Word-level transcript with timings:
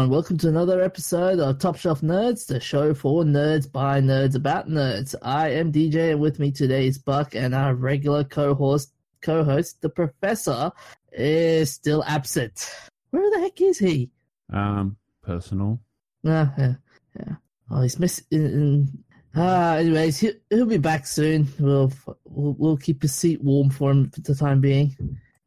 everyone. 0.00 0.16
Welcome 0.16 0.38
to 0.38 0.48
another 0.48 0.80
episode 0.80 1.40
of 1.40 1.58
Top 1.58 1.76
Shelf 1.76 2.00
Nerds, 2.00 2.46
the 2.46 2.58
show 2.58 2.94
for 2.94 3.22
nerds 3.22 3.70
by 3.70 4.00
nerds 4.00 4.34
about 4.34 4.66
nerds. 4.66 5.14
I 5.20 5.50
am 5.50 5.70
DJ, 5.70 6.12
and 6.12 6.20
with 6.20 6.38
me 6.38 6.50
today 6.50 6.86
is 6.86 6.96
Buck, 6.96 7.34
and 7.34 7.54
our 7.54 7.74
regular 7.74 8.24
co-host, 8.24 8.94
co-host, 9.20 9.82
the 9.82 9.90
Professor, 9.90 10.72
is 11.12 11.70
still 11.70 12.02
absent. 12.04 12.74
Where 13.10 13.30
the 13.30 13.40
heck 13.40 13.60
is 13.60 13.78
he? 13.78 14.10
Um, 14.50 14.96
personal. 15.22 15.78
Ah, 16.26 16.50
yeah, 16.56 16.74
yeah. 17.18 17.34
Oh, 17.70 17.82
he's 17.82 17.98
missing. 17.98 19.04
Ah, 19.36 19.74
anyways, 19.74 20.18
he'll, 20.18 20.34
he'll 20.48 20.64
be 20.64 20.78
back 20.78 21.06
soon. 21.06 21.46
We'll, 21.58 21.92
we'll 22.24 22.54
we'll 22.58 22.76
keep 22.78 23.02
his 23.02 23.14
seat 23.14 23.44
warm 23.44 23.68
for 23.68 23.90
him 23.90 24.08
for 24.08 24.22
the 24.22 24.34
time 24.34 24.62
being. 24.62 24.96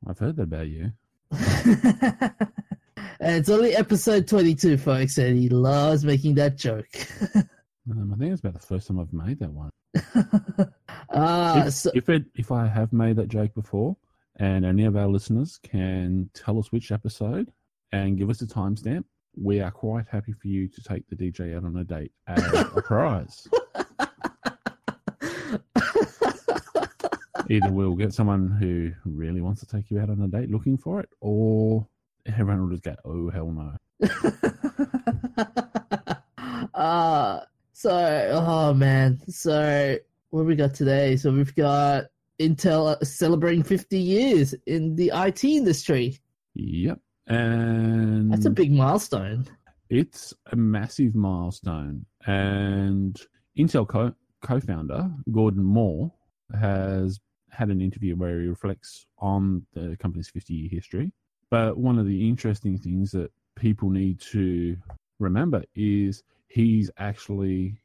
I've 0.06 0.20
heard 0.20 0.36
that 0.36 0.44
about 0.44 0.68
you. 0.68 0.92
And 3.20 3.36
it's 3.38 3.50
only 3.50 3.76
episode 3.76 4.28
22, 4.28 4.78
folks, 4.78 5.18
and 5.18 5.38
he 5.38 5.50
loves 5.50 6.04
making 6.04 6.36
that 6.36 6.58
joke. 6.58 6.88
Um, 7.92 8.14
I 8.14 8.18
think 8.18 8.32
it's 8.32 8.40
about 8.40 8.54
the 8.54 8.60
first 8.60 8.88
time 8.88 9.00
I've 9.00 9.12
made 9.12 9.40
that 9.40 9.52
one. 9.52 9.70
uh, 11.10 11.64
if, 11.68 11.74
so, 11.74 11.92
if 11.94 12.08
it 12.08 12.24
if 12.36 12.52
I 12.52 12.68
have 12.68 12.94
made 12.94 13.18
that 13.18 13.28
joke 13.28 13.54
before, 13.54 13.98
and 14.38 14.66
any 14.66 14.86
of 14.86 14.96
our 14.96 15.08
listeners 15.08 15.60
can 15.62 16.30
tell 16.34 16.58
us 16.58 16.72
which 16.72 16.92
episode 16.92 17.52
and 17.92 18.18
give 18.18 18.30
us 18.30 18.42
a 18.42 18.48
timestamp, 18.48 19.04
we 19.36 19.60
are 19.60 19.72
quite 19.72 20.06
happy 20.10 20.32
for 20.32 20.48
you 20.48 20.68
to 20.70 20.82
take 20.82 21.08
the 21.10 21.16
DJ 21.16 21.56
out 21.56 21.66
on 21.66 21.76
a 21.78 21.84
date 21.84 22.12
as 22.28 22.42
a 22.54 22.82
prize. 22.86 23.48
Either 27.50 27.72
we'll 27.72 27.96
get 27.96 28.14
someone 28.14 28.50
who 28.50 28.92
really 29.06 29.42
wants 29.42 29.60
to 29.60 29.68
take 29.68 29.92
you 29.92 30.00
out 30.00 30.10
on 30.10 30.22
a 30.22 30.28
date 30.28 30.50
looking 30.50 30.78
for 30.78 31.02
it, 31.02 31.10
or 31.20 31.86
everyone 32.26 32.62
will 32.62 32.70
just 32.70 32.84
go, 32.84 32.96
"Oh 33.06 33.30
hell 33.30 33.52
no!" 33.52 33.78
uh, 36.74 37.42
so, 37.74 38.30
oh 38.32 38.74
man. 38.74 39.20
So, 39.28 39.98
what 40.30 40.46
we 40.46 40.56
got 40.56 40.74
today? 40.74 41.16
So, 41.16 41.32
we've 41.32 41.56
got 41.56 42.06
Intel 42.40 43.04
celebrating 43.06 43.64
50 43.64 43.98
years 43.98 44.56
in 44.66 44.96
the 44.96 45.12
IT 45.14 45.44
industry. 45.44 46.20
Yep, 46.56 47.00
and 47.28 48.32
That's 48.32 48.46
a 48.46 48.50
big 48.50 48.72
milestone. 48.72 49.48
It's 49.90 50.34
a 50.52 50.56
massive 50.56 51.16
milestone, 51.16 52.06
and 52.26 53.20
Intel 53.58 53.88
co- 53.88 54.16
co-founder 54.42 55.12
Gordon 55.32 55.64
Moore 55.64 56.12
has 56.60 57.20
had 57.50 57.70
an 57.70 57.82
interview 57.82 58.16
where 58.16 58.42
he 58.42 58.48
reflects 58.48 59.06
on 59.20 59.66
the 59.74 59.96
company's 60.00 60.32
50-year 60.32 60.70
history. 60.72 61.12
But 61.54 61.78
one 61.78 62.00
of 62.00 62.08
the 62.08 62.28
interesting 62.28 62.80
things 62.80 63.12
that 63.12 63.32
people 63.56 63.92
need 63.92 64.20
to 64.22 64.76
remember 65.20 65.64
is 65.76 66.24
he's 66.48 66.90
actually 66.98 67.80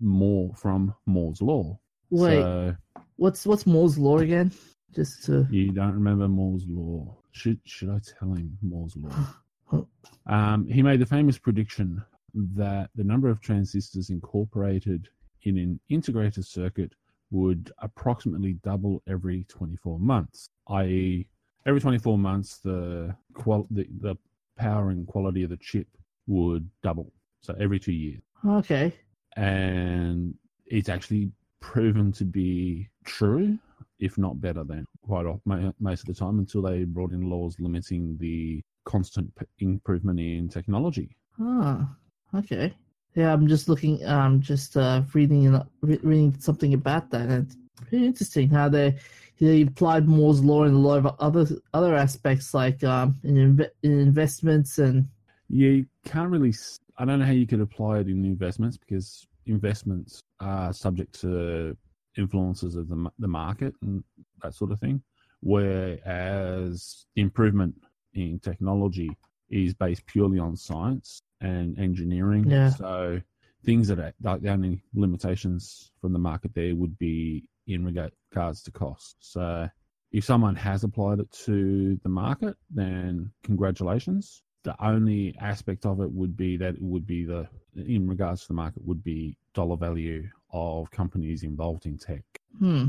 more 0.00 0.52
from 0.56 0.92
Moore's 1.06 1.40
Law. 1.40 1.78
Wait, 2.10 2.40
So 2.40 2.76
what's 3.14 3.46
what's 3.46 3.68
Moore's 3.68 3.96
law 3.96 4.18
again? 4.18 4.50
Just 4.92 5.22
to 5.26 5.46
you 5.48 5.70
don't 5.70 5.94
remember 5.94 6.26
Moore's 6.26 6.64
Law? 6.66 7.16
Should 7.30 7.60
should 7.64 7.88
I 7.90 8.00
tell 8.18 8.32
him 8.32 8.58
Moore's 8.62 8.96
Law? 8.96 9.86
Um, 10.26 10.66
he 10.66 10.82
made 10.82 11.00
the 11.00 11.06
famous 11.06 11.38
prediction 11.38 12.02
that 12.34 12.90
the 12.96 13.04
number 13.04 13.28
of 13.28 13.40
transistors 13.40 14.10
incorporated 14.10 15.08
in 15.42 15.56
an 15.58 15.78
integrated 15.88 16.44
circuit 16.46 16.94
would 17.30 17.70
approximately 17.78 18.54
double 18.64 19.02
every 19.06 19.44
24 19.44 19.98
months, 19.98 20.48
i.e., 20.68 21.28
every 21.66 21.80
24 21.80 22.18
months 22.18 22.58
the, 22.58 23.14
qual- 23.34 23.66
the 23.70 23.86
the 24.00 24.16
power 24.56 24.90
and 24.90 25.06
quality 25.06 25.42
of 25.42 25.50
the 25.50 25.56
chip 25.56 25.88
would 26.26 26.68
double. 26.82 27.12
So 27.40 27.54
every 27.60 27.78
two 27.78 27.92
years, 27.92 28.22
okay. 28.46 28.94
and 29.36 30.34
it's 30.66 30.88
actually 30.88 31.30
proven 31.60 32.12
to 32.12 32.24
be 32.24 32.88
true, 33.04 33.58
if 33.98 34.16
not 34.16 34.40
better 34.40 34.64
than 34.64 34.86
quite 35.02 35.26
often, 35.26 35.74
most 35.78 36.00
of 36.00 36.06
the 36.06 36.14
time 36.14 36.38
until 36.38 36.62
they 36.62 36.84
brought 36.84 37.12
in 37.12 37.28
laws 37.28 37.56
limiting 37.58 38.16
the 38.18 38.62
constant 38.84 39.34
p- 39.34 39.46
improvement 39.58 40.20
in 40.20 40.48
technology. 40.48 41.16
Ah, 41.40 41.88
okay. 42.34 42.74
Yeah, 43.14 43.32
I'm 43.32 43.46
just 43.46 43.68
looking. 43.68 44.04
I'm 44.06 44.40
just 44.40 44.76
uh, 44.76 45.02
reading 45.12 45.52
re- 45.82 46.00
reading 46.02 46.36
something 46.40 46.74
about 46.74 47.10
that. 47.10 47.28
And 47.28 47.46
it's 47.46 47.56
pretty 47.76 48.06
interesting 48.06 48.48
how 48.50 48.68
they 48.68 48.96
they 49.40 49.62
applied 49.62 50.06
Moore's 50.06 50.42
law 50.42 50.64
in 50.64 50.74
a 50.74 50.78
lot 50.78 50.98
of 50.98 51.14
other 51.18 51.46
other 51.72 51.94
aspects, 51.94 52.54
like 52.54 52.82
um, 52.84 53.18
in, 53.24 53.34
inve- 53.34 53.70
in 53.82 53.98
investments 54.00 54.78
and 54.78 55.08
You 55.48 55.86
can't 56.04 56.30
really. 56.30 56.54
I 56.96 57.04
don't 57.04 57.18
know 57.18 57.26
how 57.26 57.32
you 57.32 57.46
could 57.46 57.60
apply 57.60 57.98
it 57.98 58.08
in 58.08 58.24
investments 58.24 58.76
because 58.76 59.26
investments 59.46 60.22
are 60.40 60.72
subject 60.72 61.20
to 61.20 61.76
influences 62.16 62.76
of 62.76 62.88
the 62.88 63.10
the 63.18 63.28
market 63.28 63.74
and 63.82 64.04
that 64.42 64.54
sort 64.54 64.70
of 64.70 64.80
thing. 64.80 65.02
Whereas 65.40 67.06
improvement 67.16 67.74
in 68.14 68.38
technology 68.38 69.10
is 69.50 69.74
based 69.74 70.06
purely 70.06 70.38
on 70.38 70.56
science 70.56 71.20
and 71.40 71.78
engineering. 71.78 72.48
Yeah. 72.48 72.70
So 72.70 73.20
things 73.64 73.88
that 73.88 73.98
are 73.98 74.14
like 74.22 74.42
the 74.42 74.50
only 74.50 74.82
limitations 74.94 75.90
from 76.00 76.12
the 76.12 76.18
market 76.18 76.54
there 76.54 76.74
would 76.74 76.98
be 76.98 77.44
in 77.66 77.84
regards 77.84 78.62
to 78.62 78.70
cost. 78.70 79.16
So 79.20 79.68
if 80.12 80.24
someone 80.24 80.54
has 80.56 80.84
applied 80.84 81.20
it 81.20 81.30
to 81.44 81.98
the 82.02 82.08
market, 82.08 82.56
then 82.70 83.30
congratulations. 83.42 84.42
The 84.62 84.74
only 84.84 85.34
aspect 85.40 85.84
of 85.86 86.00
it 86.00 86.10
would 86.10 86.36
be 86.36 86.56
that 86.56 86.74
it 86.74 86.82
would 86.82 87.06
be 87.06 87.24
the, 87.24 87.46
in 87.76 88.08
regards 88.08 88.42
to 88.42 88.48
the 88.48 88.54
market, 88.54 88.86
would 88.86 89.02
be 89.04 89.36
dollar 89.54 89.76
value 89.76 90.28
of 90.52 90.90
companies 90.90 91.42
involved 91.42 91.86
in 91.86 91.98
tech. 91.98 92.22
hmm. 92.58 92.86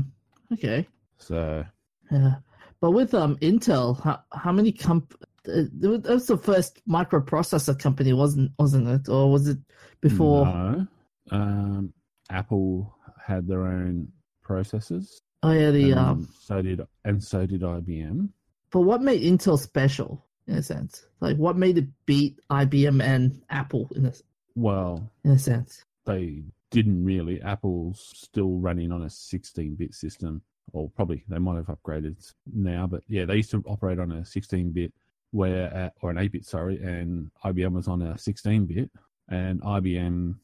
Okay. 0.52 0.86
So 1.18 1.64
Yeah, 2.10 2.36
but 2.80 2.92
with 2.92 3.12
um 3.14 3.36
Intel, 3.38 4.00
how 4.02 4.20
how 4.32 4.52
many 4.52 4.70
comp? 4.72 5.14
Uh, 5.48 5.62
that 5.80 6.04
was 6.08 6.26
the 6.26 6.38
first 6.38 6.80
microprocessor 6.88 7.78
company, 7.78 8.12
wasn't 8.12 8.52
wasn't 8.58 8.88
it? 8.88 9.08
Or 9.08 9.30
was 9.30 9.48
it 9.48 9.58
before? 10.00 10.44
no, 10.46 10.86
um, 11.30 11.92
Apple 12.30 12.96
had 13.24 13.46
their 13.48 13.66
own 13.66 14.08
processors. 14.46 15.20
Oh 15.42 15.52
yeah, 15.52 15.70
the 15.70 15.90
and 15.90 16.00
um. 16.00 16.28
so 16.40 16.62
did 16.62 16.80
and 17.04 17.22
so 17.22 17.46
did 17.46 17.62
IBM. 17.62 18.28
But 18.70 18.80
what 18.80 19.02
made 19.02 19.22
Intel 19.22 19.58
special 19.58 20.24
in 20.46 20.56
a 20.56 20.62
sense? 20.62 21.04
Like 21.20 21.36
what 21.36 21.56
made 21.56 21.78
it 21.78 21.88
beat 22.06 22.38
IBM 22.50 23.02
and 23.02 23.42
Apple 23.50 23.90
in 23.94 24.06
a 24.06 24.12
Well, 24.54 25.10
in 25.24 25.32
a 25.32 25.38
sense? 25.38 25.84
they 26.04 26.42
didn't 26.70 27.04
really. 27.04 27.40
Apple's 27.42 28.12
still 28.14 28.58
running 28.58 28.92
on 28.92 29.02
a 29.02 29.06
16-bit 29.06 29.94
system, 29.94 30.42
or 30.72 30.88
probably 30.90 31.24
they 31.28 31.38
might 31.38 31.56
have 31.56 31.66
upgraded 31.66 32.16
now. 32.52 32.86
But 32.86 33.02
yeah, 33.08 33.24
they 33.24 33.36
used 33.36 33.50
to 33.52 33.62
operate 33.66 33.98
on 33.98 34.12
a 34.12 34.20
16-bit, 34.20 34.92
where 35.32 35.74
uh, 35.74 35.90
or 36.00 36.10
an 36.10 36.16
8-bit, 36.16 36.44
sorry, 36.44 36.80
and 36.82 37.30
IBM 37.44 37.72
was 37.72 37.88
on 37.88 38.02
a 38.02 38.14
16-bit, 38.14 38.90
and 39.28 39.60
IBM 39.62 40.36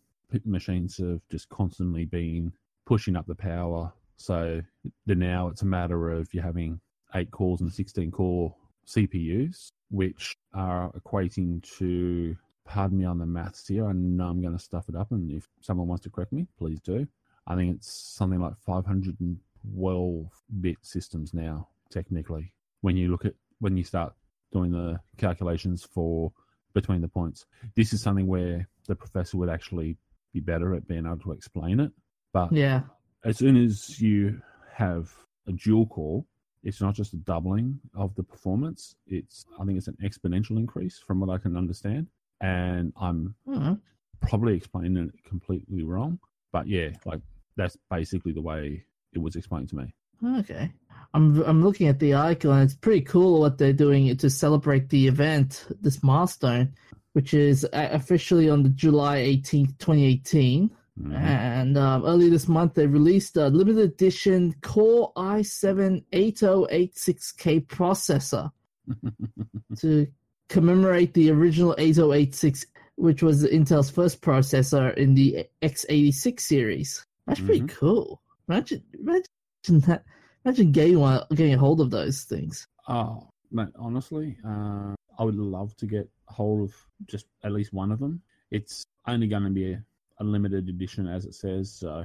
machines 0.45 0.97
have 0.99 1.21
just 1.31 1.49
constantly 1.49 2.05
been 2.05 2.53
pushing 2.92 3.16
up 3.16 3.26
the 3.26 3.34
power. 3.34 3.91
So 4.19 4.60
now 5.06 5.48
it's 5.48 5.62
a 5.62 5.66
matter 5.66 6.10
of 6.10 6.28
you 6.34 6.42
having 6.42 6.78
eight 7.14 7.30
cores 7.30 7.62
and 7.62 7.72
16 7.72 8.10
core 8.10 8.54
CPUs, 8.86 9.72
which 9.91 10.36
are 10.53 10.92
equating 10.92 11.62
to 11.78 12.36
pardon 12.66 12.98
me 12.98 13.06
on 13.06 13.19
the 13.19 13.25
maths 13.25 13.66
here. 13.66 13.86
I 13.86 13.92
know 13.94 14.26
I'm 14.26 14.42
going 14.42 14.54
to 14.54 14.62
stuff 14.62 14.91
it 14.91 14.94
up, 14.94 15.10
and 15.10 15.32
if 15.32 15.48
someone 15.62 15.88
wants 15.88 16.03
to 16.04 16.10
correct 16.10 16.34
me, 16.34 16.47
please 16.58 16.80
do. 16.82 17.08
I 17.47 17.56
think 17.56 17.76
it's 17.76 17.91
something 17.91 18.42
like 18.42 18.58
512 18.58 20.27
bit 20.60 20.77
systems 20.83 21.33
now, 21.33 21.68
technically. 21.91 22.53
When 22.83 22.98
you 22.98 23.10
look 23.10 23.24
at 23.24 23.33
when 23.60 23.78
you 23.78 23.84
start 23.84 24.12
doing 24.53 24.71
the 24.71 25.00
calculations 25.16 25.83
for 25.83 26.30
between 26.74 27.00
the 27.00 27.09
points, 27.09 27.47
this 27.74 27.95
is 27.95 28.03
something 28.03 28.27
where 28.27 28.68
the 28.86 28.95
professor 28.95 29.38
would 29.38 29.48
actually 29.48 29.97
be 30.34 30.41
better 30.41 30.74
at 30.74 30.86
being 30.86 31.06
able 31.06 31.16
to 31.21 31.33
explain 31.33 31.80
it. 31.80 31.91
But 32.33 32.53
Yeah. 32.53 32.83
as 33.25 33.39
soon 33.39 33.57
as 33.57 34.01
you 34.01 34.41
have 34.75 35.13
a 35.47 35.53
dual 35.53 35.87
core, 35.87 36.25
it's 36.63 36.81
not 36.81 36.95
just 36.95 37.13
a 37.13 37.17
doubling 37.17 37.81
of 37.95 38.15
the 38.15 38.23
performance. 38.23 38.95
It's 39.07 39.47
I 39.59 39.65
think 39.65 39.79
it's 39.79 39.89
an 39.89 39.97
exponential 40.03 40.57
increase 40.57 40.99
from 40.99 41.21
what 41.21 41.31
I 41.31 41.39
can 41.39 41.57
understand. 41.57 42.07
And 42.41 42.93
I'm 42.97 43.34
Hmm. 43.47 43.75
probably 44.21 44.57
explaining 44.57 44.97
it 45.09 45.25
completely 45.25 45.83
wrong. 45.83 46.19
But 46.53 46.67
yeah, 46.69 46.91
like 47.05 47.21
that's 47.57 47.77
basically 47.91 48.33
the 48.33 48.41
way 48.43 48.84
it 49.13 49.19
was 49.19 49.37
explained 49.37 49.69
to 49.71 49.77
me. 49.77 49.95
Okay. 50.39 50.73
I'm 51.15 51.43
I'm 51.43 51.63
looking 51.65 51.89
at 51.89 51.99
the 51.99 52.15
icon. 52.15 52.63
It's 52.63 52.75
pretty 52.77 53.03
cool 53.03 53.41
what 53.41 53.59
they're 53.59 53.73
doing 53.73 54.17
to 54.17 54.31
celebrate 54.31 54.89
the 54.89 55.09
event, 55.09 55.67
this 55.81 56.03
milestone, 56.03 56.75
which 57.13 57.34
is 57.34 57.65
uh, 57.65 57.89
officially 57.91 58.49
on 58.49 58.63
the 58.63 58.69
July 58.71 59.19
18th, 59.19 59.77
2018. 59.79 60.71
Mhm. 61.00 61.15
And 61.15 61.78
um, 61.78 62.04
early 62.04 62.28
this 62.28 62.48
month, 62.48 62.74
they 62.74 62.86
released 62.86 63.36
a 63.36 63.48
limited 63.48 63.83
edition 63.83 64.54
Core 64.60 65.12
i7 65.16 66.04
8086K 66.12 67.66
processor 67.66 68.50
to 69.78 70.06
commemorate 70.48 71.15
the 71.15 71.30
original 71.30 71.74
8086 71.78 72.66
which 72.97 73.22
was 73.22 73.42
Intel's 73.44 73.89
first 73.89 74.21
processor 74.21 74.94
in 74.98 75.15
the 75.15 75.47
x86 75.62 76.39
series. 76.41 77.04
That's 77.27 77.41
pretty 77.41 77.62
Mhm. 77.62 77.71
cool. 77.71 78.21
Imagine, 78.48 78.83
imagine 79.00 79.80
that. 79.86 80.04
Imagine 80.45 80.72
getting 80.72 80.98
one, 80.98 81.22
getting 81.30 81.54
a 81.54 81.59
hold 81.59 81.80
of 81.80 81.91
those 81.91 82.24
things. 82.24 82.66
Oh, 82.88 83.28
mate, 83.50 83.71
honestly, 83.77 84.36
uh, 84.45 84.95
I 85.18 85.24
would 85.24 85.36
love 85.36 85.74
to 85.78 85.86
get 85.86 86.09
hold 86.28 86.68
of 86.68 86.74
just 87.06 87.27
at 87.45 87.53
least 87.53 87.72
one 87.72 87.91
of 87.92 87.98
them. 87.98 88.21
It's 88.50 88.84
only 89.06 89.27
going 89.27 89.45
to 89.45 89.50
be 89.50 89.72
a, 89.72 89.83
a 90.22 90.28
limited 90.28 90.69
edition, 90.69 91.07
as 91.07 91.24
it 91.27 91.34
says, 91.34 91.71
so 91.71 92.04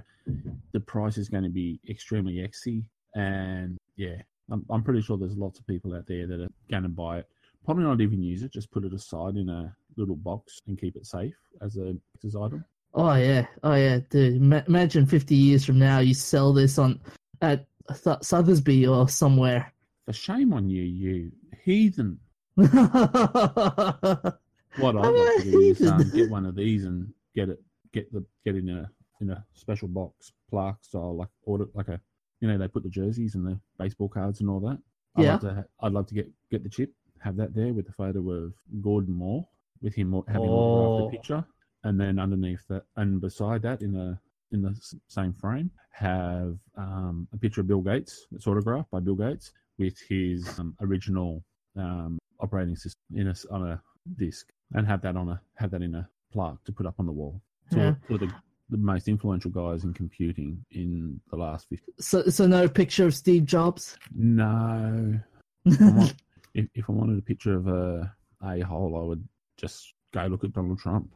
the 0.72 0.80
price 0.80 1.18
is 1.18 1.30
going 1.30 1.44
to 1.44 1.50
be 1.50 1.80
extremely 1.90 2.36
exy. 2.36 2.84
And 3.16 3.78
yeah, 3.96 4.22
I'm, 4.52 4.66
I'm 4.70 4.84
pretty 4.84 5.02
sure 5.02 5.18
there's 5.18 5.38
lots 5.38 5.60
of 5.60 5.68
people 5.68 5.96
out 5.96 6.08
there 6.08 6.28
that 6.28 6.42
are 6.42 6.52
going 6.70 6.84
to 6.84 6.90
buy 6.90 7.20
it. 7.20 7.28
Probably 7.66 7.84
not 7.84 8.02
even 8.02 8.22
use 8.24 8.44
it, 8.44 8.52
just 8.52 8.72
put 8.72 8.84
it 8.86 8.94
aside 8.94 9.36
in 9.36 9.50
a 9.50 9.76
little 9.98 10.16
box 10.16 10.60
and 10.68 10.80
keep 10.80 10.96
it 10.96 11.06
safe 11.06 11.36
as 11.62 11.76
a 11.76 11.96
collector's 12.20 12.36
item. 12.36 12.66
Oh 12.94 13.14
yeah, 13.16 13.46
oh 13.64 13.76
yeah, 13.76 14.00
dude. 14.10 14.42
Ma- 14.42 14.62
imagine 14.68 15.06
fifty 15.06 15.36
years 15.36 15.66
from 15.66 15.78
now, 15.78 16.00
you 16.00 16.14
sell 16.14 16.54
this 16.54 16.78
on 16.80 17.02
at 17.42 17.66
Th- 17.90 18.20
Sothersby 18.20 18.90
or 18.90 19.10
somewhere. 19.10 19.74
For 20.06 20.14
shame 20.14 20.54
on 20.54 20.70
you, 20.70 20.84
you 20.84 21.32
heathen. 21.64 22.20
What 24.78 24.96
I'm 24.96 25.16
like 25.16 25.44
to 25.44 25.52
do 25.52 25.60
is 25.62 25.82
um, 25.88 26.10
get 26.14 26.30
one 26.30 26.46
of 26.46 26.56
these 26.56 26.86
and 26.86 27.12
get 27.36 27.50
it, 27.50 27.60
get 27.94 28.12
the, 28.12 28.24
get 28.46 28.56
in 28.56 28.70
a 28.70 28.90
in 29.22 29.30
a 29.32 29.44
special 29.54 29.88
box, 29.88 30.32
plaque 30.50 30.78
style, 30.84 31.16
like 31.16 31.30
order 31.44 31.66
like 31.74 31.88
a, 31.88 32.00
you 32.40 32.48
know, 32.48 32.58
they 32.58 32.68
put 32.68 32.84
the 32.84 32.90
jerseys 32.90 33.36
and 33.36 33.46
the 33.46 33.60
baseball 33.80 34.08
cards 34.10 34.42
and 34.42 34.50
all 34.50 34.60
that. 34.60 34.78
I'd 35.16 35.24
Yeah. 35.24 35.32
Love 35.34 35.42
to 35.42 35.66
I'd 35.82 35.92
love 35.94 36.08
to 36.08 36.14
get 36.14 36.30
get 36.52 36.64
the 36.64 36.70
chip, 36.70 36.92
have 37.20 37.36
that 37.38 37.54
there 37.56 37.74
with 37.74 37.86
the 37.88 37.94
photo 37.94 38.30
of 38.32 38.54
Gordon 38.82 39.14
Moore, 39.16 39.48
with 39.82 39.96
him 39.96 40.12
having 40.28 40.50
autographed 40.50 41.02
Oh. 41.02 41.06
the 41.06 41.12
picture, 41.18 41.46
and 41.84 42.00
then 42.00 42.20
underneath 42.20 42.66
that, 42.68 42.84
and 42.96 43.20
beside 43.20 43.62
that, 43.64 43.82
in 43.82 43.92
the 43.94 44.18
in 44.52 44.62
the 44.62 44.74
same 45.08 45.34
frame, 45.34 45.70
have 45.92 46.58
um, 46.76 47.28
a 47.34 47.38
picture 47.38 47.60
of 47.62 47.68
Bill 47.68 47.82
Gates, 47.82 48.28
that's 48.32 48.48
autographed 48.48 48.90
by 48.92 49.00
Bill 49.02 49.16
Gates, 49.16 49.52
with 49.78 50.00
his 50.08 50.58
um, 50.60 50.74
original 50.82 51.44
um, 51.76 52.18
operating 52.40 52.76
system 52.76 53.02
in 53.16 53.28
a, 53.28 53.36
on 53.52 53.68
a 53.68 53.82
disc, 54.16 54.48
and 54.74 54.88
have 54.88 55.02
that 55.02 55.18
on 55.18 55.28
a 55.30 55.42
have 55.56 55.72
that 55.72 55.82
in 55.82 55.96
a 55.96 56.08
plaque 56.32 56.64
to 56.66 56.72
put 56.72 56.86
up 56.86 56.96
on 57.00 57.06
the 57.08 57.12
wall. 57.12 57.42
So 57.72 57.80
Yeah. 57.80 57.94
of 58.10 58.20
the, 58.20 58.32
the 58.70 58.78
most 58.78 59.08
influential 59.08 59.52
guys 59.52 59.84
in 59.84 59.94
computing 59.94 60.64
in 60.72 61.20
the 61.30 61.36
last 61.38 61.68
50. 61.70 61.94
so, 62.00 62.24
so 62.24 62.48
no 62.48 62.68
picture 62.68 63.06
of 63.06 63.14
Steve 63.16 63.46
Jobs. 63.46 63.98
No, 64.16 65.20
I 65.66 65.92
want, 65.92 66.16
if, 66.54 66.68
if 66.76 66.90
I 66.90 66.94
wanted 66.94 67.18
a 67.18 67.22
picture 67.22 67.54
of 67.56 67.68
a 67.68 68.14
a 68.44 68.60
hole, 68.62 68.96
I 68.96 69.04
would 69.04 69.28
just 69.58 69.94
go 70.14 70.26
look 70.28 70.44
at 70.44 70.54
Donald 70.54 70.80
Trump. 70.80 71.12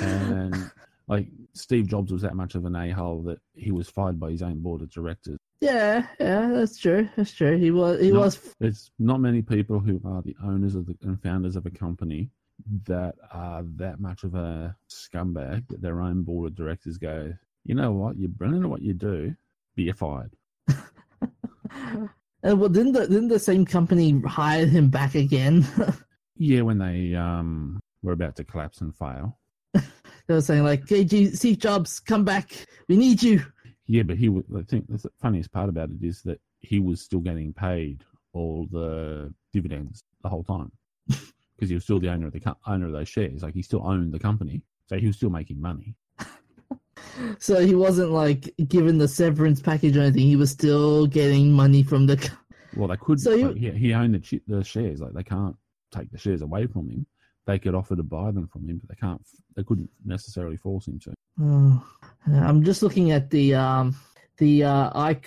And 0.00 0.70
like 1.08 1.28
Steve 1.54 1.86
Jobs 1.88 2.12
was 2.12 2.22
that 2.22 2.34
much 2.34 2.54
of 2.54 2.64
an 2.64 2.74
a 2.76 2.90
hole 2.90 3.22
that 3.22 3.38
he 3.54 3.70
was 3.72 3.88
fired 3.88 4.18
by 4.18 4.30
his 4.30 4.42
own 4.42 4.60
board 4.60 4.82
of 4.82 4.90
directors. 4.90 5.38
yeah, 5.60 6.06
yeah, 6.20 6.48
that's 6.52 6.78
true. 6.78 7.08
That's 7.16 7.32
true. 7.32 7.56
He 7.58 7.70
was. 7.70 8.00
He 8.00 8.10
No. 8.10 8.20
was. 8.20 8.54
There's 8.60 8.90
not 8.98 9.20
many 9.20 9.42
people 9.42 9.78
who 9.80 10.00
are 10.04 10.22
the 10.22 10.36
owners 10.42 10.74
of 10.74 10.86
the 10.86 10.96
and 11.02 11.20
founders 11.22 11.56
of 11.56 11.66
a 11.66 11.70
company 11.70 12.30
that 12.86 13.14
are 13.32 13.62
that 13.76 14.00
much 14.00 14.24
of 14.24 14.34
a 14.34 14.76
scumbag 14.88 15.66
that 15.68 15.82
their 15.82 16.00
own 16.00 16.22
board 16.22 16.52
of 16.52 16.56
directors 16.56 16.98
go, 16.98 17.32
you 17.64 17.74
know 17.74 17.92
what, 17.92 18.16
you're 18.16 18.28
brilliant 18.28 18.64
at 18.64 18.70
what 18.70 18.82
you 18.82 18.94
do, 18.94 19.34
be 19.76 19.90
fired. 19.92 20.32
And 20.68 22.08
well, 22.60 22.68
didn't 22.68 22.92
the 22.92 23.06
didn't 23.06 23.28
the 23.28 23.38
same 23.38 23.64
company 23.64 24.20
hire 24.26 24.66
him 24.66 24.88
back 24.88 25.14
again? 25.14 25.66
Yeah, 26.34 26.62
when 26.62 26.78
they 26.78 27.14
um 27.14 27.78
were 28.02 28.14
about 28.14 28.34
to 28.36 28.44
collapse 28.44 28.80
and 28.80 28.92
fail. 28.96 29.38
they 29.74 29.82
were 30.28 30.40
saying 30.40 30.64
like, 30.64 30.88
"Hey, 30.88 31.06
Steve 31.06 31.58
Jobs, 31.58 32.00
come 32.00 32.24
back. 32.24 32.66
We 32.88 32.96
need 32.96 33.22
you." 33.22 33.44
Yeah, 33.86 34.02
but 34.02 34.16
he 34.16 34.28
was. 34.28 34.42
I 34.56 34.62
think 34.62 34.88
the 34.88 35.10
funniest 35.20 35.52
part 35.52 35.68
about 35.68 35.90
it 35.90 36.04
is 36.04 36.22
that 36.22 36.40
he 36.58 36.80
was 36.80 37.00
still 37.00 37.20
getting 37.20 37.52
paid 37.52 38.02
all 38.32 38.66
the 38.72 39.32
dividends 39.52 40.02
the 40.22 40.30
whole 40.30 40.42
time 40.42 40.72
because 41.62 41.70
he 41.70 41.76
was 41.76 41.84
still 41.84 42.00
the 42.00 42.08
owner 42.08 42.26
of 42.26 42.32
the 42.32 42.40
co- 42.40 42.56
owner 42.66 42.86
of 42.86 42.92
those 42.92 43.08
shares. 43.08 43.44
Like 43.44 43.54
he 43.54 43.62
still 43.62 43.86
owned 43.86 44.12
the 44.12 44.18
company, 44.18 44.62
so 44.88 44.98
he 44.98 45.06
was 45.06 45.14
still 45.14 45.30
making 45.30 45.60
money. 45.60 45.94
So 47.38 47.64
he 47.64 47.74
wasn't 47.74 48.10
like 48.10 48.52
given 48.68 48.96
the 48.98 49.08
severance 49.08 49.60
package 49.60 49.96
or 49.96 50.02
anything. 50.02 50.22
He 50.22 50.36
was 50.36 50.50
still 50.50 51.06
getting 51.06 51.52
money 51.52 51.82
from 51.82 52.06
the. 52.06 52.16
co- 52.16 52.34
Well, 52.76 52.88
they 52.88 52.96
could. 52.96 53.20
So 53.20 53.34
like, 53.34 53.56
he, 53.56 53.70
he 53.70 53.92
owned 53.94 54.14
the, 54.14 54.40
the 54.46 54.64
shares. 54.64 55.00
Like 55.00 55.12
they 55.12 55.22
can't 55.22 55.56
take 55.92 56.10
the 56.10 56.18
shares 56.18 56.42
away 56.42 56.66
from 56.66 56.88
him. 56.88 57.06
They 57.46 57.58
could 57.58 57.74
offer 57.74 57.96
to 57.96 58.02
buy 58.02 58.30
them 58.30 58.46
from 58.48 58.68
him, 58.68 58.78
but 58.78 58.88
they 58.88 59.00
can't. 59.00 59.20
They 59.56 59.62
couldn't 59.64 59.90
necessarily 60.04 60.56
force 60.56 60.86
him 60.88 60.98
to. 61.00 61.14
Oh, 61.42 61.84
I'm 62.32 62.62
just 62.62 62.82
looking 62.82 63.10
at 63.10 63.30
the 63.30 63.54
um 63.54 63.96
the 64.38 64.64
uh 64.64 64.90
i 64.94 65.18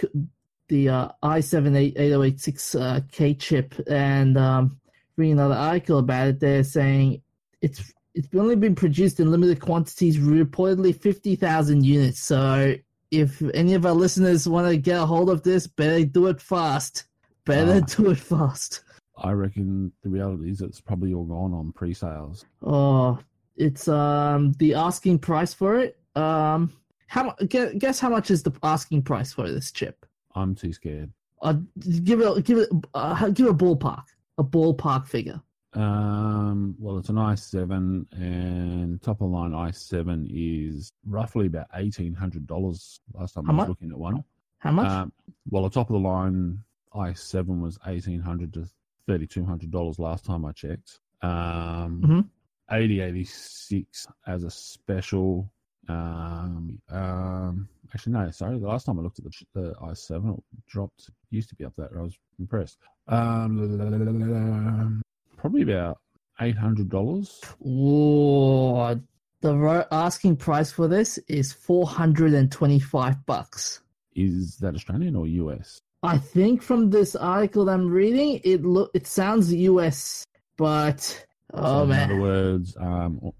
the 0.69 0.89
uh 0.89 1.09
i7 1.23 1.75
8086 1.75 2.75
uh, 2.75 2.99
K 3.11 3.33
chip 3.35 3.73
and 3.87 4.37
um 4.37 4.79
reading 5.17 5.33
another 5.33 5.56
article 5.56 6.00
about 6.00 6.27
it. 6.27 6.39
They're 6.39 6.63
saying 6.63 7.21
it's 7.62 7.94
it's 8.13 8.27
only 8.35 8.56
been 8.56 8.75
produced 8.75 9.19
in 9.19 9.29
limited 9.31 9.59
quantities, 9.59 10.17
reportedly 10.17 10.95
50,000 11.00 11.83
units. 11.85 12.19
So 12.21 12.75
if 13.12 13.41
any 13.53 13.73
of 13.73 13.85
our 13.85 13.91
listeners 13.94 14.47
want 14.47 14.67
to 14.69 14.77
get 14.77 15.01
a 15.01 15.06
hold 15.06 15.29
of 15.29 15.44
this, 15.44 15.67
better 15.67 16.06
do 16.06 16.27
it 16.27 16.39
fast. 16.41 17.06
Better 17.45 17.81
Ah. 17.83 17.85
do 17.97 18.12
it 18.12 18.17
fast. 18.17 18.83
I 19.17 19.31
reckon 19.31 19.91
the 20.03 20.09
reality 20.09 20.50
is 20.50 20.62
it's 20.62 20.79
probably 20.81 21.13
all 21.13 21.25
gone 21.25 21.53
on 21.53 21.71
pre-sales. 21.73 22.45
Oh, 22.61 23.19
it's 23.57 23.88
um 23.88 24.51
the 24.53 24.73
asking 24.73 25.19
price 25.19 25.53
for 25.53 25.77
it. 25.79 25.97
Um, 26.15 26.71
how 27.07 27.33
guess 27.47 28.00
how 28.00 28.09
much 28.09 28.31
is 28.31 28.44
the 28.44 28.51
asking 28.63 29.03
price 29.03 29.31
for 29.33 29.50
this 29.51 29.71
chip? 29.71 30.06
I'm 30.35 30.56
too 30.56 30.73
scared. 30.73 31.11
Uh, 31.41 31.56
give 32.03 32.19
it 32.21 32.44
give 32.45 32.57
it 32.59 32.69
uh, 32.94 33.29
give 33.29 33.47
a 33.47 33.53
ballpark 33.53 34.03
a 34.37 34.43
ballpark 34.43 35.07
figure. 35.07 35.41
Um, 35.73 36.75
well, 36.79 36.97
it's 36.97 37.09
an 37.09 37.15
i7, 37.15 38.05
and 38.13 39.01
top 39.01 39.21
of 39.21 39.29
the 39.29 39.35
line 39.35 39.51
i7 39.51 40.27
is 40.31 40.91
roughly 41.05 41.47
about 41.47 41.67
eighteen 41.75 42.13
hundred 42.13 42.47
dollars. 42.47 42.99
Last 43.13 43.33
time 43.33 43.45
How 43.45 43.51
I 43.51 43.56
was 43.56 43.57
much? 43.63 43.69
looking 43.69 43.92
at 43.92 43.97
one. 43.97 44.23
How 44.59 44.71
much? 44.71 44.87
Um, 44.87 45.11
well, 45.49 45.63
the 45.63 45.69
top 45.69 45.89
of 45.89 45.94
the 46.01 46.07
line 46.07 46.59
i7 46.94 47.59
was 47.59 47.77
eighteen 47.87 48.21
hundred 48.21 48.54
to 48.54 48.68
thirty 49.06 49.27
two 49.27 49.44
hundred 49.45 49.69
dollars 49.71 49.99
last 49.99 50.23
time 50.25 50.45
I 50.45 50.54
checked. 50.54 50.99
Um, 51.21 52.01
Mhm. 52.01 52.30
eighty 52.71 53.01
eighty 53.01 53.25
six 53.25 54.07
as 54.27 54.44
a 54.45 54.49
special. 54.51 55.51
Um, 55.87 56.81
um, 56.89 57.68
actually, 57.94 58.13
no, 58.13 58.31
sorry. 58.31 58.59
The 58.59 58.68
last 58.68 58.85
time 58.85 58.99
I 58.99 59.01
looked 59.01 59.19
at 59.19 59.25
the, 59.25 59.31
the 59.54 59.73
i7, 59.81 60.37
it 60.37 60.44
dropped. 60.68 61.09
Used 61.30 61.49
to 61.49 61.56
be 61.56 61.65
up 61.65 61.73
there. 61.77 61.89
I 61.97 62.01
was 62.01 62.18
impressed. 62.39 62.77
Um, 63.07 65.01
probably 65.37 65.61
about 65.61 65.99
eight 66.42 66.57
hundred 66.57 66.89
dollars. 66.89 67.42
Whoa, 67.59 68.99
the 69.42 69.87
asking 69.92 70.37
price 70.37 70.71
for 70.71 70.87
this 70.87 71.19
is 71.27 71.54
four 71.54 71.85
hundred 71.85 72.33
and 72.33 72.51
twenty 72.51 72.80
five 72.80 73.25
bucks. 73.25 73.81
Is 74.15 74.57
that 74.57 74.75
Australian 74.75 75.15
or 75.15 75.27
US? 75.27 75.80
I 76.01 76.18
think 76.18 76.61
from 76.61 76.89
this 76.89 77.15
article 77.15 77.69
I'm 77.69 77.89
reading, 77.89 78.39
it 78.44 78.63
look 78.63 78.92
it 78.94 79.07
sounds 79.07 79.54
US, 79.54 80.25
but 80.57 81.01
So 81.01 81.25
oh 81.54 81.83
in 81.83 81.89
man, 81.89 82.11
other 82.11 82.21
words, 82.21 82.77
um, 82.80 83.31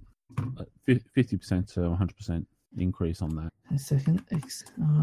fifty 1.14 1.38
percent 1.38 1.68
to 1.70 1.82
one 1.90 1.98
hundred 1.98 2.16
percent 2.18 2.48
increase 2.78 3.22
on 3.22 3.36
that. 3.36 3.50
A 3.74 3.80
second. 3.80 4.24
Uh, 4.32 4.38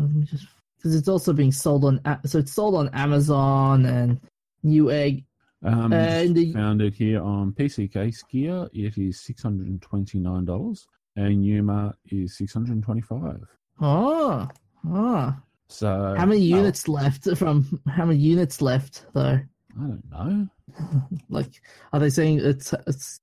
let 0.00 0.10
me 0.10 0.24
just 0.24 0.46
because 0.76 0.94
it's 0.96 1.08
also 1.08 1.32
being 1.32 1.52
sold 1.52 1.84
on 1.84 2.00
so 2.26 2.38
it's 2.38 2.52
sold 2.52 2.74
on 2.74 2.88
Amazon 2.92 3.86
and 3.86 4.20
Newegg. 4.64 5.24
Um, 5.64 5.92
And 5.92 6.34
the- 6.34 6.52
found 6.52 6.82
it 6.82 6.94
here 6.94 7.22
on 7.22 7.52
PC 7.52 7.92
Case 7.92 8.22
Gear. 8.24 8.68
It 8.72 8.98
is 8.98 9.20
six 9.20 9.42
hundred 9.42 9.68
and 9.68 9.80
twenty 9.80 10.18
nine 10.18 10.44
dollars, 10.44 10.86
and 11.16 11.44
Yuma 11.44 11.94
is 12.10 12.36
six 12.36 12.52
hundred 12.52 12.72
and 12.72 12.82
twenty 12.82 13.00
five. 13.00 13.40
Oh, 13.80 14.48
oh. 14.88 15.36
So 15.68 16.14
How 16.18 16.26
many 16.26 16.40
units 16.42 16.88
left 16.88 17.28
from? 17.36 17.80
How 17.88 18.04
many 18.04 18.18
units 18.18 18.60
left 18.60 19.06
though? 19.14 19.40
I 19.40 19.80
don't 19.80 20.02
know. 20.10 20.48
Like, 21.28 21.62
are 21.92 22.00
they 22.00 22.10
saying 22.10 22.40
it's 22.40 22.74
it's 22.86 23.20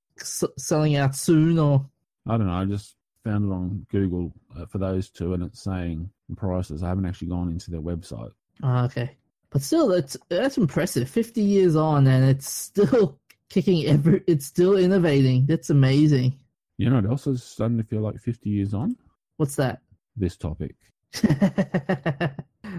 selling 0.56 0.96
out 0.96 1.14
soon 1.14 1.58
or? 1.58 1.86
I 2.30 2.36
don't 2.36 2.46
know. 2.46 2.52
I 2.52 2.64
just 2.64 2.96
found 3.24 3.50
it 3.50 3.54
on 3.54 3.86
Google 3.90 4.32
uh, 4.56 4.66
for 4.66 4.78
those 4.78 5.10
two, 5.10 5.34
and 5.34 5.42
it's 5.42 5.62
saying 5.62 6.10
prices. 6.36 6.82
I 6.82 6.88
haven't 6.88 7.06
actually 7.06 7.28
gone 7.28 7.48
into 7.50 7.70
their 7.70 7.80
website. 7.80 8.32
Oh, 8.62 8.84
okay, 8.84 9.16
but 9.50 9.62
still, 9.62 9.88
that's 9.88 10.16
that's 10.28 10.58
impressive. 10.58 11.08
Fifty 11.08 11.42
years 11.42 11.76
on, 11.76 12.06
and 12.06 12.24
it's 12.28 12.48
still 12.48 13.18
kicking 13.50 13.86
every. 13.86 14.22
It's 14.26 14.46
still 14.46 14.76
innovating. 14.76 15.46
That's 15.46 15.70
amazing. 15.70 16.38
You 16.78 16.88
know 16.88 16.96
what 16.96 17.06
also 17.06 17.32
is 17.32 17.42
starting 17.42 17.78
to 17.78 17.84
feel 17.84 18.00
like 18.00 18.18
fifty 18.18 18.50
years 18.50 18.74
on? 18.74 18.96
What's 19.36 19.56
that? 19.56 19.80
This 20.16 20.36
topic. 20.36 20.76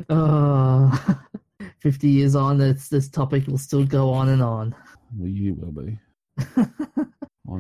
oh, 0.10 1.17
50 1.79 2.08
years 2.08 2.36
on, 2.36 2.58
this, 2.58 2.89
this 2.89 3.10
topic 3.10 3.48
will 3.48 3.58
still 3.58 3.86
go 3.86 4.12
on 4.12 4.29
and 4.29 4.41
on. 4.41 4.75
Well, 5.17 5.29
you 5.29 5.55
will 5.55 5.72
be. 5.72 5.98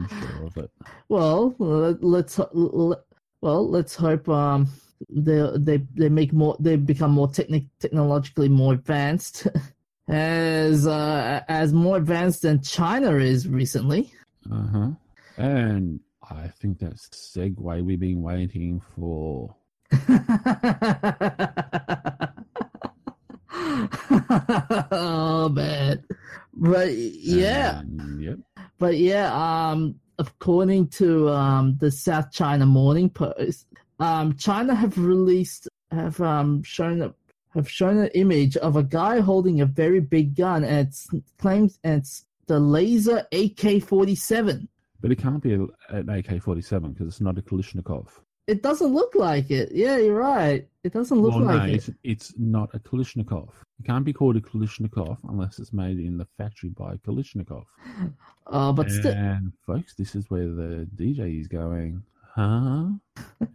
I'm 0.09 0.19
sure 0.21 0.45
of 0.47 0.57
it. 0.57 0.71
well, 1.09 1.55
let- 1.59 2.03
let's 2.03 2.39
let, 2.53 2.99
well 3.41 3.69
let's 3.69 3.95
hope 3.95 4.27
um 4.29 4.67
they 5.09 5.49
they 5.57 5.77
they 5.95 6.09
make 6.09 6.31
more 6.33 6.55
they 6.59 6.75
become 6.75 7.11
more 7.11 7.27
technic 7.27 7.63
technologically 7.79 8.49
more 8.49 8.73
advanced 8.73 9.47
as 10.07 10.85
uh 10.87 11.41
as 11.47 11.73
more 11.73 11.97
advanced 11.97 12.43
than 12.43 12.61
China 12.61 13.15
is 13.15 13.47
recently. 13.47 14.11
Uh 14.51 14.67
huh. 14.67 14.89
And 15.37 15.99
I 16.29 16.47
think 16.47 16.79
that's 16.79 17.07
segue 17.09 17.83
we've 17.83 17.99
been 17.99 18.21
waiting 18.21 18.81
for. 18.95 19.55
oh 24.91 25.49
man, 25.53 26.03
but 26.53 26.91
yeah, 26.93 27.81
yep. 28.19 28.37
But 28.81 28.97
yeah. 28.97 29.31
Um, 29.31 29.95
according 30.17 30.87
to 30.99 31.29
um 31.29 31.77
the 31.79 31.91
South 31.91 32.31
China 32.31 32.65
Morning 32.65 33.09
Post, 33.09 33.67
um, 33.99 34.35
China 34.35 34.73
have 34.75 34.97
released 34.97 35.69
have 35.91 36.19
um 36.19 36.63
shown 36.63 37.03
a 37.03 37.13
have 37.53 37.69
shown 37.69 37.97
an 37.99 38.09
image 38.15 38.57
of 38.57 38.75
a 38.75 38.83
guy 38.83 39.19
holding 39.19 39.61
a 39.61 39.65
very 39.65 39.99
big 39.99 40.35
gun, 40.35 40.63
and 40.63 40.87
it's 40.87 41.07
claims 41.37 41.79
it's 41.83 42.25
the 42.47 42.59
laser 42.59 43.25
AK 43.31 43.83
forty 43.83 44.15
seven. 44.15 44.67
But 44.99 45.11
it 45.11 45.17
can't 45.17 45.41
be 45.41 45.53
an 45.53 46.09
AK 46.09 46.41
47 46.43 46.91
because 46.91 47.07
it's 47.07 47.21
not 47.21 47.35
a 47.35 47.41
Kalashnikov. 47.41 48.07
It 48.47 48.63
doesn't 48.63 48.93
look 48.93 49.13
like 49.15 49.51
it. 49.51 49.71
Yeah, 49.71 49.97
you're 49.97 50.15
right. 50.15 50.67
It 50.83 50.93
doesn't 50.93 51.19
look 51.19 51.35
well, 51.35 51.43
like 51.43 51.57
no, 51.61 51.65
it. 51.67 51.75
it's, 51.75 51.89
it's 52.03 52.33
not 52.37 52.69
a 52.73 52.79
Kalashnikov. 52.79 53.49
It 53.79 53.85
can't 53.85 54.03
be 54.03 54.13
called 54.13 54.35
a 54.35 54.41
Kalashnikov 54.41 55.17
unless 55.29 55.59
it's 55.59 55.71
made 55.73 55.99
in 55.99 56.17
the 56.17 56.25
factory 56.37 56.69
by 56.69 56.95
Kalashnikov. 56.97 57.65
Uh, 58.47 58.71
but 58.73 58.89
still, 58.89 59.13
And 59.13 59.53
folks, 59.65 59.93
this 59.93 60.15
is 60.15 60.29
where 60.29 60.47
the 60.47 60.87
DJ 60.95 61.39
is 61.39 61.47
going. 61.47 62.03
Huh? 62.35 62.87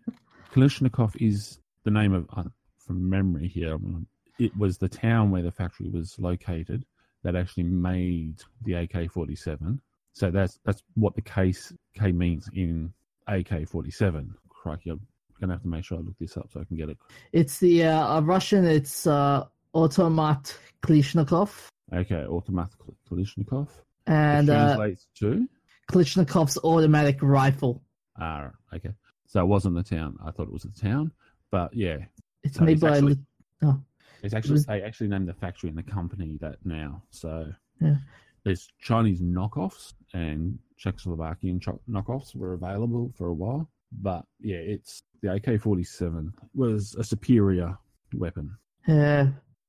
Kalashnikov 0.55 1.17
is 1.21 1.59
the 1.85 1.91
name 1.91 2.15
of, 2.15 2.27
uh, 2.37 2.45
from 2.79 3.09
memory 3.09 3.49
here. 3.49 3.75
um, 3.75 4.07
It 4.39 4.57
was 4.57 4.79
the 4.79 4.89
town 4.89 5.31
where 5.31 5.43
the 5.43 5.53
factory 5.53 5.89
was 5.89 6.17
located 6.19 6.85
that 7.23 7.35
actually 7.35 7.65
made 7.65 8.37
the 8.63 8.75
AK-47. 8.75 9.81
So 10.13 10.31
that's 10.31 10.59
that's 10.65 10.83
what 10.95 11.15
the 11.15 11.23
case 11.23 11.73
K 11.95 12.13
means 12.13 12.49
in 12.55 12.93
AK-47. 13.27 14.31
Crikey, 14.67 14.91
I'm 14.91 15.01
gonna 15.41 15.53
have 15.55 15.63
to 15.63 15.69
make 15.69 15.85
sure 15.85 15.99
I 15.99 16.01
look 16.01 16.19
this 16.19 16.37
up 16.37 16.49
so 16.53 16.61
I 16.61 16.65
can 16.65 16.77
get 16.77 16.89
it. 16.89 16.99
it's 17.33 17.59
the 17.61 17.85
uh, 17.85 18.17
uh, 18.17 18.21
Russian. 18.21 18.65
It's 18.65 19.07
uh, 19.07 19.45
Automat 19.75 20.57
Kalashnikov, 20.83 21.51
Okay, 21.95 22.25
automatic 22.25 22.75
Kalashnikov. 23.09 23.69
and 24.09 24.49
it 24.49 24.53
uh, 24.53 24.67
translates 24.75 25.07
to. 25.21 25.47
Kalashnikov's 25.91 26.59
automatic 26.65 27.19
rifle. 27.23 27.81
Ah, 28.19 28.51
okay. 28.75 28.91
So 29.29 29.41
it 29.41 29.47
wasn't 29.47 29.77
the 29.77 29.85
town. 29.85 30.17
I 30.25 30.33
thought 30.33 30.49
it 30.49 30.53
was 30.53 30.63
the 30.65 30.81
town, 30.89 31.13
but 31.53 31.73
yeah, 31.75 31.99
It's 32.43 32.59
No, 32.59 32.67
made 32.67 32.73
it's 32.73 32.81
by 32.83 32.97
actually- 32.97 33.19
Li- 33.63 33.75
It's 34.25 34.35
actually 34.35 34.53
was- 34.55 34.67
they 34.67 34.83
actually 34.83 35.09
named 35.09 35.29
the 35.29 35.35
factory 35.35 35.69
and 35.69 35.79
the 35.79 35.83
company 35.85 36.39
that 36.41 36.57
now. 36.65 37.03
So 37.11 37.53
Yeah. 37.81 37.99
there's 38.45 38.67
Chinese 38.81 39.21
knockoffs 39.21 39.95
and 40.13 40.59
Czechoslovakian 40.83 41.61
cho- 41.61 41.81
knockoffs 41.89 42.35
were 42.35 42.55
available 42.55 43.13
for 43.17 43.29
a 43.29 43.35
while, 43.35 43.71
but 43.93 44.25
yeah, 44.41 44.57
it's 44.57 45.03
the 45.23 45.33
AK-47 45.35 46.33
was 46.55 46.95
a 46.99 47.05
superior 47.05 47.77
weapon, 48.15 48.57
yeah. 48.87 49.29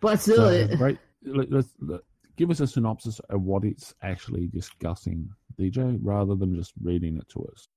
but 0.00 0.20
still, 0.20 0.36
So, 0.36 0.48
it, 0.48 0.78
right, 0.80 0.98
let, 1.24 1.50
let's 1.50 1.68
let, 1.80 2.00
give 2.36 2.50
us 2.50 2.60
a 2.60 2.66
synopsis 2.66 3.20
of 3.30 3.42
what 3.42 3.64
it's 3.64 3.94
actually 4.02 4.46
discussing, 4.48 5.28
DJ, 5.58 5.98
rather 6.02 6.34
than 6.34 6.56
just 6.56 6.72
reading 6.82 7.18
it 7.18 7.28
to 7.28 7.44
us. 7.52 7.68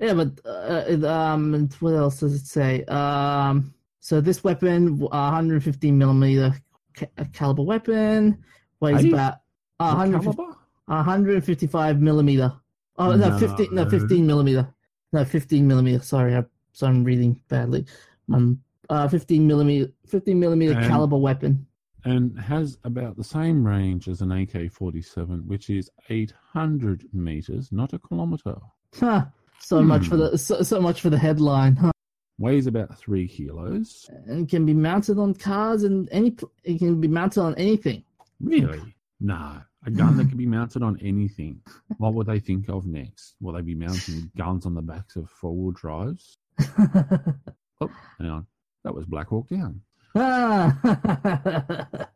Yeah, 0.00 0.14
but 0.14 0.40
uh, 0.44 0.84
it, 0.88 1.04
um, 1.04 1.68
what 1.80 1.94
else 1.94 2.20
does 2.20 2.34
it 2.34 2.46
say? 2.46 2.84
Um, 2.84 3.72
so 4.00 4.20
this 4.20 4.42
weapon, 4.42 5.00
uh, 5.04 5.30
115 5.30 5.96
millimeter 5.96 6.54
ca- 6.96 7.06
uh, 7.16 7.24
caliber 7.32 7.62
weapon, 7.62 8.44
weighs 8.80 9.04
about 9.04 9.34
uh, 9.80 9.94
150 9.94 10.42
155 10.86 12.00
millimeter. 12.00 12.52
Oh 12.98 13.14
no, 13.14 13.28
No. 13.30 13.38
15 13.38 13.68
no 13.74 13.88
15 13.88 14.26
millimeter. 14.26 14.74
No 15.12 15.24
15 15.24 15.66
millimeter. 15.66 16.02
Sorry, 16.02 16.34
I, 16.36 16.44
so 16.74 16.86
I'm 16.86 17.02
reading 17.04 17.40
badly. 17.48 17.86
Um, 18.32 18.60
uh, 18.90 19.08
15 19.08 19.46
millimeter 19.46 19.90
15 20.06 20.38
millimeter 20.38 20.74
And- 20.74 20.86
caliber 20.86 21.16
weapon. 21.16 21.66
and 22.04 22.38
has 22.38 22.76
about 22.84 23.16
the 23.16 23.24
same 23.24 23.66
range 23.66 24.08
as 24.08 24.20
an 24.20 24.30
AK 24.30 24.68
47, 24.70 25.46
which 25.46 25.70
is 25.70 25.90
800 26.10 27.08
meters, 27.14 27.72
not 27.72 27.94
a 27.94 27.98
kilometer. 27.98 28.56
Huh. 28.94 29.24
So 29.60 29.82
much 29.82 30.06
for 30.08 30.16
Hmm. 30.16 30.20
the 30.32 30.38
so, 30.38 30.62
so 30.62 30.80
much 30.82 31.00
for 31.00 31.08
the 31.08 31.16
headline. 31.18 31.76
Huh. 31.76 31.92
Weighs 32.38 32.66
about 32.66 32.98
three 32.98 33.26
kilos. 33.28 34.10
And 34.26 34.48
can 34.48 34.66
be 34.66 34.74
mounted 34.74 35.18
on 35.18 35.32
cars 35.34 35.84
and 35.84 36.08
any. 36.12 36.36
It 36.64 36.78
can 36.78 37.00
be 37.00 37.08
mounted 37.08 37.40
on 37.40 37.54
anything. 37.54 38.02
Really? 38.40 38.80
No. 39.20 39.62
A 39.86 39.90
gun 39.90 40.16
that 40.16 40.28
can 40.28 40.36
be 40.36 40.46
mounted 40.58 40.82
on 40.82 40.98
anything. 41.00 41.60
What 41.98 42.14
would 42.14 42.26
they 42.26 42.40
think 42.40 42.68
of 42.68 42.86
next? 42.86 43.36
Will 43.40 43.52
they 43.54 43.62
be 43.62 43.74
mounting 43.74 44.30
guns 44.36 44.66
on 44.66 44.74
the 44.74 44.82
backs 44.82 45.16
of 45.16 45.30
four 45.30 45.54
wheel 45.56 45.70
drives? 45.72 46.36
Oh, 47.80 47.90
hang 48.18 48.30
on. 48.30 48.46
That 48.84 48.94
was 48.94 49.04
Black 49.04 49.28
Hawk 49.28 49.48
Down. 49.48 49.80
Ah. 50.14 50.78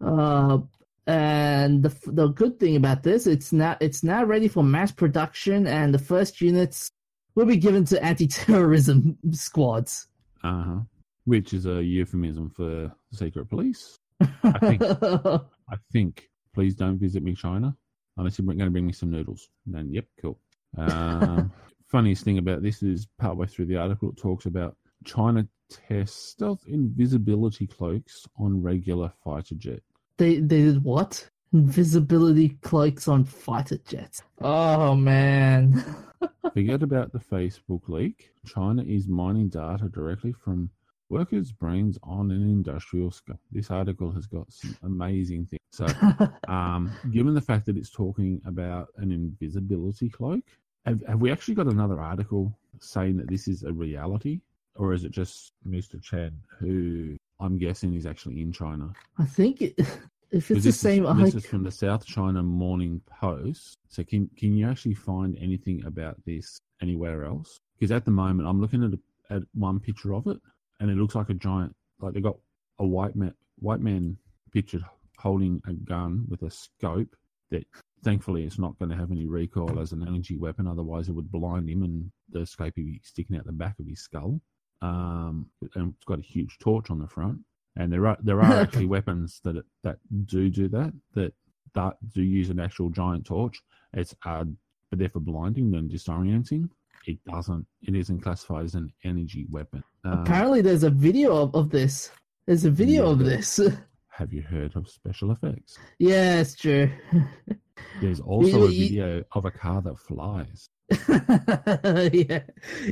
uh, 0.00 0.58
and 1.06 1.82
the 1.82 1.94
the 2.06 2.28
good 2.28 2.58
thing 2.58 2.76
about 2.76 3.02
this, 3.02 3.26
it's 3.26 3.52
now 3.52 3.76
it's 3.80 4.02
now 4.02 4.24
ready 4.24 4.48
for 4.48 4.64
mass 4.64 4.90
production, 4.90 5.66
and 5.66 5.94
the 5.94 5.98
first 5.98 6.40
units 6.40 6.90
will 7.34 7.46
be 7.46 7.56
given 7.56 7.84
to 7.86 8.02
anti-terrorism 8.02 9.16
squads. 9.32 10.08
Uh 10.42 10.62
huh. 10.62 10.80
Which 11.24 11.52
is 11.52 11.66
a 11.66 11.82
euphemism 11.82 12.50
for 12.50 12.90
secret 13.12 13.48
police. 13.48 13.98
I 14.20 14.58
think. 14.58 14.82
I 14.82 15.76
think. 15.92 16.28
Please 16.54 16.74
don't 16.74 16.98
visit 16.98 17.22
me, 17.22 17.34
China, 17.34 17.76
unless 18.16 18.38
you're 18.38 18.46
going 18.46 18.58
to 18.58 18.70
bring 18.70 18.86
me 18.86 18.92
some 18.92 19.10
noodles. 19.10 19.48
Then, 19.66 19.92
yep, 19.92 20.06
cool. 20.22 20.38
Um, 20.78 21.52
funniest 21.88 22.24
thing 22.24 22.38
about 22.38 22.62
this 22.62 22.82
is 22.82 23.06
partway 23.18 23.46
through 23.46 23.66
the 23.66 23.76
article, 23.76 24.10
it 24.10 24.16
talks 24.16 24.46
about 24.46 24.76
China 25.04 25.46
tests 25.68 26.30
stealth 26.30 26.62
invisibility 26.66 27.66
cloaks 27.66 28.26
on 28.38 28.62
regular 28.62 29.12
fighter 29.24 29.54
jets. 29.54 29.82
they 30.16 30.36
they 30.36 30.62
did 30.62 30.82
what? 30.84 31.28
Invisibility 31.52 32.50
cloaks 32.62 33.08
on 33.08 33.24
fighter 33.24 33.78
jets. 33.78 34.22
Oh 34.40 34.94
man. 34.94 35.84
Forget 36.54 36.82
about 36.82 37.12
the 37.12 37.18
Facebook 37.18 37.88
leak. 37.88 38.30
China 38.46 38.82
is 38.82 39.08
mining 39.08 39.48
data 39.48 39.88
directly 39.88 40.32
from 40.32 40.70
workers' 41.08 41.52
brains 41.52 41.98
on 42.02 42.30
an 42.30 42.42
industrial 42.42 43.10
scale. 43.10 43.38
This 43.52 43.70
article 43.70 44.10
has 44.12 44.26
got 44.26 44.50
some 44.52 44.76
amazing 44.82 45.46
things. 45.46 45.60
So, 45.70 45.86
um, 46.48 46.92
given 47.12 47.34
the 47.34 47.40
fact 47.40 47.66
that 47.66 47.76
it's 47.76 47.90
talking 47.90 48.40
about 48.46 48.88
an 48.96 49.12
invisibility 49.12 50.08
cloak, 50.08 50.44
have, 50.86 51.02
have 51.06 51.20
we 51.20 51.30
actually 51.30 51.54
got 51.54 51.66
another 51.66 52.00
article 52.00 52.56
saying 52.80 53.16
that 53.18 53.28
this 53.28 53.48
is 53.48 53.62
a 53.62 53.72
reality? 53.72 54.40
Or 54.76 54.92
is 54.92 55.04
it 55.04 55.10
just 55.10 55.52
Mr. 55.66 56.00
Chen, 56.00 56.32
who 56.58 57.16
I'm 57.40 57.58
guessing 57.58 57.94
is 57.94 58.06
actually 58.06 58.40
in 58.40 58.52
China? 58.52 58.92
I 59.18 59.24
think 59.24 59.62
it, 59.62 59.74
if 60.30 60.50
it's 60.50 60.64
the 60.64 60.72
same, 60.72 61.04
Is, 61.04 61.10
I, 61.10 61.22
this 61.24 61.34
is 61.34 61.46
from 61.46 61.64
the 61.64 61.70
South 61.70 62.04
China 62.04 62.42
Morning 62.42 63.00
Post. 63.06 63.78
So 63.88 64.04
can 64.04 64.28
can 64.36 64.54
you 64.56 64.68
actually 64.68 64.94
find 64.94 65.36
anything 65.40 65.84
about 65.84 66.16
this 66.24 66.60
anywhere 66.82 67.24
else. 67.24 67.58
Because 67.78 67.92
at 67.92 68.04
the 68.04 68.10
moment, 68.10 68.48
I'm 68.48 68.60
looking 68.60 68.84
at 68.84 68.92
a, 68.92 69.34
at 69.34 69.42
one 69.54 69.80
picture 69.80 70.14
of 70.14 70.26
it, 70.26 70.38
and 70.80 70.90
it 70.90 70.96
looks 70.96 71.14
like 71.14 71.30
a 71.30 71.34
giant. 71.34 71.74
Like 72.00 72.14
they 72.14 72.20
got 72.20 72.36
a 72.78 72.86
white 72.86 73.16
man, 73.16 73.34
white 73.58 73.80
man 73.80 74.16
pictured 74.52 74.84
holding 75.18 75.62
a 75.66 75.72
gun 75.72 76.26
with 76.28 76.42
a 76.42 76.50
scope 76.50 77.16
that 77.50 77.66
thankfully 78.06 78.44
it's 78.44 78.58
not 78.64 78.78
going 78.78 78.88
to 78.88 78.96
have 78.96 79.10
any 79.10 79.26
recoil 79.26 79.80
as 79.80 79.90
an 79.90 80.06
energy 80.06 80.36
weapon 80.36 80.66
otherwise 80.68 81.08
it 81.08 81.12
would 81.12 81.30
blind 81.32 81.68
him 81.68 81.82
and 81.82 81.96
the 82.30 82.46
scope 82.46 82.66
would 82.76 82.86
be 82.86 83.00
sticking 83.02 83.36
out 83.36 83.44
the 83.44 83.52
back 83.64 83.74
of 83.80 83.86
his 83.86 84.00
skull 84.00 84.40
um, 84.82 85.34
and 85.74 85.92
it's 85.92 86.04
got 86.04 86.20
a 86.20 86.22
huge 86.22 86.56
torch 86.60 86.88
on 86.88 87.00
the 87.00 87.08
front 87.08 87.38
and 87.76 87.92
there 87.92 88.06
are 88.06 88.16
there 88.22 88.40
are 88.40 88.60
actually 88.64 88.86
weapons 88.86 89.40
that 89.42 89.56
that 89.82 89.96
do 90.26 90.48
do 90.48 90.68
that 90.68 90.92
that 91.14 91.32
that 91.74 91.94
do 92.14 92.22
use 92.22 92.48
an 92.48 92.60
actual 92.60 92.88
giant 92.90 93.24
torch 93.26 93.60
it's 93.94 94.14
uh, 94.24 94.44
but 94.90 94.98
they're 95.00 95.08
for 95.08 95.20
blinding 95.20 95.74
and 95.74 95.90
disorienting 95.90 96.68
it 97.08 97.18
doesn't 97.24 97.66
it 97.88 97.94
isn't 97.96 98.20
classified 98.20 98.64
as 98.64 98.76
an 98.76 98.88
energy 99.04 99.46
weapon 99.50 99.82
um, 100.04 100.20
Apparently, 100.20 100.60
there's 100.60 100.84
a 100.84 100.90
video 100.90 101.34
of, 101.42 101.54
of 101.56 101.70
this. 101.70 102.12
There's 102.46 102.64
a 102.64 102.70
video 102.70 103.06
Yeah. 103.06 103.10
of 103.14 103.18
this. 103.18 103.60
have 104.20 104.32
you 104.32 104.42
heard 104.42 104.74
of 104.76 104.88
special 104.88 105.32
effects 105.32 105.76
yeah, 105.98 106.40
it's 106.40 106.54
true. 106.54 106.88
there's 108.00 108.20
also 108.20 108.64
a 108.64 108.68
video 108.68 109.24
of 109.32 109.44
a 109.44 109.50
car 109.50 109.82
that 109.82 109.98
flies 109.98 110.68
yeah, 111.08 112.42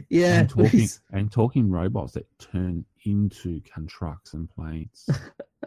yeah. 0.08 0.40
and 0.40 0.50
talking 0.50 0.88
and 1.12 1.30
talking 1.30 1.70
robots 1.70 2.14
that 2.14 2.26
turn 2.38 2.84
into 3.04 3.60
trucks 3.86 4.34
and 4.34 4.50
planes. 4.50 5.08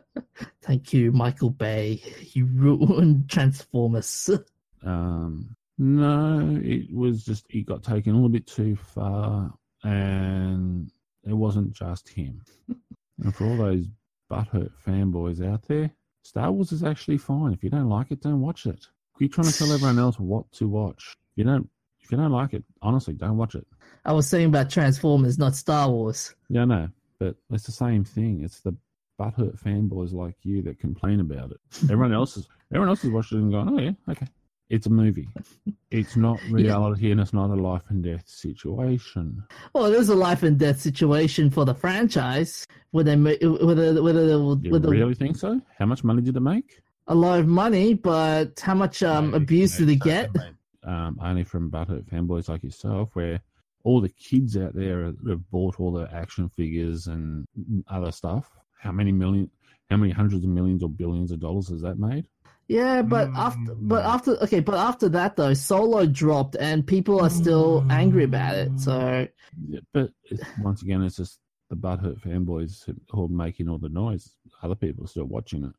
Thank 0.61 0.91
you, 0.91 1.13
Michael 1.13 1.51
Bay. 1.51 2.01
You 2.33 2.45
ruined 2.45 3.29
Transformers. 3.29 4.29
Um, 4.85 5.55
no, 5.79 6.59
it 6.63 6.93
was 6.93 7.25
just 7.25 7.47
it 7.49 7.65
got 7.65 7.83
taken 7.83 8.11
a 8.11 8.15
little 8.15 8.29
bit 8.29 8.45
too 8.45 8.75
far, 8.75 9.51
and 9.83 10.91
it 11.27 11.33
wasn't 11.33 11.73
just 11.73 12.07
him. 12.07 12.43
and 13.21 13.35
for 13.35 13.47
all 13.47 13.57
those 13.57 13.87
butthurt 14.31 14.69
fanboys 14.85 15.43
out 15.43 15.63
there, 15.63 15.89
Star 16.23 16.51
Wars 16.51 16.71
is 16.71 16.83
actually 16.83 17.17
fine. 17.17 17.53
If 17.53 17.63
you 17.63 17.71
don't 17.71 17.89
like 17.89 18.11
it, 18.11 18.21
don't 18.21 18.39
watch 18.39 18.67
it. 18.67 18.85
Keep 19.19 19.33
trying 19.33 19.47
to 19.47 19.57
tell 19.57 19.71
everyone 19.71 19.99
else 19.99 20.19
what 20.19 20.51
to 20.53 20.67
watch. 20.67 21.15
If 21.33 21.39
you 21.39 21.43
don't, 21.43 21.69
if 22.01 22.11
you 22.11 22.17
don't 22.17 22.31
like 22.31 22.53
it, 22.53 22.63
honestly, 22.81 23.13
don't 23.13 23.37
watch 23.37 23.55
it. 23.55 23.65
I 24.05 24.13
was 24.13 24.27
saying 24.27 24.47
about 24.47 24.69
Transformers, 24.69 25.37
not 25.37 25.55
Star 25.55 25.89
Wars. 25.89 26.35
Yeah, 26.49 26.65
no, 26.65 26.89
but 27.19 27.35
it's 27.51 27.65
the 27.65 27.71
same 27.71 28.03
thing. 28.03 28.43
It's 28.43 28.61
the 28.61 28.75
butthurt 29.19 29.59
fanboys 29.61 30.13
like 30.13 30.35
you 30.43 30.61
that 30.63 30.79
complain 30.79 31.19
about 31.19 31.51
it. 31.51 31.59
Everyone 31.83 32.13
else 32.13 32.37
is 32.37 32.47
everyone 32.71 32.89
else 32.89 33.03
is 33.03 33.11
watching 33.11 33.39
it 33.39 33.41
and 33.41 33.51
going, 33.51 33.69
"Oh 33.69 33.81
yeah, 33.81 34.11
okay." 34.11 34.27
It's 34.69 34.85
a 34.85 34.89
movie. 34.89 35.29
It's 35.91 36.17
not 36.17 36.41
reality, 36.49 37.11
and 37.11 37.21
it's 37.21 37.33
not 37.33 37.49
a 37.49 37.55
life 37.55 37.83
and 37.89 38.03
death 38.03 38.23
situation. 38.27 39.41
Well, 39.73 39.85
it 39.85 39.93
is 39.93 40.09
a 40.09 40.15
life 40.15 40.43
and 40.43 40.59
death 40.59 40.81
situation 40.81 41.49
for 41.49 41.63
the 41.65 41.73
franchise. 41.73 42.65
Whether 42.91 43.17
whether 43.17 44.03
whether 44.03 44.27
they 44.27 44.35
will, 44.35 44.59
You 44.61 44.71
whether 44.71 44.89
really 44.89 45.15
think 45.15 45.37
so? 45.37 45.61
How 45.79 45.85
much 45.85 46.03
money 46.03 46.21
did 46.21 46.35
it 46.35 46.41
make? 46.41 46.81
A 47.07 47.15
lot 47.15 47.39
of 47.39 47.47
money, 47.47 47.93
but 47.93 48.59
how 48.59 48.73
much 48.75 49.01
um, 49.03 49.31
Maybe- 49.31 49.43
abuse 49.43 49.77
did 49.77 49.87
maybe 49.87 49.99
they 49.99 49.99
so, 50.25 50.31
get? 50.33 50.53
Um, 50.83 51.19
only 51.21 51.43
from 51.43 51.69
butthurt 51.69 52.05
fanboys 52.05 52.47
like 52.49 52.63
yourself, 52.63 53.09
where 53.13 53.41
all 53.83 53.99
the 54.01 54.09
kids 54.09 54.55
out 54.57 54.73
there 54.75 55.11
that 55.11 55.29
have 55.29 55.49
bought 55.49 55.79
all 55.79 55.91
the 55.91 56.09
action 56.13 56.49
figures 56.49 57.07
and 57.07 57.45
other 57.89 58.11
stuff. 58.11 58.49
How 58.79 58.91
many 58.91 59.11
million? 59.11 59.49
How 59.89 59.97
many 59.97 60.11
hundreds 60.11 60.43
of 60.43 60.49
millions 60.49 60.83
or 60.83 60.89
billions 60.89 61.31
of 61.31 61.39
dollars 61.39 61.69
has 61.69 61.81
that 61.81 61.97
made? 61.97 62.27
Yeah, 62.67 63.01
but 63.01 63.29
after, 63.33 63.73
but 63.75 64.03
after, 64.05 64.31
okay, 64.43 64.59
but 64.59 64.75
after 64.75 65.07
that 65.09 65.37
though, 65.37 65.53
Solo 65.53 66.05
dropped, 66.05 66.57
and 66.59 66.85
people 66.85 67.21
are 67.21 67.29
still 67.29 67.85
angry 67.89 68.25
about 68.25 68.55
it. 68.55 68.77
So 68.79 69.25
Yeah, 69.69 69.79
but 69.93 70.11
it's, 70.25 70.43
once 70.61 70.81
again, 70.81 71.01
it's 71.03 71.15
just 71.15 71.39
the 71.69 71.77
butthurt 71.77 72.19
fanboys 72.21 72.83
who 73.09 73.23
are 73.23 73.27
making 73.29 73.69
all 73.69 73.77
the 73.77 73.87
noise. 73.89 74.31
Other 74.61 74.75
people 74.75 75.05
are 75.05 75.07
still 75.07 75.25
watching 75.25 75.63
it. 75.63 75.71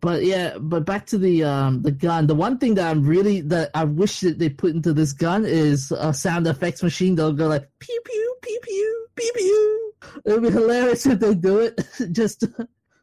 But 0.00 0.24
yeah, 0.24 0.58
but 0.58 0.84
back 0.84 1.06
to 1.06 1.18
the 1.18 1.42
um 1.42 1.82
the 1.82 1.90
gun. 1.90 2.26
The 2.26 2.34
one 2.34 2.58
thing 2.58 2.74
that 2.74 2.88
I'm 2.88 3.04
really 3.04 3.40
that 3.40 3.70
I 3.74 3.84
wish 3.84 4.20
that 4.20 4.38
they 4.38 4.48
put 4.48 4.74
into 4.74 4.92
this 4.92 5.12
gun 5.12 5.44
is 5.44 5.90
a 5.90 6.14
sound 6.14 6.46
effects 6.46 6.82
machine. 6.82 7.16
They'll 7.16 7.32
go 7.32 7.48
like 7.48 7.68
pew 7.80 8.00
pew 8.04 8.36
pew 8.42 8.60
pew 8.62 9.06
pew 9.16 9.32
pew. 9.34 9.92
It'd 10.24 10.42
be 10.42 10.50
hilarious 10.50 11.06
if 11.06 11.18
they 11.18 11.34
do 11.34 11.58
it. 11.58 11.80
Just 12.12 12.44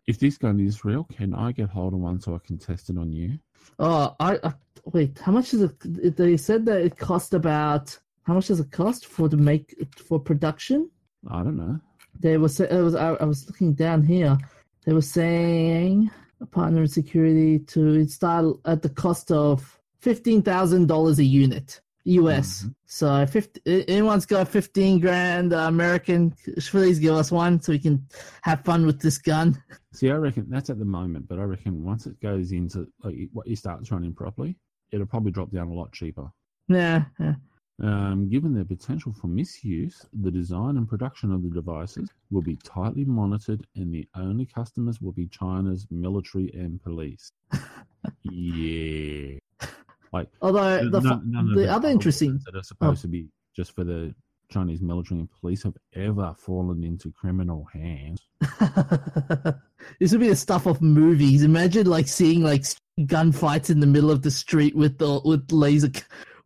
If 0.07 0.19
this 0.19 0.37
gun 0.37 0.59
is 0.59 0.85
real, 0.85 1.05
can 1.05 1.33
I 1.33 1.51
get 1.51 1.69
hold 1.69 1.93
of 1.93 1.99
one 1.99 2.19
so 2.21 2.35
I 2.35 2.39
can 2.45 2.57
test 2.57 2.89
it 2.89 2.97
on 2.97 3.11
you? 3.11 3.39
oh, 3.79 4.15
I, 4.19 4.37
I 4.43 4.53
wait. 4.85 5.19
How 5.19 5.31
much 5.31 5.53
is 5.53 5.61
it? 5.61 6.15
They 6.15 6.37
said 6.37 6.65
that 6.67 6.81
it 6.81 6.97
cost 6.97 7.33
about 7.33 7.97
how 8.23 8.33
much 8.33 8.47
does 8.47 8.59
it 8.59 8.71
cost 8.71 9.07
for 9.07 9.27
to 9.27 9.37
make 9.37 9.75
for 9.97 10.19
production? 10.19 10.89
I 11.29 11.43
don't 11.43 11.57
know. 11.57 11.79
They 12.19 12.37
were 12.37 12.49
it 12.59 12.83
was 12.83 12.95
I, 12.95 13.13
I 13.15 13.25
was 13.25 13.47
looking 13.47 13.73
down 13.73 14.03
here. 14.03 14.37
They 14.85 14.93
were 14.93 15.01
saying 15.01 16.11
a 16.41 16.45
partner 16.45 16.81
in 16.81 16.87
security 16.87 17.59
to 17.59 17.93
install 17.93 18.59
at 18.65 18.81
the 18.81 18.89
cost 18.89 19.31
of 19.31 19.79
fifteen 20.01 20.41
thousand 20.41 20.87
dollars 20.87 21.19
a 21.19 21.23
unit 21.23 21.79
US. 22.05 22.63
Mhm. 22.63 22.75
So 22.85 23.25
50, 23.25 23.87
anyone's 23.87 24.25
got 24.25 24.47
fifteen 24.49 24.99
grand 24.99 25.53
uh, 25.53 25.59
American, 25.67 26.33
please 26.69 26.99
give 26.99 27.13
us 27.15 27.31
one 27.31 27.61
so 27.61 27.71
we 27.71 27.79
can 27.79 28.05
have 28.41 28.63
fun 28.65 28.85
with 28.85 29.01
this 29.01 29.17
gun. 29.17 29.61
See, 29.93 30.11
I 30.11 30.15
reckon 30.15 30.47
that's 30.49 30.69
at 30.69 30.79
the 30.79 30.85
moment, 30.85 31.27
but 31.27 31.39
I 31.39 31.43
reckon 31.43 31.83
once 31.83 32.05
it 32.05 32.19
goes 32.19 32.51
into 32.51 32.87
like 33.03 33.15
what 33.31 33.47
you 33.47 33.55
starts 33.55 33.91
running 33.91 34.13
properly, 34.13 34.57
it'll 34.91 35.05
probably 35.05 35.31
drop 35.31 35.51
down 35.51 35.67
a 35.67 35.73
lot 35.73 35.93
cheaper. 35.93 36.29
Yeah, 36.67 37.05
yeah. 37.19 37.35
Um, 37.81 38.29
given 38.29 38.53
their 38.53 38.65
potential 38.65 39.11
for 39.13 39.27
misuse, 39.27 40.05
the 40.21 40.29
design 40.29 40.77
and 40.77 40.87
production 40.87 41.33
of 41.33 41.41
the 41.41 41.49
devices 41.49 42.09
will 42.29 42.43
be 42.43 42.55
tightly 42.57 43.03
monitored, 43.03 43.65
and 43.75 43.93
the 43.93 44.07
only 44.15 44.45
customers 44.45 45.01
will 45.01 45.11
be 45.11 45.27
China's 45.27 45.87
military 45.89 46.51
and 46.53 46.81
police. 46.83 47.31
yeah, 48.21 49.39
like 50.11 50.27
Although 50.41 50.87
the 50.89 51.21
none 51.25 51.49
of 51.49 51.55
the 51.55 51.71
other 51.71 51.89
interesting 51.89 52.39
that 52.45 52.55
are 52.55 52.63
supposed 52.63 53.01
to 53.01 53.07
be 53.07 53.27
just 53.55 53.73
for 53.75 53.83
the 53.83 54.13
Chinese 54.51 54.81
military 54.81 55.19
and 55.19 55.29
police 55.41 55.63
have 55.63 55.77
ever 55.95 56.35
fallen 56.37 56.83
into 56.83 57.11
criminal 57.11 57.67
hands. 57.73 58.21
this 59.99 60.11
would 60.11 60.21
be 60.21 60.29
the 60.29 60.35
stuff 60.35 60.67
of 60.67 60.79
movies. 60.79 61.41
Imagine 61.41 61.87
like 61.87 62.07
seeing 62.07 62.43
like 62.43 62.63
gunfights 63.01 63.71
in 63.71 63.79
the 63.79 63.87
middle 63.87 64.11
of 64.11 64.21
the 64.21 64.29
street 64.29 64.75
with 64.75 64.99
the 64.99 65.19
with 65.25 65.51
laser 65.51 65.89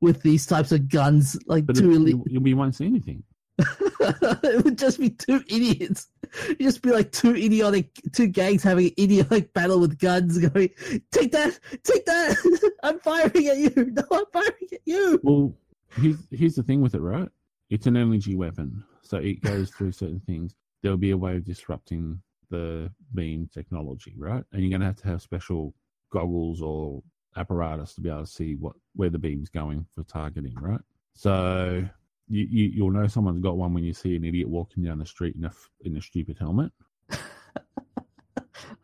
with 0.02 0.22
these 0.22 0.46
types 0.46 0.72
of 0.72 0.90
guns. 0.90 1.38
Like 1.48 1.66
But 1.66 1.78
it, 1.78 1.86
elite- 1.86 2.16
you, 2.16 2.24
you, 2.28 2.40
we 2.40 2.54
won't 2.54 2.76
see 2.76 2.86
anything. 2.86 3.24
it 3.60 4.64
would 4.64 4.78
just 4.78 5.00
be 5.00 5.10
two 5.10 5.44
idiots. 5.48 6.08
It'd 6.46 6.60
just 6.60 6.82
be 6.82 6.92
like 6.92 7.12
two 7.12 7.36
idiotic, 7.36 7.90
two 8.14 8.28
gangs 8.28 8.62
having 8.62 8.88
an 8.88 8.94
idiotic 9.00 9.52
battle 9.54 9.80
with 9.80 9.98
guns, 9.98 10.38
going, 10.38 10.70
"Take 11.12 11.32
that, 11.32 11.60
take 11.84 12.06
that! 12.06 12.72
I'm 12.84 13.00
firing 13.00 13.48
at 13.48 13.58
you! 13.58 13.72
No, 13.92 14.04
I'm 14.12 14.26
firing 14.32 14.68
at 14.72 14.82
you!" 14.86 15.20
Well, 15.24 15.56
here's, 15.96 16.18
here's 16.30 16.56
the 16.56 16.64
thing 16.64 16.82
with 16.82 16.94
it, 16.94 17.02
right? 17.02 17.30
It's 17.72 17.88
an 17.88 17.98
energy 17.98 18.36
weapon, 18.36 18.84
so 19.02 19.18
it 19.18 19.42
goes 19.42 19.72
through 19.72 19.92
certain 19.94 20.22
things. 20.28 20.54
There'll 20.84 20.98
be 20.98 21.12
a 21.12 21.18
way 21.18 21.38
of 21.38 21.44
disrupting 21.44 22.22
the 22.50 22.92
beam 23.16 23.50
technology, 23.52 24.14
right? 24.18 24.44
And 24.52 24.62
you're 24.62 24.70
going 24.70 24.82
to 24.82 24.88
have 24.88 25.02
to 25.02 25.08
have 25.08 25.22
special 25.22 25.74
goggles 26.12 26.62
or 26.62 27.02
apparatus 27.36 27.94
to 27.96 28.02
be 28.02 28.10
able 28.10 28.22
to 28.22 28.28
see 28.28 28.56
what 28.56 28.74
where 28.96 29.10
the 29.10 29.20
beam's 29.20 29.50
going 29.50 29.86
for 29.94 30.04
targeting, 30.04 30.56
right? 30.56 30.82
So 31.14 31.84
you, 32.28 32.48
you 32.50 32.70
you'll 32.70 32.92
know 32.92 33.08
someone's 33.08 33.42
got 33.42 33.58
one 33.58 33.74
when 33.74 33.84
you 33.84 33.94
see 33.94 34.16
an 34.16 34.26
idiot 34.26 34.50
walking 34.50 34.84
down 34.84 35.00
the 35.00 35.06
street 35.06 35.36
in 35.36 35.46
a 35.46 35.52
in 35.82 35.98
a 35.98 36.02
stupid 36.02 36.38
helmet. 36.40 36.72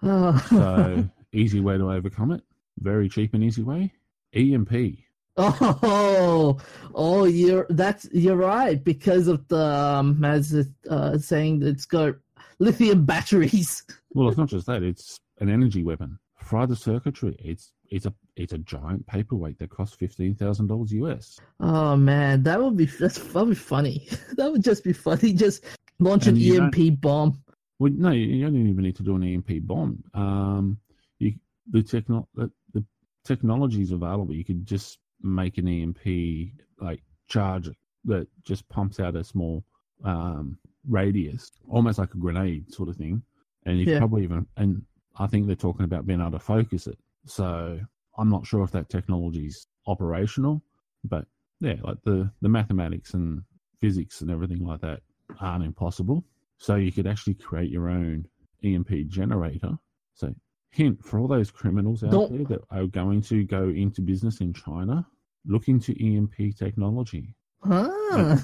Oh. 0.05 0.37
So 0.49 1.09
easy 1.31 1.59
way 1.59 1.77
to 1.77 1.89
overcome 1.89 2.31
it, 2.31 2.41
very 2.79 3.09
cheap 3.09 3.33
and 3.33 3.43
easy 3.43 3.63
way. 3.63 3.91
EMP. 4.33 4.97
Oh, 5.35 6.59
oh, 6.93 7.25
you're 7.25 7.65
that's 7.69 8.07
you're 8.11 8.35
right 8.35 8.83
because 8.83 9.27
of 9.27 9.47
the 9.47 9.57
um, 9.57 10.23
as 10.23 10.53
it, 10.53 10.67
uh, 10.89 11.17
saying 11.17 11.63
it's 11.63 11.85
got 11.85 12.15
lithium 12.59 13.05
batteries. 13.05 13.83
Well, 14.11 14.29
it's 14.29 14.37
not 14.37 14.49
just 14.49 14.67
that; 14.67 14.83
it's 14.83 15.17
an 15.39 15.49
energy 15.49 15.83
weapon. 15.83 16.19
Fry 16.37 16.65
the 16.65 16.75
circuitry. 16.75 17.35
It's 17.39 17.71
it's 17.89 18.05
a 18.05 18.13
it's 18.35 18.53
a 18.53 18.57
giant 18.59 19.05
paperweight 19.07 19.59
that 19.59 19.69
costs 19.69 19.95
fifteen 19.95 20.35
thousand 20.35 20.67
dollars 20.67 20.91
US. 20.93 21.39
Oh 21.59 21.95
man, 21.95 22.43
that 22.43 22.61
would 22.61 22.77
be 22.77 22.85
that's 22.85 23.17
that 23.19 23.35
would 23.35 23.49
be 23.49 23.55
funny. 23.55 24.07
that 24.37 24.51
would 24.51 24.63
just 24.63 24.83
be 24.83 24.93
funny. 24.93 25.33
Just 25.43 25.65
launch 25.99 26.27
And 26.27 26.37
an 26.37 26.73
EMP 26.73 26.99
bomb. 27.01 27.41
Well, 27.79 27.91
no, 27.95 28.11
you 28.11 28.43
don't 28.43 28.55
even 28.55 28.83
need 28.83 28.95
to 28.97 29.03
do 29.03 29.15
an 29.15 29.23
EMP 29.23 29.65
bomb. 29.67 30.03
Um, 30.13 30.77
you 31.19 31.33
the 31.71 31.83
techno 31.83 32.27
the, 32.35 32.51
the 32.73 32.83
technology 33.23 33.81
is 33.81 33.91
available. 33.91 34.33
You 34.33 34.45
could 34.45 34.65
just 34.65 34.99
make 35.21 35.57
an 35.57 35.67
EMP 35.67 36.53
like 36.79 37.01
charge 37.27 37.69
that 38.05 38.27
just 38.43 38.67
pumps 38.69 38.99
out 38.99 39.15
a 39.15 39.23
small 39.23 39.63
um, 40.03 40.57
radius, 40.89 41.51
almost 41.69 41.99
like 41.99 42.13
a 42.13 42.17
grenade 42.17 42.71
sort 42.73 42.89
of 42.89 42.95
thing. 42.97 43.21
And 43.65 43.79
you 43.79 43.85
Yeah. 43.85 43.99
probably 43.99 44.23
even 44.23 44.45
and 44.57 44.83
I 45.17 45.27
think 45.27 45.45
they're 45.47 45.55
talking 45.55 45.85
about 45.85 46.05
being 46.05 46.19
able 46.19 46.31
to 46.31 46.39
focus 46.39 46.87
it. 46.87 46.97
So 47.25 47.79
I'm 48.17 48.29
not 48.29 48.45
sure 48.45 48.63
if 48.63 48.71
that 48.71 48.89
technology 48.89 49.47
is 49.47 49.67
operational, 49.87 50.63
but 51.03 51.25
yeah, 51.59 51.75
like 51.83 51.97
the 52.03 52.29
the 52.41 52.49
mathematics 52.49 53.13
and 53.13 53.41
physics 53.79 54.21
and 54.21 54.29
everything 54.31 54.63
like 54.65 54.81
that 54.81 55.01
aren't 55.39 55.63
impossible. 55.63 56.23
So 56.57 56.75
you 56.75 56.91
could 56.91 57.07
actually 57.07 57.33
create 57.35 57.71
your 57.71 57.89
own 57.89 58.25
EMP 58.63 59.07
generator. 59.07 59.77
So 60.13 60.33
hint 60.71 61.03
for 61.03 61.19
all 61.19 61.27
those 61.27 61.51
criminals 61.51 62.03
out 62.03 62.11
Don't- 62.11 62.31
there 62.33 62.45
that 62.45 62.61
are 62.69 62.87
going 62.87 63.21
to 63.23 63.43
go 63.43 63.69
into 63.69 64.01
business 64.01 64.41
in 64.41 64.53
China, 64.53 65.05
look 65.45 65.67
into 65.67 65.93
EMP 66.01 66.55
technology. 66.57 67.35
Huh. 67.63 68.37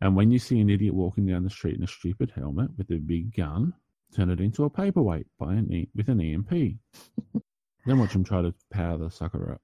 And 0.00 0.14
when 0.16 0.30
you 0.30 0.38
see 0.38 0.60
an 0.60 0.68
idiot 0.68 0.92
walking 0.94 1.24
down 1.26 1.44
the 1.44 1.50
street 1.50 1.76
in 1.76 1.82
a 1.84 1.86
stupid 1.86 2.30
helmet 2.34 2.70
with 2.76 2.90
a 2.90 2.98
big 2.98 3.34
gun, 3.34 3.72
turn 4.14 4.28
it 4.30 4.40
into 4.40 4.64
a 4.64 4.70
paperweight 4.70 5.26
by 5.38 5.54
an 5.54 5.72
e- 5.72 5.88
with 5.94 6.08
an 6.08 6.20
EMP. 6.20 6.76
Then 7.86 7.98
watch 7.98 8.12
them 8.12 8.24
try 8.24 8.42
to 8.42 8.54
power 8.70 8.96
the 8.96 9.10
sucker 9.10 9.52
up. 9.52 9.60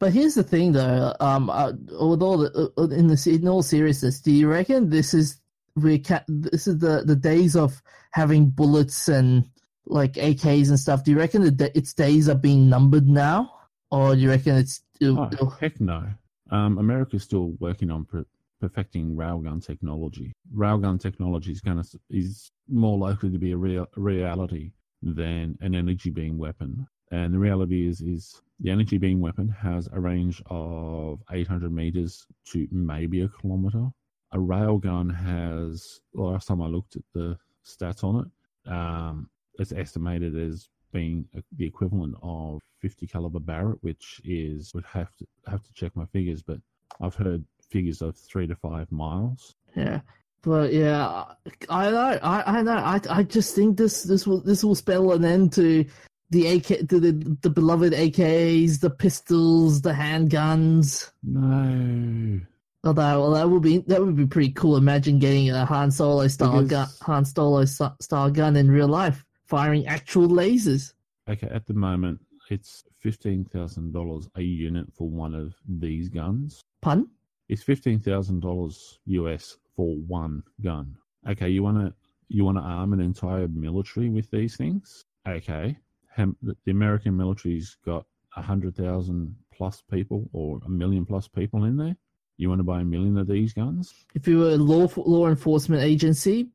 But 0.00 0.12
here's 0.12 0.34
the 0.34 0.42
thing, 0.42 0.72
though. 0.72 1.14
Um, 1.20 1.48
uh, 1.48 1.72
with 1.72 2.22
all 2.22 2.38
the, 2.38 2.72
uh, 2.76 2.82
in 2.88 3.06
the 3.06 3.30
in 3.32 3.48
all 3.48 3.62
seriousness, 3.62 4.20
do 4.20 4.32
you 4.32 4.48
reckon 4.48 4.90
this 4.90 5.14
is 5.14 5.40
we 5.76 5.98
ca- 5.98 6.24
this 6.28 6.66
is 6.66 6.78
the 6.78 7.04
the 7.04 7.16
days 7.16 7.56
of 7.56 7.80
having 8.12 8.50
bullets 8.50 9.08
and 9.08 9.48
like 9.86 10.14
AKs 10.14 10.68
and 10.68 10.78
stuff? 10.78 11.04
Do 11.04 11.10
you 11.10 11.18
reckon 11.18 11.56
that 11.56 11.76
its 11.76 11.94
days 11.94 12.28
are 12.28 12.34
being 12.34 12.68
numbered 12.68 13.08
now, 13.08 13.52
or 13.90 14.14
do 14.14 14.20
you 14.20 14.30
reckon 14.30 14.56
it's 14.56 14.82
it'll, 15.00 15.30
Oh, 15.40 15.46
heck 15.60 15.80
no. 15.80 16.04
Um, 16.50 16.78
America's 16.78 17.22
still 17.22 17.54
working 17.60 17.90
on 17.90 18.04
per- 18.04 18.26
perfecting 18.60 19.14
railgun 19.16 19.64
technology. 19.64 20.32
Railgun 20.54 21.00
technology 21.00 21.52
is 21.52 21.60
going 21.60 21.82
to 21.82 22.00
is 22.10 22.50
more 22.68 22.98
likely 22.98 23.30
to 23.30 23.38
be 23.38 23.52
a 23.52 23.56
real 23.56 23.86
a 23.96 24.00
reality 24.00 24.72
than 25.02 25.56
an 25.60 25.74
energy 25.74 26.10
beam 26.10 26.38
weapon. 26.38 26.86
And 27.10 27.32
the 27.32 27.38
reality 27.38 27.88
is, 27.88 28.00
is 28.00 28.42
the 28.60 28.70
energy 28.70 28.98
beam 28.98 29.20
weapon 29.20 29.48
has 29.48 29.88
a 29.92 30.00
range 30.00 30.42
of 30.46 31.20
800 31.30 31.72
meters 31.72 32.26
to 32.46 32.66
maybe 32.70 33.22
a 33.22 33.28
kilometer. 33.28 33.88
A 34.32 34.38
railgun 34.38 35.14
has, 35.14 36.00
last 36.14 36.48
time 36.48 36.62
I 36.62 36.66
looked 36.66 36.96
at 36.96 37.02
the 37.12 37.36
stats 37.64 38.02
on 38.02 38.24
it, 38.24 38.72
um, 38.72 39.28
it's 39.58 39.72
estimated 39.72 40.36
as 40.36 40.68
being 40.92 41.26
the 41.56 41.66
equivalent 41.66 42.14
of 42.22 42.60
50 42.80 43.06
caliber 43.06 43.40
Barrett, 43.40 43.82
which 43.82 44.20
is 44.24 44.72
would 44.74 44.84
have 44.86 45.14
to 45.16 45.26
have 45.46 45.62
to 45.62 45.72
check 45.74 45.94
my 45.94 46.06
figures, 46.06 46.42
but 46.42 46.58
I've 47.00 47.14
heard 47.14 47.44
figures 47.70 48.02
of 48.02 48.16
three 48.16 48.46
to 48.46 48.54
five 48.56 48.90
miles. 48.90 49.54
yeah. 49.76 50.00
But 50.42 50.74
yeah, 50.74 51.24
I 51.70 51.90
know, 51.90 52.18
I, 52.22 52.40
I 52.42 52.94
I, 52.96 53.00
I 53.08 53.22
just 53.22 53.54
think 53.54 53.78
this 53.78 54.02
this 54.02 54.26
will 54.26 54.42
this 54.42 54.62
will 54.62 54.74
spell 54.74 55.12
an 55.12 55.24
end 55.24 55.54
to 55.54 55.86
the 56.34 56.46
AK, 56.56 56.88
to 56.90 57.00
the 57.00 57.12
the 57.40 57.50
beloved 57.50 57.92
AKs, 57.94 58.80
the 58.80 58.90
pistols, 58.90 59.80
the 59.80 59.92
handguns. 59.92 61.10
No, 61.22 62.40
Although, 62.84 63.20
well, 63.22 63.30
that 63.32 63.48
would 63.48 63.62
be 63.62 63.78
that 63.86 64.00
would 64.04 64.16
be 64.16 64.26
pretty 64.26 64.52
cool. 64.52 64.76
Imagine 64.76 65.18
getting 65.18 65.48
a 65.50 65.64
Han 65.64 65.90
Solo 65.90 66.26
style 66.28 66.64
gun, 66.64 66.86
Han 67.02 67.24
Solo 67.24 67.64
style 67.64 68.30
gun 68.30 68.56
in 68.56 68.70
real 68.70 68.88
life, 68.88 69.24
firing 69.46 69.86
actual 69.86 70.28
lasers. 70.28 70.92
okay. 71.28 71.48
At 71.50 71.66
the 71.66 71.72
moment, 71.74 72.20
it's 72.50 72.84
fifteen 73.00 73.44
thousand 73.44 73.92
dollars 73.92 74.28
a 74.36 74.42
unit 74.42 74.86
for 74.94 75.08
one 75.08 75.34
of 75.34 75.54
these 75.66 76.08
guns. 76.10 76.60
Pun? 76.82 77.08
It's 77.48 77.62
fifteen 77.62 78.00
thousand 78.00 78.40
dollars 78.40 78.98
US 79.06 79.56
for 79.76 79.94
one 79.96 80.42
gun. 80.62 80.96
Okay, 81.26 81.48
you 81.48 81.62
want 81.62 81.78
to 81.78 81.94
you 82.28 82.44
want 82.44 82.58
to 82.58 82.62
arm 82.62 82.92
an 82.92 83.00
entire 83.00 83.48
military 83.48 84.08
with 84.10 84.30
these 84.30 84.56
things? 84.56 85.04
Okay, 85.26 85.78
the 86.16 86.56
the 86.64 86.70
American 86.70 87.16
military's 87.16 87.76
got 87.84 88.06
a 88.36 88.42
hundred 88.42 88.76
thousand 88.76 89.36
plus 89.52 89.82
people 89.90 90.28
or 90.32 90.60
a 90.64 90.68
million 90.68 91.06
plus 91.06 91.28
people 91.28 91.64
in 91.64 91.76
there. 91.76 91.96
You 92.36 92.48
want 92.48 92.58
to 92.58 92.64
buy 92.64 92.80
a 92.80 92.84
million 92.84 93.16
of 93.18 93.28
these 93.28 93.52
guns? 93.52 93.92
If 94.14 94.26
you 94.26 94.38
were 94.38 94.50
a 94.50 94.56
law 94.56 94.88
law 94.96 95.28
enforcement 95.28 95.82
agency, 95.82 96.48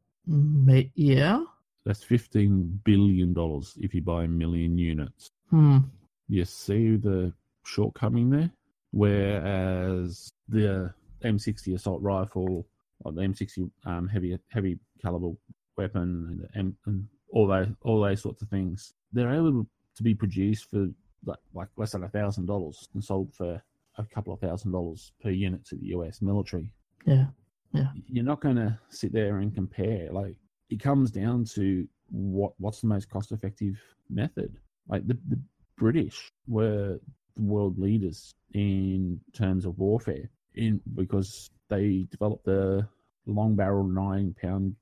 yeah. 0.95 1.43
That's 1.85 2.03
fifteen 2.03 2.79
billion 2.83 3.33
dollars 3.33 3.77
if 3.79 3.93
you 3.93 4.01
buy 4.01 4.25
a 4.25 4.27
million 4.27 4.77
units. 4.77 5.31
Hmm. 5.49 5.79
You 6.27 6.45
see 6.45 6.97
the 6.97 7.33
shortcoming 7.63 8.29
there. 8.29 8.51
Whereas 8.91 10.31
the 10.47 10.93
M60 11.23 11.75
assault 11.75 12.01
rifle 12.01 12.67
or 13.01 13.11
the 13.11 13.21
M60 13.21 13.69
um, 13.85 14.07
heavy 14.07 14.37
heavy 14.49 14.79
caliber 15.01 15.31
weapon 15.77 16.01
and, 16.01 16.39
the 16.41 16.57
M, 16.57 16.77
and 16.85 17.07
all 17.31 17.47
those 17.47 17.67
all 17.81 18.01
those 18.01 18.21
sorts 18.21 18.41
of 18.41 18.49
things, 18.49 18.93
they're 19.11 19.33
able 19.33 19.65
to 19.95 20.03
be 20.03 20.13
produced 20.13 20.69
for 20.69 20.87
like, 21.25 21.39
like 21.53 21.67
less 21.77 21.91
than 21.91 22.03
a 22.03 22.09
thousand 22.09 22.45
dollars 22.45 22.87
and 22.93 23.03
sold 23.03 23.33
for 23.33 23.61
a 23.97 24.03
couple 24.05 24.33
of 24.33 24.39
thousand 24.39 24.71
dollars 24.71 25.11
per 25.21 25.29
unit 25.29 25.65
to 25.65 25.75
the 25.75 25.87
US 25.87 26.21
military. 26.21 26.71
Yeah. 27.05 27.27
Yeah. 27.73 27.87
You're 28.07 28.25
not 28.25 28.41
going 28.41 28.55
to 28.55 28.79
sit 28.89 29.13
there 29.13 29.37
and 29.37 29.53
compare. 29.53 30.09
Like 30.11 30.35
it 30.69 30.81
comes 30.81 31.11
down 31.11 31.45
to 31.55 31.87
what 32.09 32.53
what's 32.57 32.81
the 32.81 32.87
most 32.87 33.09
cost 33.09 33.31
effective 33.31 33.79
method. 34.09 34.55
Like 34.87 35.07
the, 35.07 35.17
the 35.27 35.39
British 35.77 36.31
were 36.47 36.99
the 37.35 37.41
world 37.41 37.77
leaders 37.77 38.33
in 38.53 39.19
terms 39.33 39.65
of 39.65 39.77
warfare 39.77 40.29
in 40.55 40.81
because 40.95 41.51
they 41.69 42.07
developed 42.09 42.45
the 42.45 42.87
long 43.27 43.55
barrel 43.55 43.83
nine 43.83 44.35
pound 44.41 44.75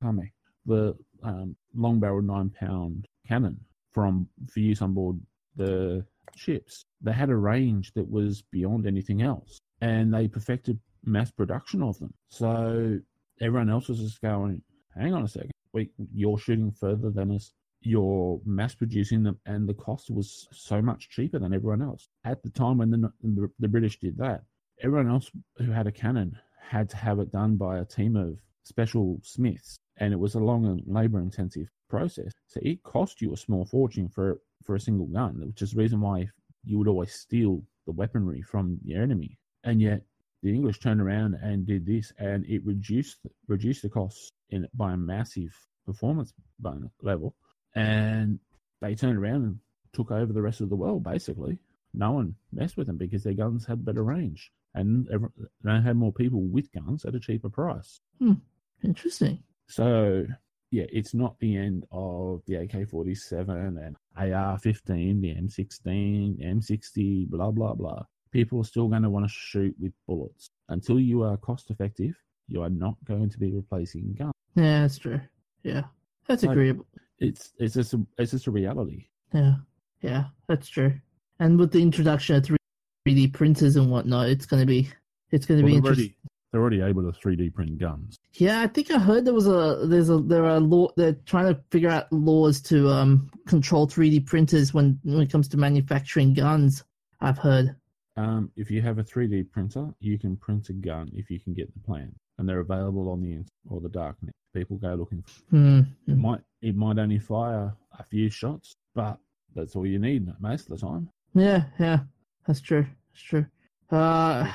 pardon 0.00 0.22
me, 0.22 0.32
the 0.66 0.96
um, 1.22 1.56
long 1.74 2.00
barrel 2.00 2.22
nine 2.22 2.50
pound 2.50 3.06
cannon 3.26 3.60
from 3.90 4.28
for 4.50 4.60
use 4.60 4.82
on 4.82 4.94
board 4.94 5.20
the 5.56 6.04
ships. 6.36 6.84
They 7.00 7.12
had 7.12 7.30
a 7.30 7.36
range 7.36 7.92
that 7.94 8.10
was 8.10 8.42
beyond 8.50 8.86
anything 8.86 9.22
else, 9.22 9.58
and 9.80 10.12
they 10.12 10.28
perfected 10.28 10.78
mass 11.04 11.30
production 11.30 11.82
of 11.82 11.98
them. 11.98 12.14
So 12.28 13.00
everyone 13.40 13.70
else 13.70 13.88
was 13.88 13.98
just 13.98 14.20
going, 14.20 14.62
"Hang 14.94 15.14
on 15.14 15.24
a 15.24 15.28
second, 15.28 15.50
wait, 15.72 15.92
you're 16.14 16.38
shooting 16.38 16.72
further 16.72 17.10
than 17.10 17.32
us. 17.32 17.52
You're 17.80 18.40
mass 18.44 18.74
producing 18.74 19.24
them, 19.24 19.38
and 19.44 19.68
the 19.68 19.74
cost 19.74 20.10
was 20.10 20.48
so 20.52 20.80
much 20.80 21.10
cheaper 21.10 21.38
than 21.38 21.52
everyone 21.52 21.82
else." 21.82 22.08
At 22.24 22.42
the 22.42 22.50
time 22.50 22.78
when 22.78 22.90
the 22.90 23.12
the, 23.22 23.50
the 23.58 23.68
British 23.68 23.98
did 23.98 24.16
that, 24.18 24.44
everyone 24.80 25.08
else 25.08 25.30
who 25.56 25.70
had 25.70 25.86
a 25.86 25.92
cannon 25.92 26.38
had 26.60 26.88
to 26.90 26.96
have 26.96 27.18
it 27.18 27.32
done 27.32 27.56
by 27.56 27.78
a 27.78 27.84
team 27.84 28.16
of 28.16 28.38
special 28.64 29.18
smiths, 29.22 29.76
and 29.98 30.12
it 30.12 30.18
was 30.18 30.34
a 30.34 30.40
long 30.40 30.66
and 30.66 30.82
labor 30.86 31.20
intensive 31.20 31.68
process. 31.88 32.32
So 32.46 32.60
it 32.62 32.82
cost 32.82 33.20
you 33.20 33.32
a 33.32 33.36
small 33.36 33.64
fortune 33.64 34.08
for 34.08 34.40
for 34.64 34.74
a 34.74 34.80
single 34.80 35.06
gun, 35.06 35.42
which 35.46 35.62
is 35.62 35.72
the 35.72 35.82
reason 35.82 36.00
why 36.00 36.28
you 36.64 36.78
would 36.78 36.88
always 36.88 37.12
steal 37.12 37.62
the 37.86 37.92
weaponry 37.92 38.42
from 38.42 38.78
your 38.84 39.02
enemy. 39.02 39.38
And 39.64 39.80
yet 39.80 40.02
the 40.42 40.54
English 40.54 40.80
turned 40.80 41.00
around 41.00 41.34
and 41.34 41.66
did 41.66 41.86
this, 41.86 42.12
and 42.18 42.44
it 42.46 42.64
reduced 42.64 43.18
reduced 43.48 43.82
the 43.82 43.88
costs 43.88 44.30
in 44.50 44.68
by 44.74 44.92
a 44.92 44.96
massive 44.96 45.54
performance 45.86 46.32
level, 47.02 47.34
and 47.74 48.38
they 48.80 48.94
turned 48.94 49.18
around 49.18 49.42
and 49.44 49.58
took 49.92 50.10
over 50.10 50.32
the 50.32 50.42
rest 50.42 50.60
of 50.60 50.68
the 50.68 50.76
world. 50.76 51.02
Basically, 51.04 51.58
no 51.94 52.12
one 52.12 52.34
messed 52.52 52.76
with 52.76 52.86
them 52.86 52.96
because 52.96 53.22
their 53.22 53.34
guns 53.34 53.66
had 53.66 53.84
better 53.84 54.02
range, 54.02 54.50
and 54.74 55.08
they 55.62 55.80
had 55.80 55.96
more 55.96 56.12
people 56.12 56.42
with 56.42 56.72
guns 56.72 57.04
at 57.04 57.14
a 57.14 57.20
cheaper 57.20 57.50
price. 57.50 58.00
Hmm. 58.18 58.34
Interesting. 58.82 59.42
So 59.72 60.26
yeah, 60.70 60.84
it's 60.92 61.14
not 61.14 61.38
the 61.40 61.56
end 61.56 61.86
of 61.90 62.42
the 62.46 62.56
AK 62.56 62.88
forty 62.90 63.14
seven 63.14 63.78
and 63.78 63.96
AR 64.34 64.58
fifteen, 64.58 65.20
the 65.22 65.30
M 65.30 65.48
sixteen, 65.48 66.38
M 66.42 66.60
sixty, 66.60 67.24
blah 67.24 67.50
blah 67.50 67.72
blah. 67.74 68.02
People 68.32 68.60
are 68.60 68.64
still 68.64 68.88
going 68.88 69.02
to 69.02 69.10
want 69.10 69.24
to 69.26 69.32
shoot 69.32 69.74
with 69.80 69.92
bullets 70.06 70.48
until 70.68 71.00
you 71.00 71.22
are 71.22 71.36
cost 71.38 71.70
effective. 71.70 72.14
You 72.48 72.62
are 72.62 72.70
not 72.70 72.96
going 73.06 73.30
to 73.30 73.38
be 73.38 73.50
replacing 73.52 74.14
guns. 74.18 74.32
Yeah, 74.56 74.82
that's 74.82 74.98
true. 74.98 75.20
Yeah, 75.62 75.84
that's 76.26 76.42
Like- 76.42 76.52
agreeable. 76.52 76.86
It's 77.18 77.52
it's 77.58 77.74
just 77.74 77.94
a, 77.94 78.04
it's 78.18 78.32
just 78.32 78.46
a 78.46 78.50
reality. 78.50 79.06
Yeah, 79.32 79.54
yeah, 80.02 80.24
that's 80.48 80.68
true. 80.68 80.92
And 81.38 81.58
with 81.58 81.70
the 81.72 81.80
introduction 81.80 82.36
of 82.36 82.44
three 82.44 82.58
D 83.06 83.26
printers 83.28 83.76
and 83.76 83.90
whatnot, 83.90 84.28
it's 84.28 84.44
going 84.44 84.60
to 84.60 84.66
be 84.66 84.90
it's 85.30 85.46
going 85.46 85.60
to 85.60 85.64
Well, 85.64 85.72
be 85.72 85.76
interesting. 85.78 86.14
They're 86.52 86.60
already 86.60 86.82
able 86.82 87.02
to 87.02 87.18
three 87.18 87.34
D 87.34 87.50
print 87.50 87.78
guns. 87.78 88.18
Yeah, 88.34 88.60
I 88.60 88.66
think 88.66 88.90
I 88.90 88.98
heard 88.98 89.24
there 89.24 89.34
was 89.34 89.48
a 89.48 89.86
there's 89.86 90.10
a 90.10 90.18
there 90.18 90.44
are 90.44 90.60
law 90.60 90.88
they're 90.96 91.16
trying 91.26 91.52
to 91.52 91.60
figure 91.70 91.88
out 91.88 92.12
laws 92.12 92.60
to 92.62 92.88
um 92.90 93.30
control 93.46 93.88
3D 93.88 94.26
printers 94.26 94.72
when 94.74 95.00
when 95.02 95.20
it 95.22 95.32
comes 95.32 95.48
to 95.48 95.56
manufacturing 95.56 96.34
guns. 96.34 96.84
I've 97.20 97.38
heard. 97.38 97.74
Um, 98.16 98.50
if 98.56 98.70
you 98.70 98.82
have 98.82 98.98
a 98.98 99.02
3D 99.04 99.50
printer, 99.50 99.88
you 100.00 100.18
can 100.18 100.36
print 100.36 100.68
a 100.68 100.74
gun 100.74 101.10
if 101.14 101.30
you 101.30 101.40
can 101.40 101.54
get 101.54 101.72
the 101.72 101.80
plan, 101.80 102.14
and 102.38 102.46
they're 102.46 102.60
available 102.60 103.08
on 103.08 103.22
the 103.22 103.28
internet 103.28 103.48
or 103.70 103.80
the 103.80 103.88
darknet. 103.88 104.32
People 104.54 104.76
go 104.76 104.94
looking 104.94 105.22
for 105.22 105.32
Hmm. 105.50 105.80
It 106.06 106.18
might 106.18 106.40
it 106.60 106.76
might 106.76 106.98
only 106.98 107.18
fire 107.18 107.74
a 107.98 108.04
few 108.04 108.28
shots, 108.28 108.74
but 108.94 109.18
that's 109.54 109.74
all 109.74 109.86
you 109.86 109.98
need 109.98 110.28
most 110.40 110.70
of 110.70 110.78
the 110.78 110.86
time. 110.86 111.08
Yeah, 111.34 111.64
yeah, 111.78 112.00
that's 112.46 112.60
true. 112.60 112.86
That's 113.12 113.22
true. 113.22 113.46
Uh, 113.90 114.50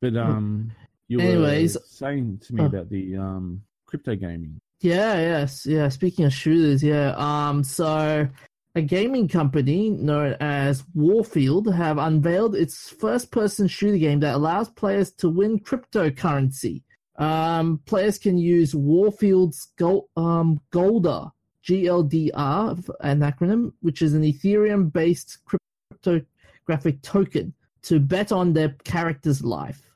But 0.00 0.16
um, 0.16 0.72
you 1.10 1.18
Anyways, 1.18 1.74
were 1.74 1.82
saying 1.88 2.40
to 2.46 2.54
me 2.54 2.62
uh, 2.62 2.66
about 2.66 2.88
the 2.88 3.16
um 3.16 3.62
crypto 3.84 4.14
gaming. 4.14 4.60
Yeah, 4.80 5.16
yes, 5.16 5.66
yeah. 5.66 5.88
Speaking 5.88 6.24
of 6.24 6.32
shooters, 6.32 6.84
yeah. 6.84 7.14
Um, 7.16 7.64
so 7.64 8.28
a 8.76 8.80
gaming 8.80 9.26
company 9.26 9.90
known 9.90 10.36
as 10.38 10.84
Warfield 10.94 11.74
have 11.74 11.98
unveiled 11.98 12.54
its 12.54 12.88
first-person 12.88 13.66
shooter 13.66 13.98
game 13.98 14.20
that 14.20 14.36
allows 14.36 14.70
players 14.70 15.10
to 15.14 15.28
win 15.28 15.58
cryptocurrency. 15.58 16.82
Um, 17.16 17.80
players 17.86 18.16
can 18.16 18.38
use 18.38 18.72
Warfield's 18.72 19.72
Gold, 19.76 20.06
um, 20.16 20.60
Golder, 20.70 21.26
GLDR, 21.66 22.88
an 23.00 23.20
acronym, 23.20 23.72
which 23.80 24.00
is 24.00 24.14
an 24.14 24.22
Ethereum-based 24.22 25.38
cryptographic 25.44 27.02
token, 27.02 27.52
to 27.82 27.98
bet 27.98 28.30
on 28.30 28.52
their 28.52 28.76
character's 28.84 29.42
life. 29.42 29.89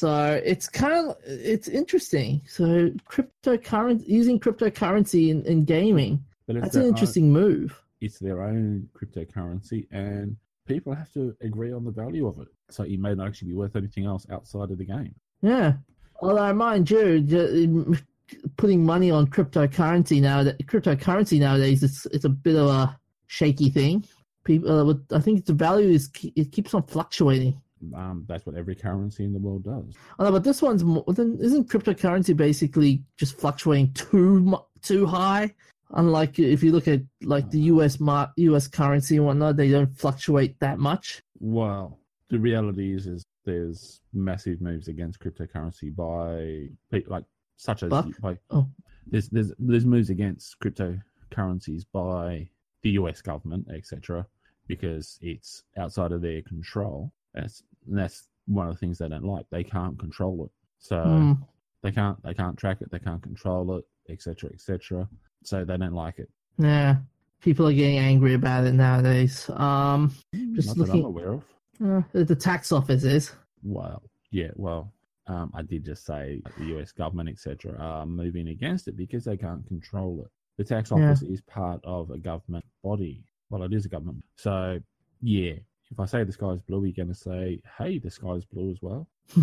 So 0.00 0.40
it's 0.42 0.66
kind 0.66 1.10
of 1.10 1.16
it's 1.26 1.68
interesting. 1.68 2.40
So 2.46 2.88
cryptocurrency 3.06 4.08
using 4.08 4.40
cryptocurrency 4.40 5.28
in, 5.28 5.44
in 5.44 5.66
gaming, 5.66 6.24
that's 6.48 6.74
an 6.74 6.86
interesting 6.86 7.24
own, 7.24 7.32
move. 7.32 7.82
It's 8.00 8.18
their 8.18 8.42
own 8.42 8.88
cryptocurrency, 8.98 9.86
and 9.90 10.38
people 10.66 10.94
have 10.94 11.12
to 11.12 11.36
agree 11.42 11.70
on 11.74 11.84
the 11.84 11.90
value 11.90 12.26
of 12.26 12.40
it. 12.40 12.48
So 12.70 12.84
it 12.84 12.98
may 12.98 13.14
not 13.14 13.26
actually 13.26 13.48
be 13.48 13.54
worth 13.54 13.76
anything 13.76 14.06
else 14.06 14.26
outside 14.30 14.70
of 14.70 14.78
the 14.78 14.86
game. 14.86 15.14
Yeah. 15.42 15.74
Although, 16.22 16.54
mind 16.54 16.90
you, 16.90 17.94
putting 18.56 18.82
money 18.82 19.10
on 19.10 19.26
cryptocurrency 19.26 20.22
now, 20.22 20.44
cryptocurrency 20.44 21.38
nowadays, 21.38 21.82
it's 21.82 22.06
it's 22.06 22.24
a 22.24 22.30
bit 22.30 22.56
of 22.56 22.68
a 22.68 22.98
shaky 23.26 23.68
thing. 23.68 24.06
People, 24.44 24.90
uh, 24.90 24.94
I 25.14 25.20
think 25.20 25.44
the 25.44 25.52
value 25.52 25.90
is 25.90 26.08
it 26.22 26.52
keeps 26.52 26.72
on 26.72 26.84
fluctuating. 26.84 27.60
Um, 27.94 28.24
that's 28.28 28.46
what 28.46 28.56
every 28.56 28.74
currency 28.74 29.24
in 29.24 29.32
the 29.32 29.38
world 29.38 29.64
does. 29.64 29.94
Oh, 30.18 30.24
no, 30.24 30.32
but 30.32 30.44
this 30.44 30.62
one's 30.62 30.84
more, 30.84 31.04
than 31.08 31.38
isn't 31.40 31.68
cryptocurrency 31.68 32.36
basically 32.36 33.02
just 33.16 33.38
fluctuating 33.38 33.92
too 33.94 34.58
too 34.82 35.06
high? 35.06 35.54
Unlike 35.92 36.38
if 36.38 36.62
you 36.62 36.72
look 36.72 36.86
at 36.88 37.00
like 37.22 37.50
the 37.50 37.60
US 37.60 37.98
mar- 37.98 38.32
US 38.36 38.68
currency 38.68 39.16
and 39.16 39.26
whatnot, 39.26 39.56
they 39.56 39.70
don't 39.70 39.96
fluctuate 39.96 40.58
that 40.60 40.78
much. 40.78 41.22
Well, 41.40 41.98
the 42.28 42.38
reality 42.38 42.94
is, 42.94 43.06
is 43.06 43.24
there's 43.44 44.00
massive 44.12 44.60
moves 44.60 44.88
against 44.88 45.20
cryptocurrency 45.20 45.94
by 45.94 46.68
like 47.06 47.24
such 47.56 47.82
as 47.82 47.90
by, 47.90 48.38
oh. 48.50 48.66
there's 49.06 49.28
there's 49.28 49.52
there's 49.58 49.84
moves 49.84 50.10
against 50.10 50.58
cryptocurrencies 50.60 51.84
by 51.92 52.48
the 52.82 52.90
US 52.90 53.20
government, 53.20 53.66
etc., 53.74 54.26
because 54.66 55.18
it's 55.20 55.64
outside 55.76 56.12
of 56.12 56.22
their 56.22 56.42
control. 56.42 57.12
That's 57.34 57.62
that's 57.96 58.28
one 58.46 58.66
of 58.66 58.74
the 58.74 58.78
things 58.78 58.98
they 58.98 59.08
don't 59.08 59.24
like. 59.24 59.46
They 59.50 59.64
can't 59.64 59.98
control 59.98 60.44
it, 60.44 60.50
so 60.78 60.96
mm. 60.96 61.38
they 61.82 61.92
can't 61.92 62.22
they 62.22 62.34
can't 62.34 62.56
track 62.56 62.78
it, 62.80 62.90
they 62.90 62.98
can't 62.98 63.22
control 63.22 63.76
it, 63.78 63.84
etc., 64.10 64.50
etc. 64.52 65.08
So 65.44 65.64
they 65.64 65.76
don't 65.76 65.94
like 65.94 66.18
it. 66.18 66.28
Yeah, 66.58 66.96
people 67.40 67.68
are 67.68 67.72
getting 67.72 67.98
angry 67.98 68.34
about 68.34 68.66
it 68.66 68.72
nowadays. 68.72 69.48
Um, 69.50 70.14
hmm, 70.34 70.54
just 70.54 70.68
Not 70.68 70.78
looking, 70.78 71.00
I'm 71.00 71.06
aware 71.06 71.32
of. 71.32 71.44
Uh, 71.82 72.02
the 72.12 72.36
tax 72.36 72.72
office 72.72 73.04
is. 73.04 73.32
Well, 73.62 74.02
yeah, 74.30 74.50
well, 74.54 74.92
um, 75.26 75.50
I 75.54 75.62
did 75.62 75.84
just 75.84 76.04
say 76.04 76.42
the 76.58 76.78
US 76.78 76.92
government, 76.92 77.28
etc., 77.28 77.76
are 77.78 78.06
moving 78.06 78.48
against 78.48 78.88
it 78.88 78.96
because 78.96 79.24
they 79.24 79.36
can't 79.36 79.66
control 79.66 80.22
it. 80.24 80.30
The 80.58 80.64
tax 80.64 80.92
office 80.92 81.22
yeah. 81.22 81.32
is 81.32 81.40
part 81.42 81.80
of 81.84 82.10
a 82.10 82.18
government 82.18 82.64
body. 82.82 83.24
Well, 83.48 83.62
it 83.62 83.72
is 83.72 83.86
a 83.86 83.88
government. 83.88 84.22
So, 84.36 84.78
yeah, 85.22 85.54
if 85.90 85.98
I 85.98 86.06
say 86.06 86.24
the 86.24 86.32
sky 86.32 86.50
is 86.50 86.60
blue, 86.60 86.84
you're 86.84 86.92
going 86.92 87.14
to 87.14 87.14
say, 87.14 87.60
hey, 87.78 87.98
the 87.98 88.10
sky 88.10 88.32
is 88.32 88.44
blue 88.44 88.70
as 88.70 88.78
well. 88.80 89.08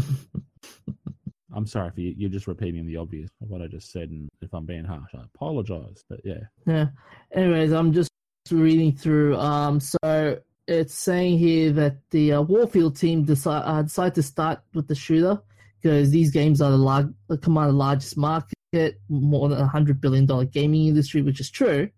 I'm 1.53 1.65
sorry 1.65 1.87
if 1.87 1.97
you, 1.97 2.13
you're 2.17 2.29
just 2.29 2.47
repeating 2.47 2.85
the 2.85 2.97
obvious 2.97 3.29
of 3.41 3.49
what 3.49 3.61
I 3.61 3.67
just 3.67 3.91
said, 3.91 4.09
and 4.09 4.29
if 4.41 4.53
I'm 4.53 4.65
being 4.65 4.85
harsh, 4.85 5.11
I 5.15 5.23
apologize. 5.23 6.03
But 6.09 6.21
yeah. 6.23 6.43
Yeah. 6.65 6.87
Anyways, 7.33 7.71
I'm 7.71 7.93
just 7.93 8.09
reading 8.51 8.95
through. 8.95 9.37
Um, 9.37 9.79
so 9.79 10.39
it's 10.67 10.93
saying 10.93 11.39
here 11.39 11.71
that 11.71 11.97
the 12.11 12.33
uh, 12.33 12.41
Warfield 12.41 12.97
team 12.97 13.23
decide 13.23 13.63
uh, 13.65 13.81
decided 13.81 14.15
to 14.15 14.23
start 14.23 14.59
with 14.73 14.87
the 14.87 14.95
shooter 14.95 15.41
because 15.81 16.11
these 16.11 16.31
games 16.31 16.61
are 16.61 16.71
the 16.71 16.77
large, 16.77 17.07
command 17.41 17.69
the 17.69 17.73
largest 17.73 18.17
market, 18.17 18.99
more 19.09 19.49
than 19.49 19.59
a 19.59 19.67
hundred 19.67 20.01
billion 20.01 20.25
dollar 20.25 20.45
gaming 20.45 20.87
industry, 20.87 21.21
which 21.21 21.39
is 21.39 21.49
true. 21.49 21.89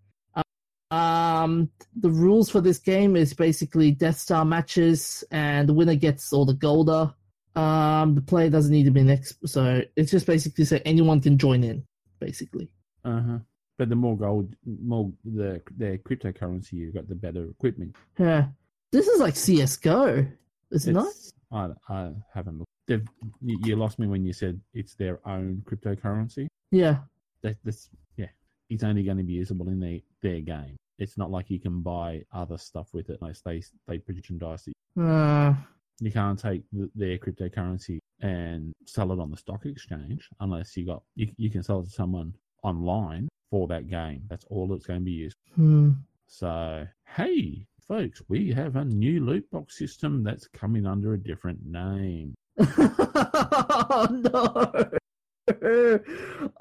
Um, 1.44 1.70
the 1.96 2.10
rules 2.10 2.50
for 2.50 2.62
this 2.62 2.78
game 2.78 3.16
is 3.16 3.34
basically 3.34 3.92
Death 3.92 4.18
Star 4.18 4.46
matches, 4.46 5.24
and 5.32 5.68
the 5.68 5.74
winner 5.74 5.96
gets 5.96 6.32
all 6.34 6.46
the 6.46 6.54
golder. 6.54 7.14
Um, 7.56 8.16
the 8.16 8.22
player 8.22 8.50
doesn't 8.50 8.72
need 8.72 8.86
to 8.86 8.92
be 8.92 9.02
an 9.02 9.10
expert, 9.10 9.50
so 9.50 9.82
it's 9.96 10.12
just 10.12 10.26
basically 10.26 10.66
so 10.66 10.80
anyone 10.86 11.22
can 11.22 11.38
join 11.38 11.64
in, 11.64 11.84
basically. 12.20 12.72
Uh 13.04 13.22
huh. 13.22 13.38
But 13.78 13.90
the 13.90 13.96
more 13.96 14.18
gold, 14.18 14.54
more 14.66 15.12
the 15.24 15.62
the 15.78 16.00
cryptocurrency 16.00 16.74
you 16.74 16.92
got, 16.92 17.08
the 17.08 17.16
better 17.16 17.46
equipment. 17.46 17.96
Yeah, 18.18 18.48
this 18.92 19.08
is 19.08 19.20
like 19.20 19.36
CS:GO, 19.36 20.28
is 20.72 20.88
it 20.88 20.94
not? 20.94 21.14
I 21.52 21.70
I 21.88 22.12
haven't 22.34 22.60
looked. 22.60 22.70
They've, 22.88 23.08
you 23.42 23.76
lost 23.76 24.00
me 24.00 24.08
when 24.08 24.26
you 24.26 24.34
said 24.34 24.60
it's 24.74 24.96
their 24.96 25.20
own 25.28 25.64
cryptocurrency. 25.66 26.48
Yeah. 26.72 26.98
That, 27.44 27.58
that's 27.64 27.90
yeah. 28.18 28.30
It's 28.70 28.84
only 28.84 29.04
going 29.04 29.18
to 29.18 29.24
be 29.24 29.34
usable 29.34 29.70
in 29.70 29.80
their 29.80 30.00
their 30.22 30.42
game. 30.42 30.76
It's 31.00 31.18
not 31.18 31.32
like 31.32 31.50
you 31.50 31.60
can 31.60 31.82
buy 31.82 32.24
other 32.32 32.58
stuff 32.58 32.90
with 32.94 33.10
it 33.10 33.18
unless 33.22 33.42
they 33.42 33.64
they 33.88 34.02
merchandise 34.08 34.68
it. 34.68 35.02
Uh, 35.02 35.54
you 36.00 36.12
can't 36.12 36.40
take 36.40 36.64
the, 36.72 36.90
their 36.96 37.18
cryptocurrency 37.18 38.00
and 38.22 38.74
sell 38.86 39.12
it 39.12 39.20
on 39.20 39.32
the 39.32 39.38
stock 39.38 39.66
exchange 39.66 40.30
unless 40.42 40.76
you 40.76 40.86
got 40.86 41.04
you, 41.16 41.32
you 41.38 41.50
can 41.50 41.64
sell 41.64 41.80
it 41.80 41.86
to 41.86 41.90
someone 41.90 42.34
online 42.64 43.30
for 43.50 43.68
that 43.68 43.90
game. 43.90 44.22
That's 44.30 44.46
all 44.50 44.74
it's 44.74 44.86
going 44.86 45.00
to 45.00 45.06
be 45.06 45.12
used. 45.12 45.38
Hmm. 45.56 45.92
So 46.28 46.86
hey, 47.16 47.66
folks, 47.88 48.22
we 48.28 48.52
have 48.52 48.76
a 48.76 48.86
new 48.86 49.24
loot 49.24 49.50
box 49.52 49.78
system 49.78 50.24
that's 50.24 50.48
coming 50.48 50.86
under 50.86 51.14
a 51.14 51.18
different 51.18 51.66
name. 51.66 52.36
oh 52.60 54.08
no! 54.12 54.90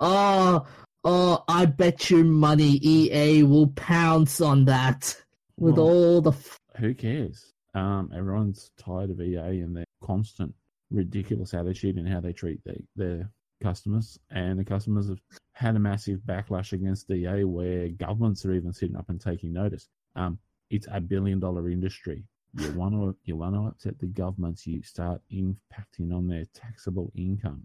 Oh, 0.01 0.67
Oh, 1.11 1.43
I 1.49 1.65
bet 1.65 2.11
you 2.11 2.23
money 2.23 2.79
EA 2.83 3.43
will 3.43 3.69
pounce 3.69 4.43
on 4.43 4.67
that 4.67 5.17
with 5.57 5.79
well, 5.79 5.87
all 5.87 6.21
the. 6.21 6.33
F- 6.33 6.61
who 6.77 6.93
cares? 6.93 7.55
Um, 7.75 8.13
everyone's 8.15 8.73
tired 8.79 9.09
of 9.09 9.19
EA 9.19 9.61
and 9.61 9.75
their 9.75 9.87
constant 10.05 10.55
ridiculous 10.91 11.55
attitude 11.55 11.97
and 11.97 12.07
how 12.07 12.21
they 12.21 12.35
treat 12.35 12.63
their, 12.67 12.77
their 12.95 13.31
customers. 13.63 14.19
And 14.31 14.59
the 14.59 14.67
customers 14.67 15.09
have 15.09 15.23
had 15.55 15.77
a 15.77 15.79
massive 15.79 16.21
backlash 16.27 16.75
against 16.75 17.11
EA 17.11 17.45
where 17.45 17.89
governments 17.89 18.45
are 18.45 18.53
even 18.53 18.75
sitting 18.75 18.97
up 18.97 19.09
and 19.09 19.19
taking 19.19 19.55
notice. 19.55 19.89
Um, 20.15 20.39
it's 20.69 20.89
a 20.93 21.01
billion 21.01 21.41
dollar 21.41 21.71
industry. 21.71 22.23
You 22.53 22.71
want 22.73 22.93
to 22.93 23.17
you 23.25 23.37
want 23.37 23.55
to 23.55 23.69
upset 23.69 23.99
the 23.99 24.09
governments, 24.09 24.67
you 24.67 24.83
start 24.83 25.23
impacting 25.33 26.13
on 26.13 26.29
their 26.29 26.45
taxable 26.53 27.11
income. 27.17 27.63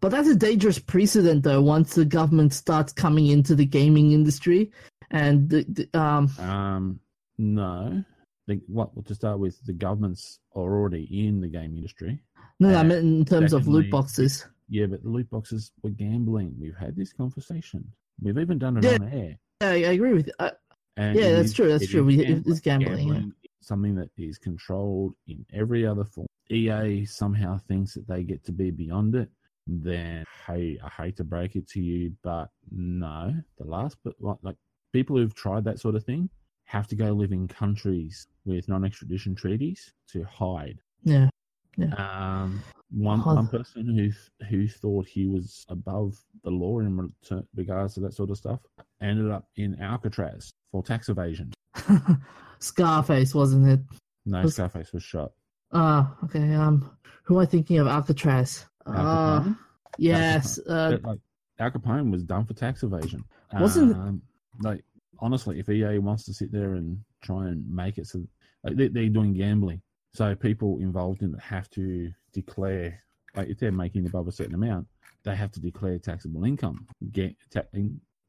But 0.00 0.10
that's 0.10 0.28
a 0.28 0.34
dangerous 0.34 0.78
precedent, 0.78 1.42
though. 1.42 1.62
Once 1.62 1.94
the 1.94 2.04
government 2.04 2.52
starts 2.52 2.92
coming 2.92 3.28
into 3.28 3.54
the 3.54 3.66
gaming 3.66 4.12
industry, 4.12 4.70
and 5.10 5.48
the, 5.48 5.64
the, 5.68 5.98
um, 5.98 6.28
um, 6.38 7.00
no, 7.38 8.04
the, 8.46 8.60
what 8.66 8.90
to 9.06 9.14
start 9.14 9.38
with, 9.38 9.64
the 9.64 9.72
governments 9.72 10.40
are 10.54 10.62
already 10.62 11.26
in 11.26 11.40
the 11.40 11.48
game 11.48 11.76
industry. 11.76 12.20
No, 12.60 12.74
I 12.74 12.82
meant 12.82 13.04
in 13.04 13.24
terms 13.24 13.52
of 13.52 13.66
loot 13.66 13.90
boxes. 13.90 14.46
Yeah, 14.68 14.86
but 14.86 15.02
the 15.02 15.08
loot 15.08 15.28
boxes 15.30 15.72
were 15.82 15.90
gambling. 15.90 16.54
We've 16.58 16.76
had 16.76 16.96
this 16.96 17.12
conversation. 17.12 17.84
We've 18.20 18.38
even 18.38 18.58
done 18.58 18.78
it 18.78 18.84
yeah, 18.84 18.94
on 18.94 19.08
air. 19.12 19.38
Yeah, 19.60 19.88
I 19.88 19.92
agree 19.92 20.14
with 20.14 20.26
you. 20.28 20.32
Uh, 20.38 20.50
yeah, 20.96 21.32
that's 21.32 21.52
true. 21.52 21.68
That's 21.68 21.88
true. 21.88 22.04
We, 22.04 22.16
gambling, 22.16 22.44
it's 22.46 22.60
gambling. 22.60 22.96
gambling 22.96 23.34
yeah. 23.42 23.50
Something 23.60 23.94
that 23.96 24.10
is 24.16 24.38
controlled 24.38 25.14
in 25.26 25.44
every 25.52 25.86
other 25.86 26.04
form. 26.04 26.26
EA 26.50 27.04
somehow 27.06 27.58
thinks 27.66 27.94
that 27.94 28.06
they 28.06 28.22
get 28.22 28.44
to 28.44 28.52
be 28.52 28.70
beyond 28.70 29.14
it 29.14 29.30
then 29.66 30.24
hey, 30.46 30.78
I 30.82 31.02
hate 31.02 31.16
to 31.16 31.24
break 31.24 31.56
it 31.56 31.68
to 31.70 31.80
you, 31.80 32.12
but 32.22 32.48
no, 32.70 33.34
the 33.58 33.64
last 33.64 33.96
but 34.04 34.14
like 34.20 34.56
people 34.92 35.16
who've 35.16 35.34
tried 35.34 35.64
that 35.64 35.80
sort 35.80 35.94
of 35.94 36.04
thing 36.04 36.28
have 36.66 36.86
to 36.88 36.96
go 36.96 37.12
live 37.12 37.32
in 37.32 37.46
countries 37.46 38.26
with 38.44 38.68
non-extradition 38.68 39.34
treaties 39.34 39.92
to 40.08 40.24
hide. 40.24 40.78
Yeah. 41.02 41.28
Yeah. 41.76 41.94
Um, 41.96 42.62
one 42.90 43.22
oh. 43.24 43.34
one 43.34 43.48
person 43.48 43.86
who 43.96 44.46
who 44.46 44.68
thought 44.68 45.06
he 45.06 45.26
was 45.26 45.66
above 45.68 46.16
the 46.44 46.50
law 46.50 46.78
in 46.78 47.12
regards 47.56 47.94
to 47.94 48.00
that 48.00 48.14
sort 48.14 48.30
of 48.30 48.36
stuff 48.36 48.60
ended 49.02 49.30
up 49.30 49.48
in 49.56 49.80
Alcatraz 49.80 50.52
for 50.70 50.82
tax 50.82 51.08
evasion. 51.08 51.52
Scarface, 52.60 53.34
wasn't 53.34 53.68
it? 53.68 53.80
No, 54.24 54.42
was... 54.42 54.54
Scarface 54.54 54.92
was 54.92 55.02
shot. 55.02 55.32
Ah, 55.72 56.16
uh, 56.22 56.26
okay. 56.26 56.54
Um, 56.54 56.96
who 57.24 57.36
am 57.36 57.42
I 57.42 57.46
thinking 57.46 57.78
of? 57.78 57.88
Alcatraz. 57.88 58.66
Uh, 58.86 59.52
yes. 59.98 60.58
Uh, 60.58 60.98
like, 61.02 61.18
Al 61.58 61.70
Capone 61.70 62.10
was 62.10 62.22
done 62.22 62.44
for 62.44 62.54
tax 62.54 62.82
evasion. 62.82 63.24
Wasn't 63.52 63.94
um, 63.94 64.22
like 64.60 64.84
honestly, 65.20 65.60
if 65.60 65.68
EA 65.68 65.98
wants 65.98 66.24
to 66.24 66.34
sit 66.34 66.50
there 66.50 66.74
and 66.74 66.98
try 67.22 67.46
and 67.46 67.64
make 67.70 67.98
it 67.98 68.06
so 68.06 68.26
like, 68.64 68.76
they, 68.76 68.88
they're 68.88 69.08
doing 69.08 69.32
gambling, 69.32 69.80
so 70.12 70.34
people 70.34 70.78
involved 70.78 71.22
in 71.22 71.34
it 71.34 71.40
have 71.40 71.70
to 71.70 72.10
declare 72.32 73.00
like 73.36 73.48
if 73.48 73.58
they're 73.58 73.72
making 73.72 74.06
above 74.06 74.28
a 74.28 74.32
certain 74.32 74.54
amount, 74.54 74.86
they 75.24 75.34
have 75.36 75.52
to 75.52 75.60
declare 75.60 75.98
taxable 75.98 76.44
income, 76.44 76.86
get 77.12 77.34
ta- 77.50 77.62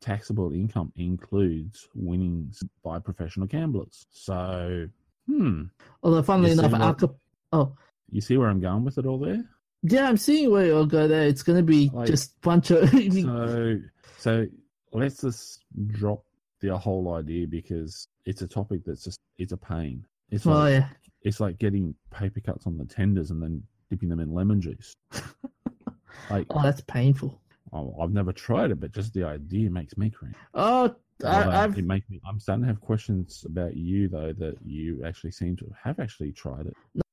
taxable 0.01 0.53
income 0.53 0.91
includes 0.95 1.87
winnings 1.95 2.63
by 2.83 2.99
professional 2.99 3.47
gamblers. 3.47 4.05
So, 4.11 4.87
hmm, 5.27 5.63
Although, 6.03 6.23
funnily 6.23 6.51
You 6.51 6.59
enough, 6.59 6.73
Al 6.73 6.93
Cap- 6.93 7.15
oh, 7.51 7.75
you 8.11 8.21
see 8.21 8.37
where 8.37 8.49
I'm 8.49 8.61
going 8.61 8.83
with 8.83 8.97
it 8.97 9.05
all 9.05 9.19
there? 9.19 9.43
Yeah, 9.87 10.07
I'm 10.07 10.17
seeing 10.17 10.51
where 10.51 10.65
you'll 10.65 10.85
go 10.85 11.07
there. 11.07 11.27
It's 11.27 11.43
going 11.43 11.57
to 11.57 11.63
be 11.63 11.89
Like- 11.93 12.07
just 12.07 12.39
bunch 12.41 12.71
of. 12.71 12.89
So, 12.93 13.79
so 14.17 14.47
let's 14.93 15.21
just 15.21 15.63
drop 15.87 16.23
the 16.61 16.75
whole 16.77 17.13
idea 17.13 17.47
because 17.47 18.07
it's 18.25 18.41
a 18.41 18.47
topic 18.47 18.81
that's 18.85 19.03
just 19.03 19.19
it's 19.37 19.51
a 19.51 19.57
pain. 19.57 20.05
It's 20.31 20.45
oh, 20.45 20.51
like 20.51 20.73
yeah. 20.73 20.87
it's 21.21 21.39
like 21.39 21.59
getting 21.59 21.93
paper 22.11 22.39
cuts 22.39 22.65
on 22.65 22.77
the 22.77 22.85
tenders 22.85 23.29
and 23.31 23.41
then 23.41 23.61
dipping 23.89 24.09
them 24.09 24.19
in 24.19 24.33
lemon 24.33 24.61
juice. 24.61 24.93
like 26.29 26.47
Oh, 26.49 26.63
that's 26.63 26.81
painful. 26.81 27.39
oh, 27.73 27.95
I've 28.01 28.13
never 28.13 28.31
tried 28.31 28.71
it, 28.71 28.79
but 28.79 28.91
just 28.93 29.13
the 29.13 29.25
idea 29.25 29.69
makes 29.69 29.95
me 29.97 30.09
cringe. 30.09 30.35
Oh, 30.53 30.95
I, 31.23 31.63
I've 31.63 31.77
it 31.77 31.85
makes 31.85 32.09
me. 32.09 32.19
I'm 32.27 32.39
starting 32.39 32.63
to 32.63 32.67
have 32.67 32.81
questions 32.81 33.45
about 33.45 33.75
you 33.77 34.07
though 34.07 34.33
that 34.33 34.57
you 34.65 35.03
actually 35.05 35.31
seem 35.31 35.55
to 35.57 35.71
have 35.83 35.99
actually 35.99 36.31
tried 36.31 36.67
it. 36.67 37.04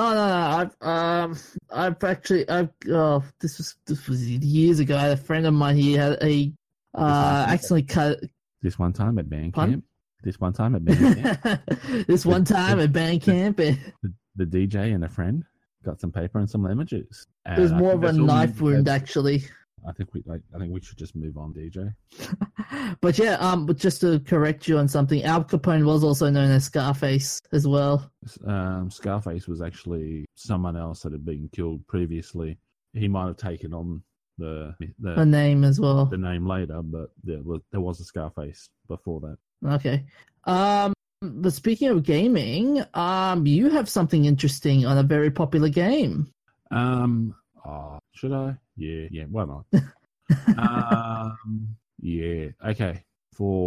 No, 0.00 0.14
no, 0.14 0.28
no. 0.28 0.34
I've 0.56 0.76
um, 0.80 1.36
I've 1.70 2.02
actually, 2.04 2.48
I've 2.48 2.70
oh, 2.90 3.22
this 3.40 3.58
was 3.58 3.76
this 3.86 4.08
was 4.08 4.26
years 4.30 4.80
ago. 4.80 4.96
I 4.96 5.00
had 5.02 5.10
a 5.10 5.16
friend 5.16 5.46
of 5.46 5.52
mine. 5.52 5.76
He 5.76 5.92
had 5.92 6.16
a 6.22 6.50
uh, 6.94 7.44
accidentally 7.48 7.82
cut 7.82 8.20
This 8.62 8.78
one 8.78 8.94
time 8.94 9.18
at 9.18 9.28
band 9.28 9.52
Pardon? 9.52 9.74
camp. 9.74 9.84
This 10.22 10.40
one 10.40 10.54
time 10.54 10.74
at 10.74 10.84
band 10.84 11.42
camp, 11.42 11.60
this 12.06 12.24
one 12.24 12.44
time 12.44 12.80
at 12.80 12.92
band 12.92 13.20
camp. 13.22 13.60
It, 13.60 13.78
the 14.36 14.46
DJ 14.46 14.94
and 14.94 15.04
a 15.04 15.08
friend 15.08 15.44
got 15.84 16.00
some 16.00 16.12
paper 16.12 16.38
and 16.38 16.48
some 16.48 16.62
lemon 16.62 16.86
juice. 16.86 17.26
it 17.46 17.58
was 17.58 17.72
more 17.72 17.92
of 17.92 18.02
a 18.02 18.06
that's 18.06 18.18
all 18.18 18.24
we- 18.24 18.26
knife 18.26 18.60
wound, 18.60 18.88
actually. 18.88 19.44
I 19.86 19.92
think 19.92 20.12
we 20.12 20.22
like. 20.26 20.42
I 20.54 20.58
think 20.58 20.72
we 20.72 20.80
should 20.80 20.98
just 20.98 21.16
move 21.16 21.36
on, 21.36 21.52
DJ. 21.52 21.94
But 23.00 23.18
yeah, 23.18 23.34
um, 23.34 23.66
but 23.66 23.76
just 23.76 24.00
to 24.02 24.20
correct 24.20 24.68
you 24.68 24.78
on 24.78 24.88
something, 24.88 25.22
Al 25.24 25.44
Capone 25.44 25.84
was 25.84 26.04
also 26.04 26.28
known 26.30 26.50
as 26.50 26.64
Scarface 26.64 27.40
as 27.52 27.66
well. 27.66 28.10
Um, 28.46 28.90
Scarface 28.90 29.48
was 29.48 29.62
actually 29.62 30.26
someone 30.34 30.76
else 30.76 31.02
that 31.02 31.12
had 31.12 31.24
been 31.24 31.48
killed 31.52 31.86
previously. 31.86 32.58
He 32.92 33.08
might 33.08 33.26
have 33.26 33.36
taken 33.36 33.72
on 33.74 34.02
the 34.38 34.74
the, 34.98 35.24
name 35.24 35.64
as 35.64 35.80
well. 35.80 36.06
the 36.06 36.18
name 36.18 36.46
later, 36.46 36.82
but 36.82 37.10
there 37.22 37.42
was 37.42 37.60
there 37.70 37.80
was 37.80 38.00
a 38.00 38.04
Scarface 38.04 38.68
before 38.88 39.20
that. 39.20 39.38
Okay. 39.74 40.04
Um, 40.44 40.92
but 41.22 41.52
speaking 41.52 41.88
of 41.88 42.02
gaming, 42.02 42.82
um, 42.94 43.46
you 43.46 43.68
have 43.70 43.88
something 43.88 44.24
interesting 44.24 44.86
on 44.86 44.98
a 44.98 45.02
very 45.02 45.30
popular 45.30 45.68
game. 45.68 46.32
Um, 46.70 47.34
oh, 47.66 47.98
should 48.12 48.32
I? 48.32 48.56
Yeah, 48.80 49.08
yeah. 49.10 49.24
Why 49.28 49.44
not? 49.44 49.64
um, 50.56 51.76
yeah. 52.00 52.48
Okay. 52.64 53.04
For 53.34 53.66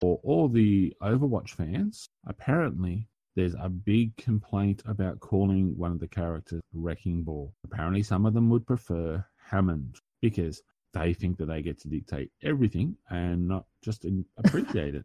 for 0.00 0.20
all 0.22 0.48
the 0.48 0.92
Overwatch 1.02 1.50
fans, 1.50 2.08
apparently 2.26 3.08
there's 3.34 3.54
a 3.60 3.68
big 3.68 4.16
complaint 4.16 4.82
about 4.86 5.20
calling 5.20 5.76
one 5.76 5.92
of 5.92 6.00
the 6.00 6.08
characters 6.08 6.62
Wrecking 6.72 7.22
Ball. 7.22 7.52
Apparently, 7.64 8.02
some 8.02 8.24
of 8.26 8.34
them 8.34 8.48
would 8.50 8.66
prefer 8.66 9.24
Hammond 9.50 9.96
because 10.20 10.62
they 10.92 11.12
think 11.12 11.36
that 11.38 11.46
they 11.46 11.60
get 11.62 11.78
to 11.82 11.88
dictate 11.88 12.30
everything 12.42 12.96
and 13.10 13.46
not 13.46 13.64
just 13.82 14.06
appreciate 14.38 14.94
it. 14.94 15.04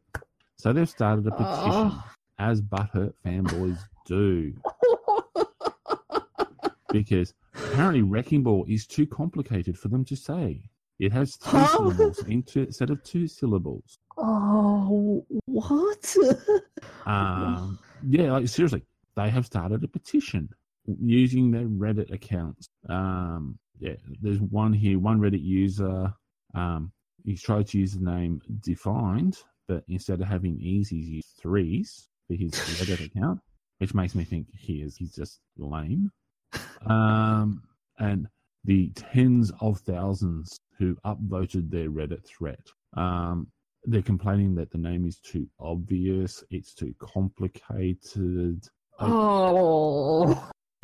So 0.57 0.71
they've 0.73 0.89
started 0.89 1.27
a 1.27 1.31
petition, 1.31 1.71
Oh. 1.73 2.03
as 2.39 2.61
butthurt 2.61 3.13
fanboys 3.25 3.79
do, 4.05 4.53
because 6.91 7.33
apparently 7.55 8.01
Wrecking 8.01 8.43
Ball 8.43 8.65
is 8.67 8.85
too 8.85 9.07
complicated 9.07 9.77
for 9.77 9.87
them 9.87 10.05
to 10.05 10.15
say. 10.15 10.61
It 10.99 11.11
has 11.13 11.35
three 11.35 11.65
syllables 11.65 12.23
instead 12.27 12.91
of 12.91 13.03
two 13.03 13.27
syllables. 13.27 13.97
Oh, 14.21 15.25
what? 15.45 16.15
Um, 17.05 17.79
yeah, 18.07 18.31
like 18.31 18.47
seriously, 18.47 18.83
they 19.15 19.29
have 19.29 19.45
started 19.45 19.83
a 19.83 19.87
petition 19.87 20.49
using 20.85 21.49
their 21.49 21.65
Reddit 21.65 22.13
accounts. 22.13 22.69
Um, 22.87 23.57
yeah, 23.79 23.95
there's 24.21 24.39
one 24.39 24.71
here, 24.71 24.99
one 24.99 25.19
Reddit 25.19 25.43
user. 25.43 26.13
Um, 26.53 26.91
he's 27.25 27.41
tried 27.41 27.67
to 27.67 27.79
use 27.79 27.93
the 27.93 28.03
name 28.03 28.39
defined, 28.61 29.37
but 29.67 29.83
instead 29.87 30.21
of 30.21 30.27
having 30.27 30.59
e's, 30.59 30.89
he's 30.89 31.09
used 31.09 31.29
threes 31.41 32.07
for 32.27 32.35
his 32.35 32.51
Reddit 32.51 33.05
account, 33.15 33.39
which 33.79 33.95
makes 33.95 34.13
me 34.13 34.23
think 34.23 34.47
he 34.55 34.81
is 34.81 34.95
he's 34.95 35.15
just 35.15 35.39
lame. 35.57 36.11
Um, 36.85 37.63
and 37.97 38.27
the 38.63 38.91
tens 38.95 39.51
of 39.59 39.79
thousands 39.79 40.59
who 40.77 40.95
upvoted 41.05 41.71
their 41.71 41.89
Reddit 41.89 42.25
threat. 42.25 42.67
Um, 42.95 43.47
they're 43.85 44.01
complaining 44.01 44.55
that 44.55 44.71
the 44.71 44.77
name 44.77 45.05
is 45.05 45.17
too 45.17 45.47
obvious, 45.59 46.43
it's 46.49 46.73
too 46.73 46.93
complicated. 46.99 48.67
oh. 48.99 50.49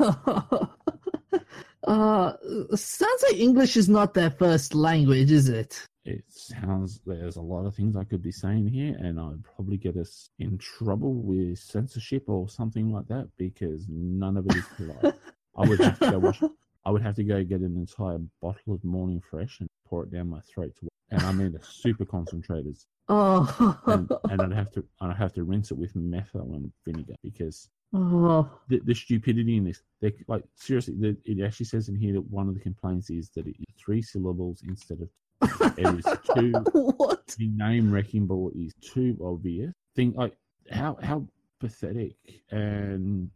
uh, 1.86 2.32
sounds 2.74 3.24
like 3.28 3.36
English 3.36 3.76
is 3.76 3.88
not 3.88 4.14
their 4.14 4.30
first 4.30 4.74
language, 4.74 5.30
is 5.30 5.48
it? 5.48 5.84
It 6.04 6.24
sounds 6.28 7.00
there's 7.04 7.36
a 7.36 7.42
lot 7.42 7.66
of 7.66 7.74
things 7.74 7.94
I 7.96 8.04
could 8.04 8.22
be 8.22 8.32
saying 8.32 8.68
here, 8.68 8.96
and 8.98 9.20
I'd 9.20 9.44
probably 9.44 9.76
get 9.76 9.96
us 9.96 10.30
in 10.38 10.56
trouble 10.56 11.14
with 11.14 11.58
censorship 11.58 12.24
or 12.28 12.48
something 12.48 12.90
like 12.90 13.08
that 13.08 13.28
because 13.36 13.86
none 13.88 14.36
of 14.36 14.46
it 14.46 14.56
is 14.56 14.64
polite. 14.76 15.14
I 15.56 15.68
would 15.68 15.80
have 15.80 15.98
to 15.98 16.10
go 16.12 16.18
wash. 16.18 16.40
I 16.86 16.90
would 16.90 17.02
have 17.02 17.16
to 17.16 17.24
go 17.24 17.44
get 17.44 17.60
an 17.60 17.76
entire 17.76 18.18
bottle 18.40 18.74
of 18.74 18.82
Morning 18.84 19.20
Fresh 19.20 19.60
and 19.60 19.68
pour 19.86 20.04
it 20.04 20.12
down 20.12 20.30
my 20.30 20.40
throat 20.40 20.72
to, 20.80 20.88
and 21.10 21.22
I 21.22 21.32
mean 21.32 21.52
the 21.52 21.60
super 21.62 22.04
concentrators, 22.04 22.86
Oh, 23.10 23.80
and, 23.86 24.12
and 24.30 24.42
I'd 24.42 24.52
have 24.52 24.70
to 24.72 24.84
I'd 25.00 25.16
have 25.16 25.32
to 25.34 25.44
rinse 25.44 25.70
it 25.70 25.78
with 25.78 25.96
methyl 25.96 26.52
and 26.54 26.70
vinegar 26.84 27.14
because 27.22 27.70
oh. 27.94 28.50
the, 28.68 28.80
the 28.84 28.94
stupidity 28.94 29.56
in 29.56 29.64
this. 29.64 29.80
They 30.02 30.12
like 30.26 30.44
seriously. 30.56 30.94
The, 30.98 31.16
it 31.24 31.42
actually 31.42 31.66
says 31.66 31.88
in 31.88 31.96
here 31.96 32.12
that 32.14 32.30
one 32.30 32.48
of 32.48 32.54
the 32.54 32.60
complaints 32.60 33.08
is 33.08 33.30
that 33.30 33.46
it 33.46 33.56
is 33.58 33.74
three 33.78 34.02
syllables 34.02 34.62
instead 34.68 35.00
of 35.00 35.08
it 35.78 35.98
is 35.98 36.04
two. 36.34 36.52
what? 36.72 37.26
The 37.38 37.48
name 37.48 37.90
Wrecking 37.90 38.26
Ball 38.26 38.52
is 38.54 38.74
too 38.82 39.16
obvious. 39.24 39.72
Think 39.96 40.14
like 40.14 40.36
how 40.70 40.98
how 41.02 41.26
pathetic 41.60 42.16
and 42.50 43.30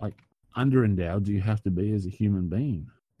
like 0.00 0.14
underendowed 0.56 1.24
do 1.24 1.32
you 1.32 1.40
have 1.40 1.60
to 1.62 1.70
be 1.70 1.92
as 1.92 2.06
a 2.06 2.10
human 2.10 2.48
being? 2.48 2.86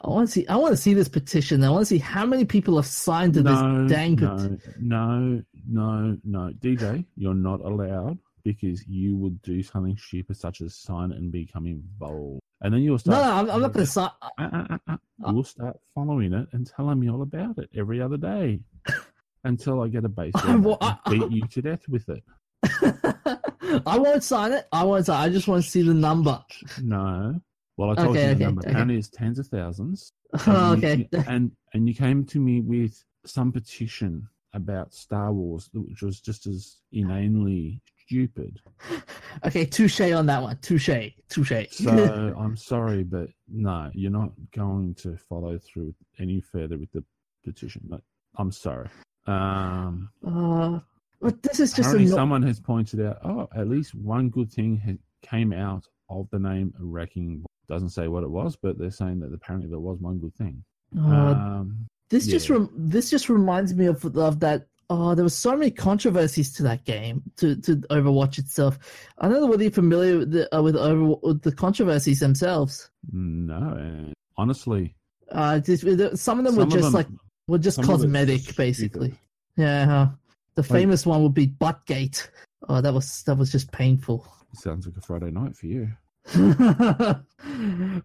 I 0.00 0.08
want 0.08 0.28
to 0.28 0.32
see. 0.32 0.46
I 0.48 0.56
want 0.56 0.72
to 0.72 0.76
see 0.76 0.94
this 0.94 1.08
petition. 1.08 1.62
I 1.64 1.70
want 1.70 1.82
to 1.82 1.86
see 1.86 1.98
how 1.98 2.24
many 2.26 2.44
people 2.44 2.76
have 2.76 2.86
signed 2.86 3.34
to 3.34 3.42
no, 3.42 3.82
this 3.82 3.92
dang 3.92 4.16
petition. 4.16 4.60
no, 4.80 5.42
no, 5.68 5.98
no, 6.02 6.18
no. 6.24 6.52
DJ, 6.60 7.04
you're 7.16 7.34
not 7.34 7.60
allowed 7.60 8.18
because 8.44 8.86
you 8.86 9.16
would 9.16 9.40
do 9.42 9.62
something 9.62 9.96
stupid 9.96 10.36
such 10.36 10.60
as 10.60 10.74
sign 10.74 11.12
and 11.12 11.32
become 11.32 11.66
involved, 11.66 12.40
and 12.60 12.72
then 12.74 12.82
you'll 12.82 12.98
start. 12.98 13.22
no, 13.24 13.32
I'm, 13.32 13.50
I'm 13.50 13.62
not 13.62 13.72
going 13.72 13.86
to 13.86 13.90
sign. 13.92 14.10
Uh, 14.38 14.48
uh, 14.52 14.66
uh, 14.88 14.96
uh. 15.24 15.32
You'll 15.32 15.44
start 15.44 15.76
following 15.94 16.32
it 16.32 16.48
and 16.52 16.66
telling 16.66 16.98
me 16.98 17.08
all 17.08 17.22
about 17.22 17.56
it 17.58 17.70
every 17.76 18.00
other 18.02 18.16
day 18.16 18.60
until 19.44 19.80
I 19.80 19.88
get 19.88 20.04
a 20.04 20.08
I 20.08 20.30
bat 20.30 20.44
and 20.44 20.76
I- 20.80 20.98
beat 21.08 21.30
you 21.30 21.46
to 21.46 21.62
death 21.62 21.88
with 21.88 22.08
it. 22.08 22.22
I 23.86 23.98
won't 23.98 24.22
sign 24.24 24.52
it. 24.52 24.66
I 24.72 24.84
won't 24.84 25.06
sign. 25.06 25.20
I 25.28 25.32
just 25.32 25.48
want 25.48 25.62
to 25.64 25.70
see 25.70 25.82
the 25.82 25.94
number. 25.94 26.42
No. 26.82 27.40
Well, 27.76 27.90
I 27.90 27.94
told 27.94 28.16
Okay, 28.16 28.28
you 28.30 28.34
the 28.34 28.34
okay, 28.34 28.44
number. 28.44 28.68
okay. 28.68 28.94
It's 28.96 29.08
tens 29.08 29.38
of 29.38 29.46
thousands. 29.48 30.12
Oh, 30.46 30.72
And 30.82 31.00
you- 31.12 31.24
And 31.26 31.52
and 31.72 31.88
you 31.88 31.94
came 31.94 32.24
to 32.26 32.40
me 32.40 32.60
with 32.60 33.02
some 33.24 33.50
petition 33.52 34.28
about 34.52 34.94
Star 34.94 35.32
Wars, 35.32 35.68
which 35.72 36.02
was 36.02 36.20
just 36.20 36.46
as 36.46 36.76
inanely 36.92 37.80
stupid. 38.06 38.60
Okay, 39.44 39.66
touche 39.66 40.00
on 40.00 40.26
that 40.26 40.40
one. 40.40 40.56
Touche. 40.62 41.10
Touche. 41.28 41.66
So 41.72 41.90
I'm 42.38 42.56
sorry, 42.56 43.02
but 43.02 43.28
no, 43.48 43.90
you're 43.92 44.12
not 44.12 44.30
going 44.54 44.94
to 44.96 45.16
follow 45.16 45.58
through 45.58 45.92
any 46.20 46.40
further 46.40 46.78
with 46.78 46.92
the 46.92 47.02
petition. 47.44 47.82
But 47.88 48.00
I'm 48.36 48.52
sorry. 48.52 48.88
Um, 49.26 50.08
uh, 50.24 50.78
but 51.20 51.42
this 51.42 51.58
is 51.58 51.72
just 51.72 51.90
someone 52.10 52.42
has 52.42 52.60
pointed 52.60 53.04
out. 53.04 53.18
Oh, 53.24 53.48
at 53.56 53.68
least 53.68 53.92
one 53.96 54.28
good 54.30 54.52
thing 54.52 54.76
has, 54.78 54.96
came 55.22 55.52
out 55.52 55.84
of 56.08 56.28
the 56.30 56.38
name 56.38 56.72
Wrecking. 56.78 57.44
Doesn't 57.68 57.90
say 57.90 58.08
what 58.08 58.22
it 58.22 58.30
was, 58.30 58.56
but 58.56 58.78
they're 58.78 58.90
saying 58.90 59.20
that 59.20 59.32
apparently 59.32 59.70
there 59.70 59.78
was 59.78 59.98
one 60.00 60.18
good 60.18 60.34
thing. 60.34 60.62
Uh, 60.98 61.00
um, 61.10 61.86
this 62.10 62.26
just 62.26 62.50
rem- 62.50 62.70
this 62.76 63.10
just 63.10 63.28
reminds 63.28 63.74
me 63.74 63.86
of 63.86 64.04
of 64.16 64.40
that. 64.40 64.66
Oh, 64.90 65.14
there 65.14 65.24
were 65.24 65.30
so 65.30 65.56
many 65.56 65.70
controversies 65.70 66.52
to 66.52 66.62
that 66.64 66.84
game, 66.84 67.22
to, 67.38 67.56
to 67.62 67.76
Overwatch 67.88 68.38
itself. 68.38 68.78
I 69.16 69.28
don't 69.28 69.40
know 69.40 69.46
whether 69.46 69.62
you're 69.62 69.72
familiar 69.72 70.18
with 70.18 70.32
the, 70.32 70.54
uh, 70.54 70.60
with, 70.60 70.76
over, 70.76 71.14
with 71.22 71.40
the 71.40 71.52
controversies 71.52 72.20
themselves. 72.20 72.90
no, 73.10 74.12
honestly, 74.36 74.94
Uh, 75.32 75.58
just, 75.58 75.84
some 76.18 76.38
of 76.38 76.44
them 76.44 76.54
Some 76.54 76.64
were 76.68 76.70
just 76.70 76.82
them- 76.82 76.92
like 76.92 77.06
were 77.48 77.58
just 77.58 77.76
some 77.76 77.84
of 77.86 77.90
it's 77.92 78.02
cosmetic, 78.02 78.56
basically. 78.56 79.14
Yeah, 79.56 80.10
the 80.54 80.62
famous 80.62 81.06
one 81.06 81.22
would 81.22 81.34
be 81.34 81.46
Buttgate. 81.46 82.30
Oh, 82.68 82.82
that 82.82 82.92
was 82.92 83.22
that 83.22 83.36
was 83.38 83.50
just 83.50 83.72
painful. 83.72 84.26
sounds 84.52 84.86
like 84.86 84.96
a 84.98 85.00
Friday 85.00 85.30
night 85.30 85.56
for 85.56 85.66
you. 85.66 85.88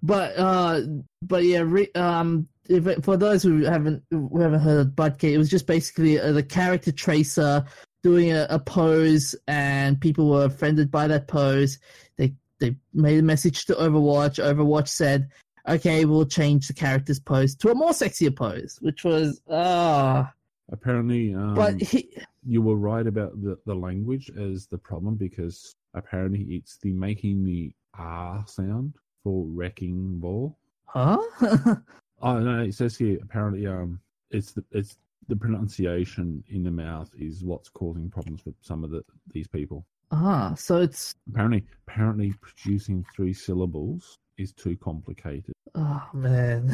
but 0.04 0.38
uh, 0.38 0.82
but 1.22 1.44
yeah, 1.44 1.64
re- 1.66 1.92
um, 1.96 2.48
if 2.68 3.04
for 3.04 3.18
those 3.18 3.42
who 3.44 3.64
haven't 3.64 4.04
who 4.12 4.40
haven't 4.40 4.60
heard 4.60 4.82
of 4.82 4.96
Buttgate, 4.96 5.34
it 5.34 5.38
was 5.38 5.50
just 5.50 5.68
basically 5.68 6.20
uh, 6.20 6.32
the 6.34 6.44
character 6.44 6.92
tracer 6.92 7.66
doing 8.04 8.32
a, 8.32 8.46
a 8.50 8.60
pose, 8.60 9.36
and 9.48 10.00
people 10.00 10.30
were 10.30 10.46
offended 10.46 10.92
by 10.92 11.08
that 11.08 11.28
pose. 11.28 11.80
They 12.18 12.34
they 12.60 12.76
made 12.94 13.20
a 13.20 13.24
message 13.24 13.66
to 13.66 13.76
Overwatch. 13.76 14.44
Overwatch 14.44 14.90
said, 14.90 15.30
"Okay, 15.68 16.04
we'll 16.06 16.26
change 16.26 16.68
the 16.68 16.74
character's 16.74 17.20
pose 17.20 17.56
to 17.56 17.72
a 17.72 17.76
more 17.76 17.92
sexier 17.92 18.36
pose," 18.36 18.78
which 18.82 19.04
was 19.04 19.42
ah. 19.50 20.32
Apparently, 20.72 21.34
um, 21.34 21.56
but 21.56 21.82
he, 21.82 22.14
you 22.46 22.62
were 22.62 22.76
right 22.76 23.08
about 23.08 23.42
the, 23.42 23.58
the 23.66 23.74
language 23.74 24.30
as 24.38 24.68
the 24.68 24.78
problem 24.78 25.16
because 25.16 25.76
apparently 25.96 26.42
it's 26.42 26.78
the 26.84 26.94
making 26.94 27.44
the 27.44 27.74
R 28.00 28.44
sound 28.48 28.94
for 29.24 29.44
wrecking 29.48 30.20
ball. 30.20 30.58
huh? 30.86 31.18
Oh 32.22 32.38
no, 32.40 32.64
it 32.64 32.74
says 32.74 32.98
here 32.98 33.18
apparently 33.24 33.66
um 33.68 34.00
it's 34.32 34.52
the 34.52 34.64
it's 34.72 34.98
the 35.30 35.36
pronunciation 35.38 36.44
in 36.50 36.64
the 36.64 36.72
mouth 36.72 37.10
is 37.18 37.44
what's 37.46 37.70
causing 37.70 38.10
problems 38.10 38.42
for 38.42 38.52
some 38.62 38.84
of 38.84 38.92
the 38.92 39.02
these 39.32 39.48
people. 39.48 39.86
ah, 40.12 40.54
so 40.56 40.82
it's 40.82 41.14
Apparently 41.30 41.64
apparently 41.88 42.34
producing 42.42 43.06
three 43.16 43.32
syllables 43.32 44.18
is 44.38 44.52
too 44.52 44.76
complicated. 44.78 45.54
oh 45.76 46.06
man. 46.14 46.68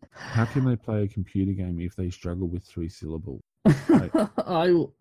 How 0.12 0.44
can 0.46 0.64
they 0.64 0.74
play 0.76 1.04
a 1.04 1.08
computer 1.08 1.52
game 1.52 1.78
if 1.80 1.94
they 1.94 2.10
struggle 2.10 2.48
with 2.48 2.64
three 2.64 2.88
syllables? 2.88 3.40
I, 3.66 4.10
oh, 4.46 4.92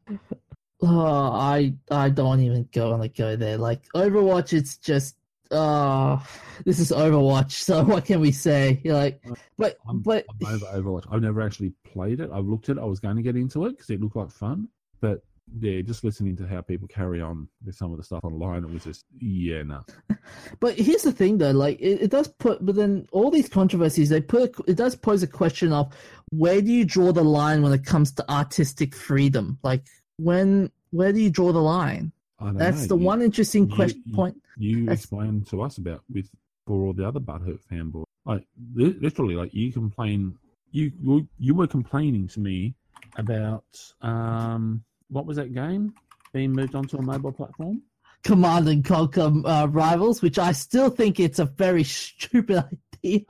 I, 0.83 1.73
I 1.91 2.09
don't 2.09 2.39
even 2.41 2.67
go 2.71 2.91
on 2.93 2.99
the 2.99 3.09
go 3.09 3.35
there. 3.35 3.57
Like 3.57 3.87
Overwatch, 3.95 4.53
it's 4.53 4.77
just, 4.77 5.15
uh, 5.51 6.19
this 6.65 6.79
is 6.79 6.91
Overwatch. 6.91 7.51
So 7.51 7.83
what 7.85 8.05
can 8.05 8.19
we 8.19 8.31
say? 8.31 8.81
You're 8.83 8.95
like, 8.95 9.23
but, 9.57 9.77
I'm, 9.87 9.99
but, 9.99 10.25
I'm 10.45 10.63
over 10.63 10.65
Overwatch. 10.65 11.05
I've 11.11 11.21
never 11.21 11.41
actually 11.41 11.73
played 11.83 12.19
it. 12.19 12.29
I've 12.31 12.45
looked 12.45 12.69
at 12.69 12.77
it. 12.77 12.81
I 12.81 12.85
was 12.85 12.99
going 12.99 13.17
to 13.17 13.21
get 13.21 13.35
into 13.35 13.65
it 13.65 13.71
because 13.71 13.89
it 13.89 14.01
looked 14.01 14.15
like 14.15 14.31
fun. 14.31 14.67
But 15.01 15.23
yeah, 15.59 15.81
just 15.81 16.03
listening 16.03 16.35
to 16.37 16.47
how 16.47 16.61
people 16.61 16.87
carry 16.87 17.21
on 17.21 17.47
with 17.65 17.75
some 17.75 17.91
of 17.91 17.97
the 17.97 18.03
stuff 18.03 18.23
online, 18.23 18.63
it 18.63 18.69
was 18.69 18.83
just, 18.83 19.05
yeah, 19.19 19.63
no. 19.63 19.83
but 20.59 20.77
here's 20.77 21.01
the 21.01 21.11
thing 21.11 21.37
though. 21.37 21.51
Like 21.51 21.79
it, 21.79 22.01
it 22.01 22.11
does 22.11 22.27
put, 22.27 22.63
but 22.65 22.75
then 22.75 23.07
all 23.11 23.31
these 23.31 23.49
controversies, 23.49 24.09
they 24.09 24.21
put, 24.21 24.55
it 24.67 24.75
does 24.75 24.95
pose 24.95 25.23
a 25.23 25.27
question 25.27 25.73
of 25.73 25.93
where 26.31 26.61
do 26.61 26.71
you 26.71 26.85
draw 26.85 27.11
the 27.11 27.23
line 27.23 27.61
when 27.61 27.73
it 27.73 27.85
comes 27.85 28.11
to 28.13 28.31
artistic 28.31 28.93
freedom? 28.93 29.57
Like 29.63 29.87
when, 30.17 30.71
where 30.91 31.11
do 31.11 31.19
you 31.19 31.29
draw 31.29 31.51
the 31.51 31.61
line? 31.61 32.11
That's 32.41 32.81
know. 32.81 32.87
the 32.95 32.97
You- 32.97 33.05
one 33.05 33.21
interesting 33.21 33.69
you- 33.69 33.75
question 33.75 34.03
you- 34.05 34.15
point. 34.15 34.41
you 34.57 34.79
That's- 34.85 34.99
explained 34.99 35.47
to 35.47 35.61
us 35.61 35.77
about 35.77 36.03
with 36.13 36.29
for 36.65 36.83
all 36.83 36.93
the 36.93 37.07
other 37.07 37.19
butthurt 37.19 37.59
fanboys. 37.71 38.05
Like 38.25 38.45
literally, 38.75 39.35
like 39.35 39.53
you 39.53 39.71
complain, 39.71 40.35
you 40.71 40.91
you, 41.01 41.27
you 41.39 41.53
were 41.55 41.67
complaining 41.67 42.27
to 42.29 42.39
me 42.39 42.75
about 43.17 43.65
um 44.01 44.83
what 45.09 45.25
was 45.25 45.37
that 45.37 45.53
game 45.53 45.93
being 46.33 46.51
moved 46.51 46.75
onto 46.75 46.97
a 46.97 47.01
mobile 47.01 47.31
platform? 47.31 47.81
Command 48.23 48.67
and 48.67 48.83
Conquer 48.85 49.31
uh, 49.45 49.65
Rivals, 49.67 50.21
which 50.21 50.37
I 50.37 50.51
still 50.51 50.89
think 50.89 51.19
it's 51.19 51.39
a 51.39 51.45
very 51.45 51.83
stupid 51.83 52.63
idea. 53.03 53.21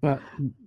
But 0.00 0.22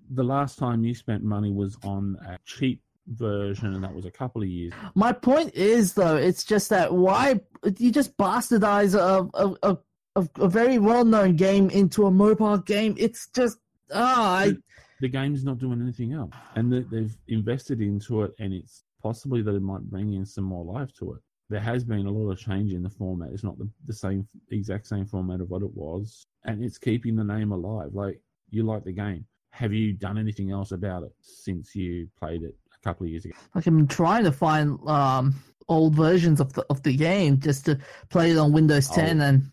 the 0.09 0.23
last 0.23 0.59
time 0.59 0.83
you 0.83 0.93
spent 0.93 1.23
money 1.23 1.51
was 1.51 1.77
on 1.83 2.17
a 2.27 2.37
cheap 2.45 2.81
version, 3.11 3.73
and 3.73 3.83
that 3.83 3.93
was 3.93 4.05
a 4.05 4.11
couple 4.11 4.41
of 4.41 4.47
years. 4.47 4.73
My 4.95 5.11
point 5.11 5.53
is, 5.55 5.93
though, 5.93 6.15
it's 6.15 6.43
just 6.43 6.69
that 6.69 6.93
why 6.93 7.41
you 7.77 7.91
just 7.91 8.17
bastardize 8.17 8.95
a 8.95 9.29
a, 9.33 9.77
a, 10.15 10.29
a, 10.39 10.47
very 10.47 10.77
well 10.79 11.05
known 11.05 11.35
game 11.35 11.69
into 11.69 12.05
a 12.05 12.11
mobile 12.11 12.57
game? 12.57 12.95
It's 12.97 13.27
just 13.29 13.57
ah, 13.93 14.37
I 14.37 14.57
The 14.99 15.09
game's 15.09 15.43
not 15.43 15.59
doing 15.59 15.81
anything 15.81 16.13
else, 16.13 16.33
and 16.55 16.71
they- 16.71 16.81
they've 16.81 17.15
invested 17.27 17.81
into 17.81 18.23
it, 18.23 18.33
and 18.39 18.53
it's 18.53 18.83
possibly 19.01 19.41
that 19.41 19.55
it 19.55 19.61
might 19.61 19.81
bring 19.89 20.13
in 20.13 20.25
some 20.25 20.43
more 20.43 20.63
life 20.63 20.93
to 20.93 21.13
it. 21.13 21.21
There 21.49 21.59
has 21.59 21.83
been 21.83 22.05
a 22.05 22.11
lot 22.11 22.31
of 22.31 22.39
change 22.39 22.71
in 22.73 22.83
the 22.83 22.89
format. 22.89 23.31
It's 23.33 23.43
not 23.43 23.57
the, 23.57 23.69
the 23.85 23.93
same 23.93 24.27
exact 24.51 24.87
same 24.87 25.05
format 25.05 25.41
of 25.41 25.49
what 25.49 25.63
it 25.63 25.73
was, 25.73 26.25
and 26.45 26.63
it's 26.63 26.77
keeping 26.77 27.15
the 27.15 27.23
name 27.23 27.51
alive. 27.51 27.93
Like 27.93 28.21
you 28.49 28.63
like 28.63 28.83
the 28.83 28.93
game. 28.93 29.25
Have 29.49 29.73
you 29.73 29.91
done 29.91 30.17
anything 30.17 30.51
else 30.51 30.71
about 30.71 31.03
it 31.03 31.13
since 31.21 31.75
you 31.75 32.07
played 32.17 32.43
it 32.43 32.55
couple 32.83 33.05
of 33.05 33.11
years 33.11 33.25
ago? 33.25 33.35
like 33.55 33.65
I'm 33.67 33.87
trying 33.87 34.23
to 34.25 34.31
find 34.31 34.77
um 34.87 35.35
old 35.69 35.95
versions 35.95 36.39
of 36.41 36.51
the 36.53 36.65
of 36.69 36.83
the 36.83 36.95
game 36.95 37.39
just 37.39 37.65
to 37.65 37.77
play 38.09 38.31
it 38.31 38.37
on 38.37 38.51
Windows 38.51 38.89
10 38.89 39.21
Oh. 39.21 39.25
and 39.25 39.51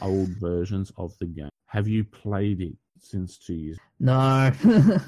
Old 0.00 0.28
versions 0.40 0.90
of 0.96 1.16
the 1.20 1.26
game. 1.26 1.50
Have 1.66 1.86
you 1.86 2.02
played 2.04 2.60
it 2.60 2.74
since 2.98 3.38
two 3.38 3.54
years? 3.54 3.78
no. 4.00 4.50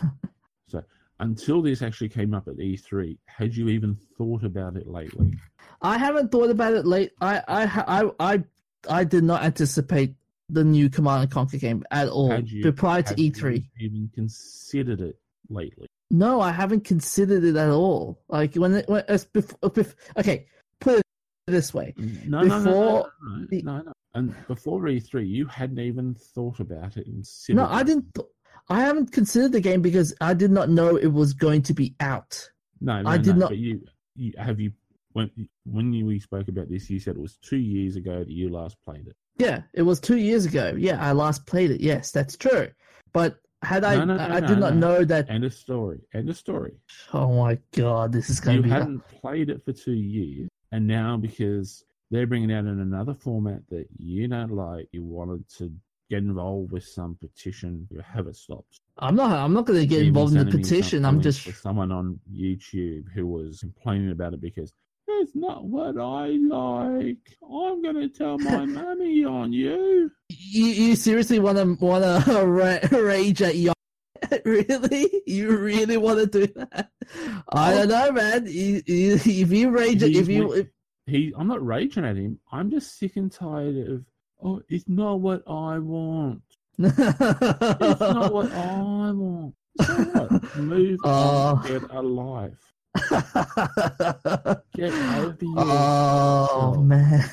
So 0.68 0.82
until 1.20 1.62
this 1.62 1.80
actually 1.82 2.08
came 2.08 2.34
up 2.34 2.48
at 2.48 2.56
E3, 2.56 3.16
had 3.26 3.54
you 3.54 3.68
even 3.68 3.96
thought 4.18 4.42
about 4.44 4.76
it 4.76 4.86
lately? 4.88 5.38
I 5.80 5.96
haven't 5.98 6.32
thought 6.32 6.50
about 6.50 6.74
it 6.74 6.84
late. 6.86 7.12
I 7.20 7.40
I 7.46 7.64
I 7.86 8.10
I 8.34 8.44
I 8.90 9.04
did 9.04 9.24
not 9.24 9.42
anticipate 9.44 10.14
the 10.48 10.64
new 10.64 10.88
Command 10.90 11.22
and 11.22 11.30
Conquer 11.30 11.56
game 11.58 11.84
at 11.90 12.08
all 12.08 12.30
Had 12.30 12.48
you- 12.50 12.70
prior 12.72 13.02
to 13.02 13.14
E3. 13.14 13.64
even 13.80 14.10
considered 14.14 15.00
it 15.00 15.18
lately? 15.48 15.86
No, 16.10 16.40
I 16.40 16.52
haven't 16.52 16.84
considered 16.84 17.44
it 17.44 17.56
at 17.56 17.70
all. 17.70 18.20
Like 18.28 18.54
when 18.54 18.74
it 18.74 18.88
when 18.88 19.04
as 19.08 19.24
before, 19.24 19.58
uh, 19.62 19.82
okay, 20.18 20.46
put 20.80 20.98
it 20.98 21.04
this 21.46 21.74
way. 21.74 21.94
No, 21.96 22.42
no, 22.42 22.58
no, 22.58 22.64
Before 22.64 23.12
no, 23.22 23.36
no, 23.36 23.46
the- 23.50 23.62
no, 23.62 23.78
no. 23.82 23.92
And 24.14 24.34
before 24.46 24.80
E3, 24.82 25.28
you 25.28 25.44
hadn't 25.46 25.78
even 25.78 26.14
thought 26.14 26.58
about 26.60 26.96
it. 26.96 27.06
No, 27.50 27.66
I 27.66 27.82
didn't. 27.82 28.14
Th- 28.14 28.26
I 28.70 28.80
haven't 28.80 29.12
considered 29.12 29.52
the 29.52 29.60
game 29.60 29.82
because 29.82 30.14
I 30.22 30.32
did 30.32 30.50
not 30.50 30.70
know 30.70 30.96
it 30.96 31.12
was 31.12 31.34
going 31.34 31.60
to 31.62 31.74
be 31.74 31.94
out. 32.00 32.50
No, 32.80 33.02
no 33.02 33.10
I 33.10 33.18
did 33.18 33.34
no, 33.36 33.40
not- 33.40 33.48
But 33.50 33.58
you, 33.58 33.82
you 34.14 34.32
have 34.38 34.58
you 34.58 34.72
when 35.12 35.30
when 35.66 35.92
you 35.92 36.06
we 36.06 36.18
spoke 36.20 36.48
about 36.48 36.70
this, 36.70 36.88
you 36.88 36.98
said 36.98 37.16
it 37.16 37.20
was 37.20 37.36
two 37.36 37.58
years 37.58 37.96
ago 37.96 38.20
that 38.20 38.28
you 38.30 38.48
last 38.48 38.76
played 38.86 39.06
it. 39.06 39.16
Yeah, 39.38 39.62
it 39.74 39.82
was 39.82 40.00
two 40.00 40.16
years 40.16 40.46
ago. 40.46 40.74
Yeah, 40.76 40.98
I 40.98 41.12
last 41.12 41.44
played 41.46 41.70
it. 41.70 41.82
Yes, 41.82 42.10
that's 42.10 42.36
true. 42.38 42.68
But 43.12 43.36
had 43.62 43.84
I, 43.84 43.96
No, 43.96 44.04
no, 44.04 44.16
no, 44.16 44.34
I, 44.34 44.40
did 44.40 44.58
not 44.58 44.74
no. 44.74 44.98
know 44.98 45.04
that. 45.04 45.30
End 45.30 45.44
a 45.44 45.50
story. 45.50 46.00
End 46.14 46.28
a 46.28 46.34
story. 46.34 46.74
Oh 47.12 47.32
my 47.32 47.58
god, 47.72 48.12
this 48.12 48.30
is 48.30 48.40
going 48.40 48.58
to 48.58 48.62
be. 48.62 48.68
You 48.68 48.74
hadn't 48.74 49.06
played 49.08 49.50
it 49.50 49.64
for 49.64 49.72
two 49.72 49.94
years, 49.94 50.48
and 50.72 50.86
now 50.86 51.16
because 51.16 51.84
they're 52.10 52.26
bringing 52.26 52.52
out 52.52 52.66
in 52.66 52.80
another 52.80 53.14
format 53.14 53.62
that 53.70 53.86
you 53.96 54.28
don't 54.28 54.52
like, 54.52 54.88
you 54.92 55.02
wanted 55.02 55.48
to 55.58 55.72
get 56.08 56.18
involved 56.18 56.70
with 56.70 56.84
some 56.84 57.16
petition. 57.20 57.86
You 57.90 58.00
have 58.00 58.26
it 58.28 58.36
stopped. 58.36 58.80
I'm 58.98 59.16
not. 59.16 59.32
I'm 59.32 59.52
not 59.52 59.66
going 59.66 59.80
to 59.80 59.86
get 59.86 59.96
Even 59.96 60.08
involved 60.08 60.32
in 60.32 60.38
the 60.38 60.50
sending 60.50 60.58
me 60.58 60.64
some 60.64 60.76
petition. 60.76 61.04
I'm 61.04 61.20
just. 61.20 61.62
someone 61.62 61.92
on 61.92 62.20
YouTube 62.32 63.04
who 63.14 63.26
was 63.26 63.60
complaining 63.60 64.10
about 64.10 64.34
it 64.34 64.40
because 64.40 64.72
it's 65.20 65.34
not 65.34 65.64
what 65.64 65.98
I 65.98 66.28
like. 66.28 67.18
I'm 67.42 67.82
gonna 67.82 68.08
tell 68.08 68.38
my 68.38 68.64
mummy 68.66 69.24
on 69.24 69.52
you. 69.52 70.10
You, 70.28 70.64
you 70.66 70.96
seriously 70.96 71.38
want 71.38 71.58
to 71.58 71.76
want 71.84 72.24
to 72.24 72.46
ra- 72.46 72.78
rage 72.98 73.42
at 73.42 73.56
Yon? 73.56 73.74
really? 74.44 75.22
You 75.26 75.56
really 75.56 75.96
want 75.96 76.18
to 76.20 76.26
do 76.26 76.52
that? 76.54 76.90
I 77.52 77.72
oh. 77.74 77.78
don't 77.78 77.88
know, 77.88 78.12
man. 78.12 78.46
You, 78.46 78.82
you, 78.86 79.14
if 79.14 79.26
you 79.52 79.70
rage, 79.70 80.02
He's 80.02 80.18
if 80.18 80.28
you, 80.28 80.42
wi- 80.42 80.68
He, 81.06 81.32
I'm 81.36 81.46
not 81.48 81.64
raging 81.64 82.04
at 82.04 82.16
him. 82.16 82.38
I'm 82.50 82.70
just 82.70 82.98
sick 82.98 83.16
and 83.16 83.30
tired 83.30 83.76
of. 83.88 84.04
Oh, 84.42 84.60
it's 84.68 84.88
not 84.88 85.20
what 85.20 85.42
I 85.48 85.78
want. 85.78 86.42
It's 86.78 86.98
not 86.98 88.32
what 88.32 88.52
I 88.52 89.12
want. 89.12 89.54
So 89.82 89.94
what? 89.94 90.56
Move 90.56 90.98
Oh. 91.04 91.10
on. 91.10 91.58
Ah. 91.58 91.62
Get 91.66 91.82
a 91.90 92.02
life. 92.02 92.72
Get 94.74 94.92
over 94.92 95.36
yourself. 95.40 95.66
oh 95.68 96.74
man. 96.82 97.24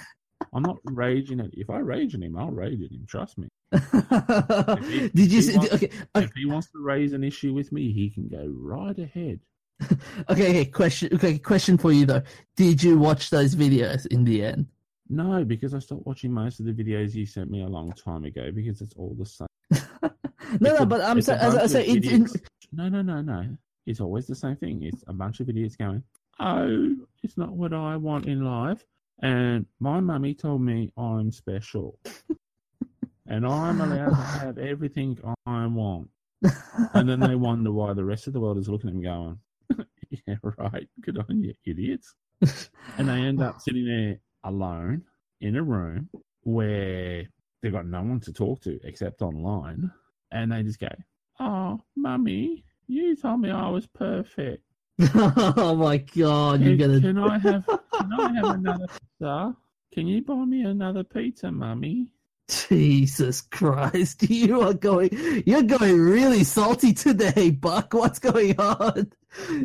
I'm 0.53 0.61
not 0.63 0.77
raging 0.85 1.39
at. 1.39 1.49
If 1.53 1.69
I 1.69 1.79
rage 1.79 2.13
at 2.15 2.21
him, 2.21 2.37
I'll 2.37 2.51
rage 2.51 2.81
at 2.81 2.91
him. 2.91 3.05
Trust 3.07 3.37
me. 3.37 3.47
he- 3.71 5.09
Did 5.09 5.31
you 5.31 5.41
see? 5.41 5.57
wants- 5.57 5.73
Okay, 5.73 5.89
okay, 6.15 6.25
If 6.25 6.31
he 6.35 6.45
wants 6.45 6.69
to 6.71 6.79
raise 6.79 7.13
an 7.13 7.23
issue 7.23 7.53
with 7.53 7.71
me, 7.71 7.91
he 7.91 8.09
can 8.09 8.27
go 8.27 8.45
right 8.55 8.97
ahead. 8.99 9.39
okay, 10.29 10.49
okay. 10.49 10.65
Question. 10.65 11.09
Okay, 11.15 11.39
question 11.39 11.77
for 11.77 11.91
you 11.91 12.05
though. 12.05 12.21
Did 12.55 12.83
you 12.83 12.97
watch 12.99 13.29
those 13.31 13.55
videos 13.55 14.05
in 14.07 14.23
the 14.23 14.43
end? 14.43 14.67
No, 15.09 15.43
because 15.43 15.73
I 15.73 15.79
stopped 15.79 16.05
watching 16.05 16.31
most 16.31 16.59
of 16.59 16.65
the 16.65 16.71
videos 16.73 17.13
you 17.15 17.25
sent 17.25 17.49
me 17.51 17.61
a 17.63 17.67
long 17.67 17.91
time 17.93 18.23
ago 18.23 18.51
because 18.51 18.81
it's 18.81 18.93
all 18.95 19.15
the 19.17 19.25
same. 19.25 19.47
No, 20.59 20.69
It's 20.71 20.79
no, 20.79 20.83
a- 20.83 20.85
but 20.85 21.01
I'm 21.01 21.17
it's 21.17 21.27
saying, 21.27 21.39
as 21.39 21.55
I 21.55 21.59
bunch 21.59 21.71
say, 21.71 21.89
of 21.89 21.97
it's. 22.05 22.35
No, 22.71 22.89
no, 22.89 23.01
no, 23.01 23.21
no. 23.21 23.57
It's 23.85 23.99
always 23.99 24.27
the 24.27 24.35
same 24.35 24.55
thing. 24.55 24.83
It's 24.83 25.03
a 25.07 25.13
bunch 25.13 25.39
of 25.39 25.49
idiots 25.49 25.75
going, 25.75 26.03
"Oh, 26.39 26.95
it's 27.21 27.37
not 27.37 27.51
what 27.51 27.73
I 27.73 27.97
want 27.97 28.25
in 28.27 28.43
life," 28.43 28.85
and 29.21 29.65
my 29.79 29.99
mummy 29.99 30.33
told 30.33 30.61
me 30.61 30.91
I'm 30.97 31.31
special, 31.31 31.99
and 33.27 33.45
I'm 33.45 33.81
allowed 33.81 34.17
to 34.17 34.39
have 34.39 34.57
everything 34.57 35.17
I 35.45 35.67
want. 35.67 36.09
And 36.93 37.09
then 37.09 37.19
they 37.19 37.35
wonder 37.35 37.71
why 37.71 37.93
the 37.93 38.05
rest 38.05 38.27
of 38.27 38.33
the 38.33 38.39
world 38.39 38.57
is 38.57 38.69
looking 38.69 38.89
at 38.89 38.93
them 38.93 39.01
going, 39.03 39.87
"Yeah, 40.27 40.35
right. 40.57 40.87
Good 41.01 41.17
on 41.17 41.43
you, 41.43 41.53
idiots." 41.65 42.15
and 42.97 43.07
they 43.09 43.13
end 43.13 43.41
up 43.41 43.59
sitting 43.59 43.85
there 43.85 44.19
alone 44.43 45.03
in 45.41 45.55
a 45.55 45.63
room 45.63 46.09
where 46.41 47.25
they've 47.61 47.71
got 47.71 47.87
no 47.87 48.01
one 48.01 48.19
to 48.21 48.33
talk 48.33 48.61
to 48.61 48.79
except 48.83 49.21
online, 49.21 49.91
and 50.31 50.51
they 50.51 50.63
just 50.63 50.79
go, 50.79 50.89
"Oh, 51.39 51.81
mummy, 51.95 52.65
you 52.87 53.15
told 53.15 53.41
me 53.41 53.51
I 53.51 53.69
was 53.69 53.87
perfect. 53.87 54.63
oh 55.15 55.75
my 55.75 55.97
god, 55.97 56.61
you're 56.61 56.77
gonna. 56.77 57.01
can 57.01 57.17
I 57.17 57.37
have 57.39 57.65
can 57.65 58.13
I 58.13 58.33
have 58.35 58.45
another 58.55 58.87
pizza? 58.87 59.55
Can 59.91 60.07
you 60.07 60.21
buy 60.21 60.45
me 60.45 60.63
another 60.63 61.03
pizza, 61.03 61.51
mummy?" 61.51 62.07
Jesus 62.49 63.41
Christ, 63.41 64.23
you 64.29 64.61
are 64.61 64.73
going. 64.73 65.09
You're 65.45 65.63
going 65.63 65.99
really 65.99 66.43
salty 66.43 66.93
today, 66.93 67.51
Buck. 67.51 67.93
What's 67.93 68.19
going 68.19 68.59
on? 68.59 69.11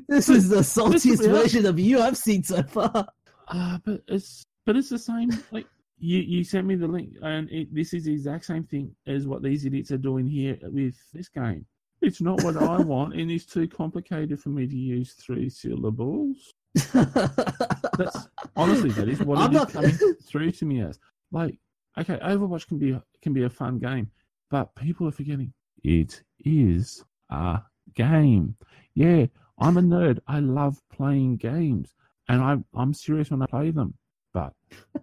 This 0.09 0.29
is 0.29 0.49
the 0.49 0.61
saltiest 0.61 1.29
version 1.29 1.67
of 1.67 1.79
you 1.79 2.01
I've 2.01 2.17
seen 2.17 2.43
so 2.43 2.63
far. 2.63 3.09
Ah, 3.49 3.81
but 3.85 4.03
it's 4.09 4.45
but 4.65 4.77
it's 4.77 4.89
the 4.89 4.99
same. 4.99 5.31
Like 5.51 5.67
you, 5.99 6.19
you 6.21 6.45
sent 6.45 6.67
me 6.67 6.77
the 6.77 6.87
link, 6.87 7.15
and 7.23 7.51
it, 7.51 7.75
this 7.75 7.93
is 7.93 8.05
the 8.05 8.13
exact 8.13 8.45
same 8.45 8.65
thing 8.65 8.95
as 9.07 9.27
what 9.27 9.43
these 9.43 9.65
idiots 9.65 9.91
are 9.91 9.99
doing 9.99 10.27
here 10.27 10.59
with 10.63 10.95
this 11.13 11.29
game. 11.29 11.67
It's 12.01 12.21
not 12.21 12.43
what 12.45 12.57
I 12.57 12.79
want, 12.81 13.15
and 13.15 13.31
it's 13.31 13.45
too 13.45 13.67
complicated 13.69 14.41
for 14.41 14.51
me 14.51 14.67
to 14.67 14.77
use 14.77 15.15
three 15.15 15.49
syllables. 15.49 16.53
That's 16.93 18.29
honestly 18.57 18.91
that 18.91 19.09
is 19.09 19.21
what 19.21 19.39
I'm 19.39 19.51
it 19.51 19.55
is 19.55 19.61
not- 19.61 19.73
coming 19.73 19.99
through 20.25 20.53
to 20.53 20.65
me 20.65 20.81
as. 20.83 20.99
Like, 21.33 21.59
okay, 21.99 22.19
Overwatch 22.23 22.67
can 22.69 22.79
be 22.79 22.99
can 23.23 23.33
be 23.33 23.45
a 23.45 23.51
fun 23.51 23.79
game, 23.79 24.11
but 24.51 24.75
people 24.75 25.09
are 25.09 25.13
forgetting 25.13 25.53
it 25.83 26.23
is 26.45 27.05
a 27.31 27.61
game. 27.95 28.57
Yeah, 28.95 29.27
I'm 29.59 29.77
a 29.77 29.83
nerd. 29.83 30.21
I 30.27 30.41
love 30.41 30.81
playing 30.93 31.37
games, 31.39 31.95
and 32.29 32.41
I 32.43 32.57
I'm 32.75 32.95
serious 32.95 33.31
when 33.31 33.43
I 33.43 33.47
play 33.47 33.71
them, 33.71 33.95
but 34.33 34.53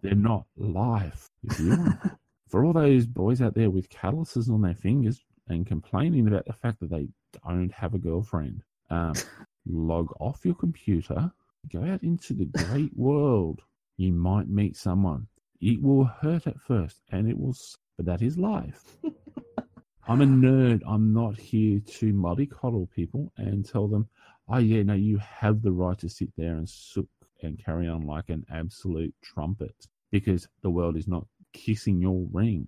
they're 0.01 0.15
not 0.15 0.45
life. 0.57 1.29
If 1.43 1.59
you 1.59 1.69
want. 1.71 1.99
For 2.49 2.63
all 2.63 2.73
those 2.73 3.05
boys 3.07 3.41
out 3.41 3.55
there 3.55 3.71
with 3.71 3.89
calluses 3.89 4.49
on 4.49 4.61
their 4.61 4.75
fingers 4.75 5.19
and 5.47 5.65
complaining 5.65 6.27
about 6.27 6.45
the 6.45 6.53
fact 6.53 6.79
that 6.79 6.89
they 6.89 7.07
don't 7.43 7.71
have 7.71 7.93
a 7.93 7.99
girlfriend, 7.99 8.63
um, 8.89 9.13
log 9.65 10.11
off 10.19 10.45
your 10.45 10.55
computer, 10.55 11.31
go 11.71 11.83
out 11.83 12.03
into 12.03 12.33
the 12.33 12.45
great 12.45 12.91
world. 12.95 13.61
You 13.97 14.11
might 14.11 14.47
meet 14.47 14.75
someone. 14.75 15.27
It 15.61 15.81
will 15.81 16.03
hurt 16.03 16.47
at 16.47 16.59
first, 16.59 17.01
and 17.11 17.29
it 17.29 17.37
will, 17.37 17.55
but 17.97 18.05
that 18.05 18.21
is 18.21 18.37
life. 18.37 18.83
I'm 20.07 20.21
a 20.21 20.25
nerd. 20.25 20.81
I'm 20.87 21.13
not 21.13 21.37
here 21.37 21.79
to 21.79 22.13
mollycoddle 22.13 22.91
people 22.91 23.31
and 23.37 23.67
tell 23.67 23.87
them, 23.87 24.07
oh, 24.47 24.59
yeah, 24.59 24.83
no, 24.83 24.93
you 24.93 25.17
have 25.17 25.61
the 25.61 25.71
right 25.71 25.97
to 25.99 26.09
sit 26.09 26.29
there 26.37 26.55
and 26.55 26.69
sook 26.69 27.07
and 27.41 27.63
carry 27.63 27.87
on 27.87 28.01
like 28.01 28.29
an 28.29 28.45
absolute 28.51 29.13
trumpet 29.23 29.87
because 30.11 30.47
the 30.61 30.69
world 30.69 30.95
is 30.95 31.07
not 31.07 31.25
kissing 31.55 31.99
your 31.99 32.27
ring. 32.31 32.67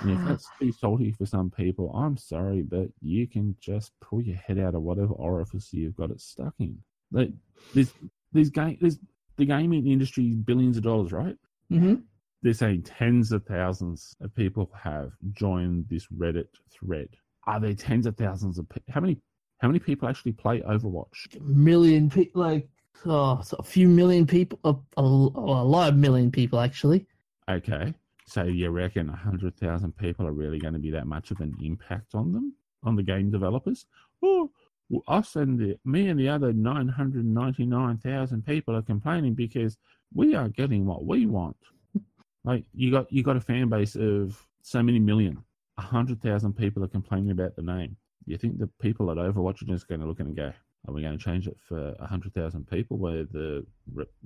And 0.00 0.10
if 0.10 0.24
that's 0.26 0.48
too 0.60 0.72
salty 0.72 1.12
for 1.12 1.26
some 1.26 1.50
people, 1.50 1.90
I'm 1.94 2.16
sorry, 2.16 2.62
but 2.62 2.88
you 3.00 3.26
can 3.26 3.56
just 3.60 3.92
pull 4.00 4.22
your 4.22 4.36
head 4.36 4.58
out 4.58 4.74
of 4.74 4.82
whatever 4.82 5.12
orifice 5.14 5.72
you've 5.72 5.96
got 5.96 6.10
it 6.10 6.20
stuck 6.20 6.54
in. 6.58 6.78
Like, 7.10 7.30
there's, 7.74 7.92
there's 8.32 8.50
game, 8.50 8.78
there's 8.80 8.98
the 9.36 9.46
gaming 9.46 9.86
industry 9.86 10.28
is 10.28 10.36
billions 10.36 10.76
of 10.76 10.82
dollars, 10.82 11.12
right? 11.12 11.36
hmm 11.68 11.94
they're 12.42 12.52
saying 12.52 12.82
tens 12.82 13.32
of 13.32 13.44
thousands 13.44 14.16
of 14.20 14.34
people 14.34 14.70
have 14.74 15.12
joined 15.32 15.86
this 15.88 16.06
Reddit 16.08 16.48
thread. 16.70 17.08
Are 17.46 17.60
there 17.60 17.74
tens 17.74 18.06
of 18.06 18.16
thousands 18.16 18.58
of 18.58 18.68
pe- 18.68 18.80
how 18.88 19.00
many 19.00 19.18
how 19.58 19.68
many 19.68 19.78
people 19.78 20.08
actually 20.08 20.32
play 20.32 20.60
Overwatch? 20.60 21.40
Million 21.40 22.10
people, 22.10 22.42
like 22.42 22.68
oh, 23.06 23.40
so 23.42 23.56
a 23.58 23.62
few 23.62 23.88
million 23.88 24.26
people, 24.26 24.58
a, 24.64 24.74
a, 24.96 25.02
a 25.02 25.64
lot 25.64 25.88
of 25.88 25.96
million 25.96 26.30
people 26.30 26.60
actually. 26.60 27.06
Okay, 27.48 27.94
so 28.26 28.44
you 28.44 28.70
reckon 28.70 29.08
hundred 29.08 29.56
thousand 29.56 29.96
people 29.96 30.26
are 30.26 30.32
really 30.32 30.58
going 30.58 30.74
to 30.74 30.80
be 30.80 30.90
that 30.90 31.06
much 31.06 31.30
of 31.30 31.40
an 31.40 31.54
impact 31.62 32.14
on 32.14 32.32
them 32.32 32.54
on 32.82 32.96
the 32.96 33.02
game 33.02 33.30
developers? 33.30 33.86
Oh, 34.22 34.50
well, 34.88 35.02
us 35.08 35.36
and 35.36 35.58
the, 35.58 35.78
me 35.84 36.08
and 36.08 36.20
the 36.20 36.28
other 36.28 36.52
nine 36.52 36.88
hundred 36.88 37.24
ninety 37.24 37.66
nine 37.66 37.98
thousand 37.98 38.44
people 38.44 38.76
are 38.76 38.82
complaining 38.82 39.34
because 39.34 39.78
we 40.14 40.34
are 40.34 40.48
getting 40.48 40.86
what 40.86 41.04
we 41.04 41.26
want. 41.26 41.56
Like 42.44 42.64
you 42.74 42.90
got 42.90 43.12
you 43.12 43.22
got 43.22 43.36
a 43.36 43.40
fan 43.40 43.68
base 43.68 43.94
of 43.94 44.44
so 44.62 44.82
many 44.82 44.98
million. 44.98 45.44
A 45.78 45.82
hundred 45.82 46.20
thousand 46.20 46.54
people 46.54 46.82
are 46.82 46.88
complaining 46.88 47.30
about 47.30 47.54
the 47.54 47.62
name. 47.62 47.96
You 48.26 48.36
think 48.36 48.58
the 48.58 48.66
people 48.80 49.12
at 49.12 49.16
Overwatch 49.16 49.62
are 49.62 49.66
just 49.66 49.86
going 49.86 50.00
to 50.00 50.08
look 50.08 50.18
and 50.18 50.34
go, 50.34 50.52
"Are 50.88 50.92
we 50.92 51.02
going 51.02 51.16
to 51.16 51.24
change 51.24 51.46
it 51.46 51.56
for 51.60 51.94
a 52.00 52.06
hundred 52.06 52.34
thousand 52.34 52.68
people?" 52.68 52.98
Where 52.98 53.22
the 53.22 53.64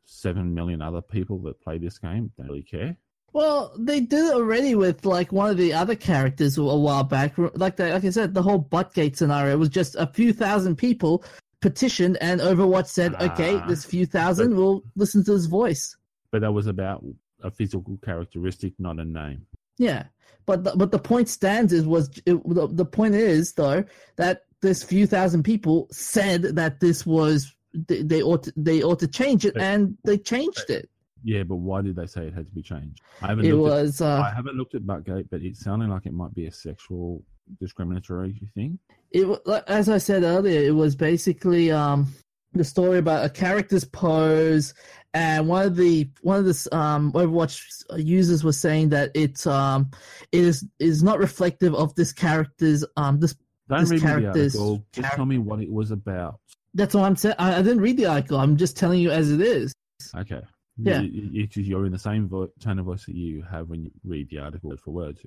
seven 0.07 0.55
million 0.55 0.81
other 0.81 1.03
people 1.03 1.39
that 1.41 1.61
play 1.61 1.77
this 1.77 1.99
game 1.99 2.33
don't 2.39 2.47
really 2.47 2.63
care. 2.63 2.97
Well, 3.37 3.75
they 3.79 4.01
did 4.01 4.29
it 4.29 4.33
already 4.33 4.75
with 4.75 5.05
like 5.05 5.31
one 5.31 5.51
of 5.51 5.59
the 5.59 5.75
other 5.75 5.95
characters 5.95 6.57
a 6.57 6.63
while 6.65 7.05
back. 7.05 7.35
Like 7.37 7.77
the, 7.77 7.91
like 7.91 8.03
I 8.03 8.09
said, 8.09 8.33
the 8.33 8.41
whole 8.41 8.57
Buttgate 8.57 9.15
scenario 9.15 9.59
was 9.59 9.69
just 9.69 9.95
a 9.97 10.07
few 10.07 10.33
thousand 10.33 10.77
people 10.77 11.23
petitioned, 11.61 12.17
and 12.23 12.41
Overwatch 12.41 12.87
said, 12.87 13.13
"Okay, 13.21 13.57
Ah, 13.57 13.67
this 13.67 13.85
few 13.85 14.07
thousand 14.07 14.53
but- 14.53 14.57
will 14.57 14.85
listen 14.95 15.23
to 15.27 15.33
his 15.33 15.45
voice." 15.45 15.95
But 16.31 16.41
that 16.41 16.53
was 16.55 16.67
about 16.67 17.05
a 17.43 17.51
physical 17.51 17.99
characteristic, 18.03 18.73
not 18.79 18.99
a 18.99 19.05
name. 19.05 19.45
Yeah, 19.77 20.05
but 20.47 20.65
the, 20.65 20.75
but 20.75 20.91
the 20.91 20.99
point 20.99 21.29
stands 21.29 21.75
is 21.75 21.87
was 21.87 22.09
it, 22.25 22.43
the, 22.49 22.69
the 22.73 22.87
point 22.87 23.17
is 23.17 23.53
though 23.53 23.85
that 24.17 24.45
this 24.63 24.83
few 24.83 25.07
thousand 25.07 25.43
people 25.43 25.89
said 25.93 26.41
that 26.57 26.81
this 26.81 27.05
was 27.05 27.55
they, 27.75 28.01
they 28.01 28.23
ought 28.23 28.45
to, 28.45 28.53
they 28.57 28.83
ought 28.83 29.01
to 29.01 29.09
change 29.09 29.45
it, 29.45 29.53
But- 29.53 29.63
and 29.63 29.99
they 30.07 30.17
changed 30.17 30.71
it. 30.71 30.89
Yeah, 31.27 31.43
but 31.43 31.57
why 31.57 31.83
did 31.83 31.97
they 31.97 32.07
say 32.07 32.29
it 32.29 32.35
had 32.35 32.47
to 32.47 32.53
be 32.53 32.63
changed? 32.63 33.01
I 33.21 33.27
haven't 33.27 33.47
It 33.47 33.55
looked 33.55 33.75
was 33.75 34.01
At, 34.01 34.21
I 34.21 34.29
uh, 34.29 34.35
haven't 34.35 34.57
looked 34.57 34.77
at 34.77 34.87
Buttgate, 34.87 35.29
but 35.29 35.43
it 35.43 35.57
sounded 35.57 35.89
like 35.91 36.07
it 36.07 36.13
might 36.13 36.33
be 36.33 36.47
a 36.47 36.53
sexual 36.53 37.25
discriminatory 37.59 38.41
thing. 38.55 38.79
it 39.11 39.27
as 39.67 39.89
I 39.89 39.99
said 39.99 40.23
earlier, 40.23 40.61
it 40.61 40.71
was 40.71 40.95
basically 40.95 41.73
um 41.73 42.07
the 42.53 42.63
story 42.63 42.99
about 42.99 43.25
a 43.25 43.29
character's 43.29 43.85
pose, 43.85 44.73
and 45.15 45.49
one 45.49 45.67
of 45.67 45.75
the 45.75 46.09
one 46.23 46.39
of 46.39 46.45
the 46.45 46.69
um 46.77 47.13
Overwatch 47.13 47.61
users 47.97 48.45
was 48.45 48.57
saying 48.57 48.91
that 48.91 49.11
it 49.15 49.45
um 49.49 49.91
it 50.31 50.45
is 50.45 50.65
is 50.79 51.03
not 51.03 51.19
reflective 51.19 51.75
of 51.75 51.93
this 51.97 52.13
character's 52.13 52.85
um 52.97 53.19
this 53.19 53.35
Don't 53.69 53.81
This 53.81 53.91
read 53.91 53.95
me 53.95 53.99
the 53.99 54.07
character's 54.07 54.55
article. 54.55 54.87
Just 54.93 55.09
char- 55.09 55.17
tell 55.17 55.27
me 55.27 55.39
what 55.39 55.61
it 55.61 55.73
was 55.73 55.91
about. 55.91 56.39
that's 56.75 56.95
what 56.95 57.03
I'm 57.03 57.17
saying. 57.17 57.35
I, 57.41 57.57
I 57.59 57.63
didn't 57.63 57.81
read 57.81 57.97
the 57.97 58.07
article. 58.07 58.39
I'm 58.39 58.57
just 58.57 58.77
telling 58.77 59.01
you 59.01 59.11
as 59.11 59.33
it 59.33 59.41
is. 59.41 59.75
Okay. 60.17 60.43
Yeah. 60.79 61.01
You, 61.01 61.49
you, 61.53 61.63
you're 61.63 61.87
in 61.87 61.93
the 61.93 61.99
same 61.99 62.29
vo- 62.29 62.51
tone 62.61 62.79
of 62.79 62.87
voice 62.87 63.07
that 63.07 63.15
you 63.15 63.43
have 63.43 63.69
when 63.69 63.85
you 63.85 63.91
read 64.05 64.29
the 64.31 64.39
article 64.39 64.71
word 64.71 64.81
for 64.81 64.91
word. 64.91 65.19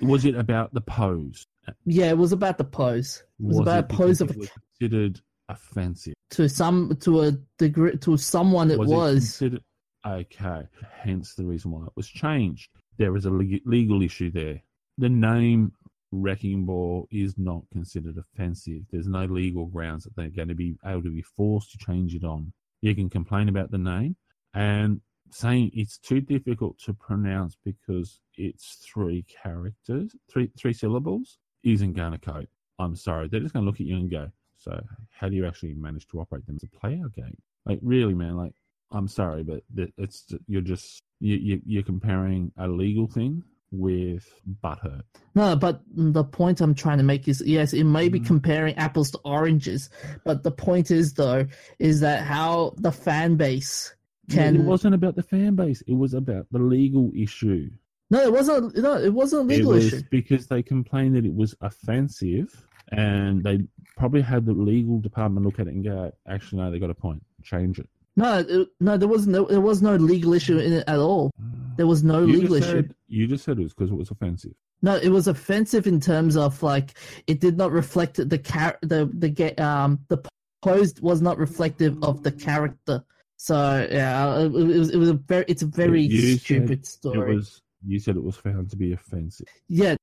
Was 0.00 0.24
it 0.24 0.36
about 0.36 0.72
the 0.74 0.80
pose? 0.80 1.46
Yeah, 1.84 2.10
it 2.10 2.18
was 2.18 2.32
about 2.32 2.58
the 2.58 2.64
pose. 2.64 3.22
It 3.40 3.46
was, 3.46 3.58
about 3.58 3.84
a 3.84 3.96
pose 3.96 4.20
of 4.20 4.30
it 4.30 4.38
was 4.38 4.50
considered 4.78 5.20
offensive. 5.48 6.14
to 6.30 6.48
some 6.48 6.96
to 7.00 7.22
a 7.22 7.32
degree 7.58 7.96
to 7.98 8.16
someone 8.16 8.70
it 8.70 8.78
was, 8.78 8.88
was. 8.88 9.16
It 9.16 9.20
considered, 9.20 9.62
okay, 10.06 10.68
hence 11.00 11.34
the 11.34 11.44
reason 11.44 11.70
why 11.70 11.86
it 11.86 11.92
was 11.96 12.08
changed. 12.08 12.70
There 12.98 13.16
is 13.16 13.24
a 13.24 13.30
leg- 13.30 13.62
legal 13.64 14.02
issue 14.02 14.30
there. 14.30 14.62
The 14.98 15.08
name 15.08 15.72
Wrecking 16.12 16.64
Ball 16.66 17.06
is 17.10 17.36
not 17.38 17.62
considered 17.72 18.16
offensive. 18.18 18.82
There's 18.90 19.08
no 19.08 19.24
legal 19.24 19.66
grounds 19.66 20.04
that 20.04 20.16
they're 20.16 20.28
going 20.28 20.48
to 20.48 20.54
be 20.54 20.76
able 20.84 21.02
to 21.02 21.10
be 21.10 21.22
forced 21.22 21.72
to 21.72 21.78
change 21.78 22.14
it 22.14 22.24
on. 22.24 22.52
You 22.82 22.94
can 22.94 23.10
complain 23.10 23.48
about 23.48 23.70
the 23.70 23.78
name 23.78 24.16
and 24.54 25.00
saying 25.30 25.70
it's 25.74 25.98
too 25.98 26.20
difficult 26.20 26.78
to 26.78 26.94
pronounce 26.94 27.56
because 27.64 28.20
it's 28.36 28.78
three 28.92 29.24
characters, 29.42 30.14
three 30.30 30.50
three 30.58 30.72
syllables, 30.72 31.38
isn't 31.64 31.92
going 31.94 32.12
to 32.12 32.18
cope. 32.18 32.48
I'm 32.78 32.96
sorry. 32.96 33.28
They're 33.28 33.40
just 33.40 33.52
going 33.52 33.64
to 33.64 33.70
look 33.70 33.80
at 33.80 33.86
you 33.86 33.96
and 33.96 34.10
go, 34.10 34.30
so 34.56 34.80
how 35.10 35.28
do 35.28 35.34
you 35.36 35.46
actually 35.46 35.74
manage 35.74 36.06
to 36.08 36.20
operate 36.20 36.46
them 36.46 36.56
as 36.56 36.62
a 36.62 36.78
player 36.78 37.08
game? 37.14 37.36
Like 37.66 37.80
really, 37.82 38.14
man. 38.14 38.36
Like 38.36 38.54
I'm 38.90 39.08
sorry, 39.08 39.42
but 39.42 39.62
it's 39.98 40.32
you're 40.46 40.62
just 40.62 41.02
you, 41.20 41.36
you 41.36 41.62
you're 41.66 41.82
comparing 41.82 42.52
a 42.56 42.66
legal 42.68 43.06
thing 43.06 43.42
with 43.70 44.26
butthurt. 44.64 45.02
No, 45.34 45.54
but 45.54 45.82
the 45.94 46.24
point 46.24 46.62
I'm 46.62 46.74
trying 46.74 46.96
to 46.98 47.04
make 47.04 47.28
is 47.28 47.42
yes, 47.44 47.74
it 47.74 47.84
may 47.84 48.08
be 48.08 48.18
Mm. 48.20 48.26
comparing 48.26 48.74
apples 48.76 49.10
to 49.10 49.18
oranges, 49.26 49.90
but 50.24 50.42
the 50.42 50.50
point 50.50 50.90
is 50.90 51.12
though 51.12 51.46
is 51.78 52.00
that 52.00 52.22
how 52.24 52.72
the 52.78 52.92
fan 52.92 53.36
base 53.36 53.94
Yeah, 54.28 54.34
can 54.44 54.56
it 54.56 54.60
wasn't 54.62 54.94
about 54.94 55.16
the 55.16 55.22
fan 55.22 55.54
base. 55.54 55.82
It 55.86 55.94
was 55.94 56.14
about 56.14 56.46
the 56.50 56.58
legal 56.58 57.10
issue. 57.14 57.70
No, 58.10 58.22
it 58.22 58.32
wasn't. 58.32 58.76
No, 58.76 58.96
it 58.98 59.12
wasn't 59.12 59.50
a 59.50 59.54
It 59.54 59.58
legal 59.58 59.72
was 59.72 59.86
issue. 59.92 60.02
because 60.10 60.46
they 60.46 60.62
complained 60.62 61.16
that 61.16 61.24
it 61.26 61.34
was 61.34 61.54
offensive, 61.60 62.66
and 62.92 63.42
they 63.42 63.64
probably 63.96 64.20
had 64.20 64.46
the 64.46 64.52
legal 64.52 64.98
department 65.00 65.44
look 65.44 65.58
at 65.58 65.66
it 65.66 65.74
and 65.74 65.84
go, 65.84 66.12
"Actually, 66.28 66.62
no, 66.62 66.70
they 66.70 66.78
got 66.78 66.90
a 66.90 66.94
point. 66.94 67.22
Change 67.42 67.78
it." 67.78 67.88
No, 68.16 68.38
it, 68.38 68.68
no, 68.80 68.96
there 68.96 69.08
was 69.08 69.26
no, 69.26 69.44
there 69.44 69.60
was 69.60 69.80
no 69.82 69.96
legal 69.96 70.32
issue 70.34 70.58
in 70.58 70.72
it 70.72 70.84
at 70.88 70.98
all. 70.98 71.30
There 71.76 71.86
was 71.86 72.02
no 72.02 72.20
You 72.24 72.40
legal 72.40 72.54
issue. 72.56 72.66
said 72.66 72.94
you 73.06 73.26
just 73.26 73.44
said 73.44 73.58
it 73.58 73.62
was 73.62 73.72
because 73.74 73.90
it 73.90 73.94
was 73.94 74.10
offensive. 74.10 74.52
No, 74.82 74.96
it 74.96 75.08
was 75.10 75.26
offensive 75.28 75.86
in 75.86 76.00
terms 76.00 76.36
of 76.36 76.62
like 76.62 76.94
it 77.26 77.40
did 77.40 77.56
not 77.56 77.72
reflect 77.72 78.16
the 78.28 78.38
char- 78.38 78.78
the 78.82 79.10
the 79.18 79.28
ga- 79.28 79.54
um 79.56 80.00
the 80.08 80.18
post 80.62 81.02
was 81.02 81.20
not 81.22 81.38
reflective 81.38 82.02
of 82.02 82.22
the 82.22 82.32
character. 82.32 83.02
So 83.40 83.86
yeah, 83.90 84.40
it, 84.42 84.50
was 84.50 84.90
it 84.90 84.96
was 84.96 85.08
a 85.10 85.14
very 85.14 85.44
it's 85.46 85.62
a 85.62 85.66
very 85.66 86.02
You 86.02 86.32
said 86.32 86.40
stupid 86.40 86.80
It 86.80 86.86
story. 86.86 87.36
was. 87.36 87.62
You 87.86 88.00
said 88.00 88.16
it 88.16 88.22
was 88.24 88.36
found 88.36 88.68
to 88.70 88.76
be 88.76 88.92
offensive. 88.92 89.46
Yeah, 89.68 89.94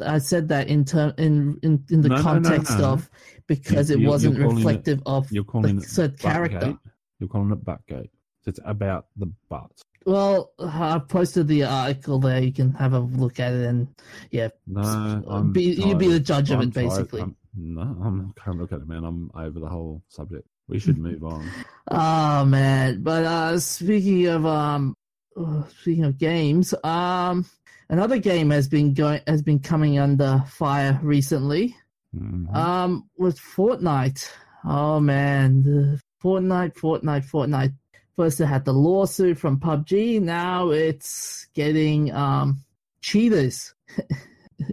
I 0.00 0.18
said 0.18 0.48
that 0.48 0.68
in 0.68 0.84
term 0.84 1.12
in 1.18 1.58
in, 1.64 1.84
in 1.90 2.00
the 2.02 2.08
No, 2.10 2.14
no, 2.16 2.22
no, 2.22 2.22
context 2.22 2.78
no. 2.78 2.84
of 2.92 3.10
because 3.48 3.90
You- 3.90 3.96
it 3.96 4.00
you're- 4.00 4.10
wasn't 4.10 4.36
you're 4.36 4.44
calling 4.46 4.56
it- 4.58 4.64
reflective 4.64 5.02
of 5.06 5.32
You're 5.32 5.42
calling 5.44 5.76
the 5.76 5.82
it 5.82 5.88
said 5.88 6.18
character. 6.20 6.58
Buttgate. 6.60 6.78
You're 7.18 7.28
calling 7.28 7.50
it 7.50 7.64
Buttgate. 7.64 8.10
So 8.42 8.50
it's 8.50 8.60
about 8.64 9.06
the 9.16 9.26
butt. 9.48 9.72
Well, 10.06 10.52
I 10.60 10.98
posted 11.00 11.48
the 11.48 11.64
article 11.64 12.20
there. 12.20 12.40
You 12.40 12.52
can 12.52 12.72
have 12.74 12.92
a 12.92 13.00
look 13.00 13.40
at 13.40 13.52
it, 13.54 13.66
and 13.66 13.88
yeah, 14.30 14.48
No, 14.68 15.50
be- 15.52 15.72
you 15.74 15.96
be 15.96 16.08
the 16.08 16.20
judge 16.20 16.50
of 16.52 16.60
I'm 16.60 16.68
it, 16.68 16.74
tired. 16.74 16.88
basically. 16.90 17.20
I'm- 17.22 17.36
no, 17.56 17.80
I'm 17.80 18.32
can't 18.36 18.58
look 18.58 18.70
at 18.72 18.80
it, 18.82 18.86
man. 18.86 19.02
I'm 19.02 19.30
over 19.34 19.58
the 19.58 19.68
whole 19.68 20.02
subject. 20.08 20.46
We 20.68 20.78
should 20.78 20.98
move 20.98 21.24
on. 21.24 21.48
Oh 21.90 22.44
man! 22.46 23.02
But 23.02 23.24
uh, 23.24 23.58
speaking 23.58 24.26
of 24.26 24.46
um, 24.46 24.96
uh, 25.36 25.64
speaking 25.80 26.04
of 26.04 26.18
games, 26.18 26.74
um, 26.84 27.44
another 27.88 28.18
game 28.18 28.50
has 28.50 28.68
been 28.68 28.94
going 28.94 29.20
has 29.26 29.42
been 29.42 29.58
coming 29.58 29.98
under 29.98 30.42
fire 30.48 30.98
recently. 31.02 31.76
Mhm. 32.16 32.54
Um, 32.54 33.08
with 33.18 33.38
Fortnite. 33.38 34.28
Oh 34.64 35.00
man, 35.00 36.00
Fortnite, 36.22 36.74
Fortnite, 36.74 37.30
Fortnite. 37.30 37.74
First, 38.16 38.40
it 38.40 38.46
had 38.46 38.64
the 38.64 38.72
lawsuit 38.72 39.36
from 39.36 39.58
PUBG. 39.58 40.22
Now 40.22 40.70
it's 40.70 41.48
getting 41.54 42.12
um 42.12 42.64
cheaters 43.02 43.74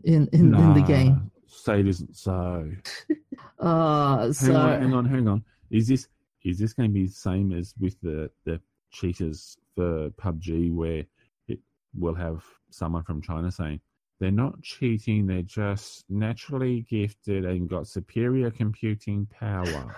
in 0.05 0.27
in, 0.31 0.55
in 0.55 0.73
the 0.73 0.83
game. 0.85 1.31
Say 1.47 1.81
it 1.81 1.87
isn't 1.87 2.15
so. 2.15 2.71
Uh, 3.59 4.21
Hang 4.21 4.33
so 4.33 4.55
on, 4.55 4.81
hang 4.81 4.93
on, 4.95 5.05
hang 5.05 5.27
on. 5.27 5.43
Is 5.71 5.87
this 5.87 6.07
is 6.43 6.59
this 6.59 6.73
going 6.73 6.89
to 6.89 6.93
be 6.93 7.05
the 7.07 7.11
same 7.13 7.51
as 7.53 7.73
with 7.79 7.95
the 8.01 8.29
the 8.45 8.59
cheaters 8.91 9.57
for 9.75 10.09
PUBG, 10.11 10.73
where 10.73 11.05
it 11.47 11.59
will 11.97 12.13
have 12.15 12.43
someone 12.69 13.03
from 13.03 13.21
China 13.21 13.49
saying 13.51 13.79
they're 14.19 14.31
not 14.31 14.61
cheating, 14.61 15.25
they're 15.25 15.41
just 15.41 16.03
naturally 16.09 16.81
gifted 16.89 17.45
and 17.45 17.67
got 17.69 17.87
superior 17.87 18.51
computing 18.51 19.25
power. 19.27 19.95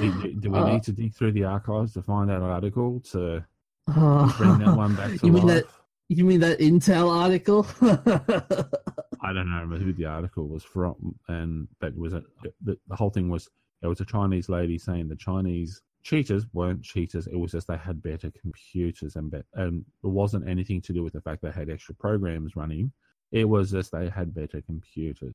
Do, 0.00 0.34
do 0.40 0.50
we 0.50 0.58
Uh, 0.58 0.72
need 0.72 0.82
to 0.84 0.92
dig 0.92 1.14
through 1.14 1.32
the 1.32 1.44
archives 1.44 1.92
to 1.94 2.02
find 2.02 2.28
that 2.30 2.42
article 2.42 3.00
to 3.12 3.44
Oh. 3.88 4.34
bring 4.38 4.58
that 4.60 4.76
one 4.76 4.94
back 4.94 5.10
to 5.20 5.26
you 5.26 5.32
mean 5.32 5.46
life? 5.46 5.64
that? 5.64 5.66
You 6.08 6.24
mean 6.24 6.40
that 6.40 6.58
Intel 6.58 7.10
article? 7.10 7.66
I 9.22 9.32
don't 9.32 9.50
know 9.50 9.76
who 9.76 9.92
the 9.92 10.06
article 10.06 10.48
was 10.48 10.64
from, 10.64 11.14
and 11.28 11.68
but 11.80 11.96
was 11.96 12.12
a, 12.12 12.22
the, 12.62 12.76
the 12.88 12.96
whole 12.96 13.10
thing 13.10 13.28
was 13.28 13.48
it 13.82 13.86
was 13.86 14.00
a 14.00 14.04
Chinese 14.04 14.48
lady 14.48 14.78
saying 14.78 15.08
the 15.08 15.16
Chinese 15.16 15.80
cheaters 16.02 16.46
weren't 16.52 16.82
cheaters. 16.82 17.26
It 17.26 17.36
was 17.36 17.52
just 17.52 17.68
they 17.68 17.76
had 17.76 18.02
better 18.02 18.32
computers 18.40 19.16
and 19.16 19.30
bet, 19.30 19.44
and 19.54 19.84
it 20.02 20.08
wasn't 20.08 20.48
anything 20.48 20.80
to 20.82 20.92
do 20.92 21.02
with 21.02 21.12
the 21.12 21.20
fact 21.20 21.42
they 21.42 21.50
had 21.50 21.70
extra 21.70 21.94
programs 21.94 22.56
running. 22.56 22.92
It 23.30 23.48
was 23.48 23.70
just 23.70 23.92
they 23.92 24.08
had 24.08 24.34
better 24.34 24.60
computers. 24.60 25.32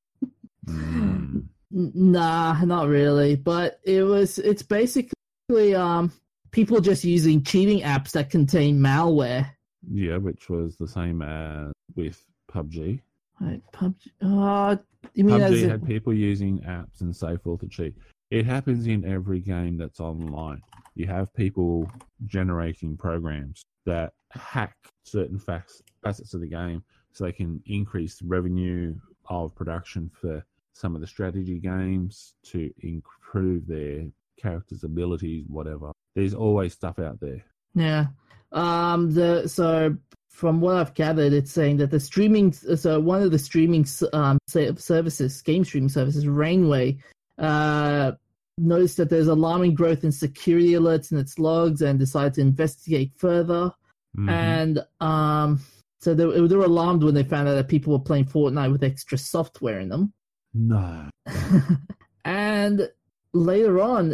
Mm. 0.65 1.45
Nah, 1.71 2.63
not 2.63 2.87
really. 2.87 3.35
But 3.35 3.79
it 3.83 4.03
was. 4.03 4.39
It's 4.39 4.63
basically 4.63 5.75
um 5.75 6.11
people 6.51 6.81
just 6.81 7.03
using 7.03 7.43
cheating 7.43 7.81
apps 7.81 8.11
that 8.11 8.29
contain 8.29 8.79
malware. 8.79 9.49
Yeah, 9.89 10.17
which 10.17 10.49
was 10.49 10.75
the 10.75 10.87
same 10.87 11.21
as 11.21 11.71
with 11.95 12.21
PUBG. 12.51 13.01
Right, 13.39 13.61
PUBG. 13.71 13.95
Uh, 14.21 14.77
you 15.13 15.23
mean 15.23 15.39
PUBG 15.39 15.69
had 15.69 15.85
people 15.85 16.13
using 16.13 16.59
apps 16.61 17.01
and 17.01 17.15
so 17.15 17.37
forth 17.37 17.61
to 17.61 17.67
cheat. 17.67 17.95
It 18.29 18.45
happens 18.45 18.87
in 18.87 19.05
every 19.05 19.39
game 19.39 19.77
that's 19.77 19.99
online. 19.99 20.61
You 20.95 21.07
have 21.07 21.33
people 21.33 21.89
generating 22.25 22.97
programs 22.97 23.63
that 23.85 24.13
hack 24.31 24.75
certain 25.03 25.39
facts, 25.39 25.81
facets 26.03 26.33
of 26.33 26.41
the 26.41 26.47
game 26.47 26.83
so 27.13 27.23
they 27.23 27.31
can 27.31 27.61
increase 27.65 28.21
revenue 28.21 28.95
of 29.29 29.55
production 29.55 30.11
for 30.19 30.43
some 30.73 30.93
of 30.93 31.01
the 31.01 31.07
strategy 31.07 31.59
games 31.59 32.33
to 32.43 32.71
improve 32.81 33.65
their 33.67 34.05
characters' 34.39 34.83
abilities, 34.83 35.45
whatever. 35.47 35.91
There's 36.15 36.33
always 36.33 36.73
stuff 36.73 36.99
out 36.99 37.19
there. 37.19 37.43
Yeah. 37.75 38.07
Um. 38.51 39.11
The 39.13 39.47
so 39.47 39.95
from 40.37 40.61
what 40.61 40.75
I've 40.75 40.93
gathered, 40.93 41.33
it's 41.33 41.51
saying 41.51 41.77
that 41.77 41.89
the 41.89 41.99
streaming. 41.99 42.53
So 42.53 42.99
one 42.99 43.23
of 43.23 43.31
the 43.31 43.39
streaming 43.39 43.87
um 44.13 44.37
services, 44.45 45.41
game 45.41 45.65
streaming 45.65 45.89
services, 45.89 46.27
Rainway, 46.27 46.99
uh, 47.39 48.11
noticed 48.59 48.97
that 48.97 49.09
there's 49.09 49.29
alarming 49.29 49.73
growth 49.73 50.03
in 50.03 50.11
security 50.11 50.73
alerts 50.73 51.11
in 51.11 51.17
its 51.17 51.39
logs 51.39 51.81
and 51.81 51.97
decided 51.97 52.35
to 52.35 52.41
investigate 52.41 53.13
further. 53.15 53.71
Mhm. 54.15 54.29
And 54.29 54.85
um, 54.99 55.59
so 56.01 56.13
they, 56.13 56.23
they 56.23 56.55
were 56.55 56.65
alarmed 56.65 57.03
when 57.03 57.15
they 57.15 57.23
found 57.23 57.47
out 57.47 57.55
that 57.55 57.67
people 57.67 57.93
were 57.93 58.05
playing 58.05 58.25
Fortnite 58.25 58.71
with 58.71 58.83
extra 58.83 59.17
software 59.17 59.79
in 59.79 59.89
them. 59.89 60.13
no. 60.53 61.09
and 62.25 62.87
later 63.33 63.81
on, 63.81 64.11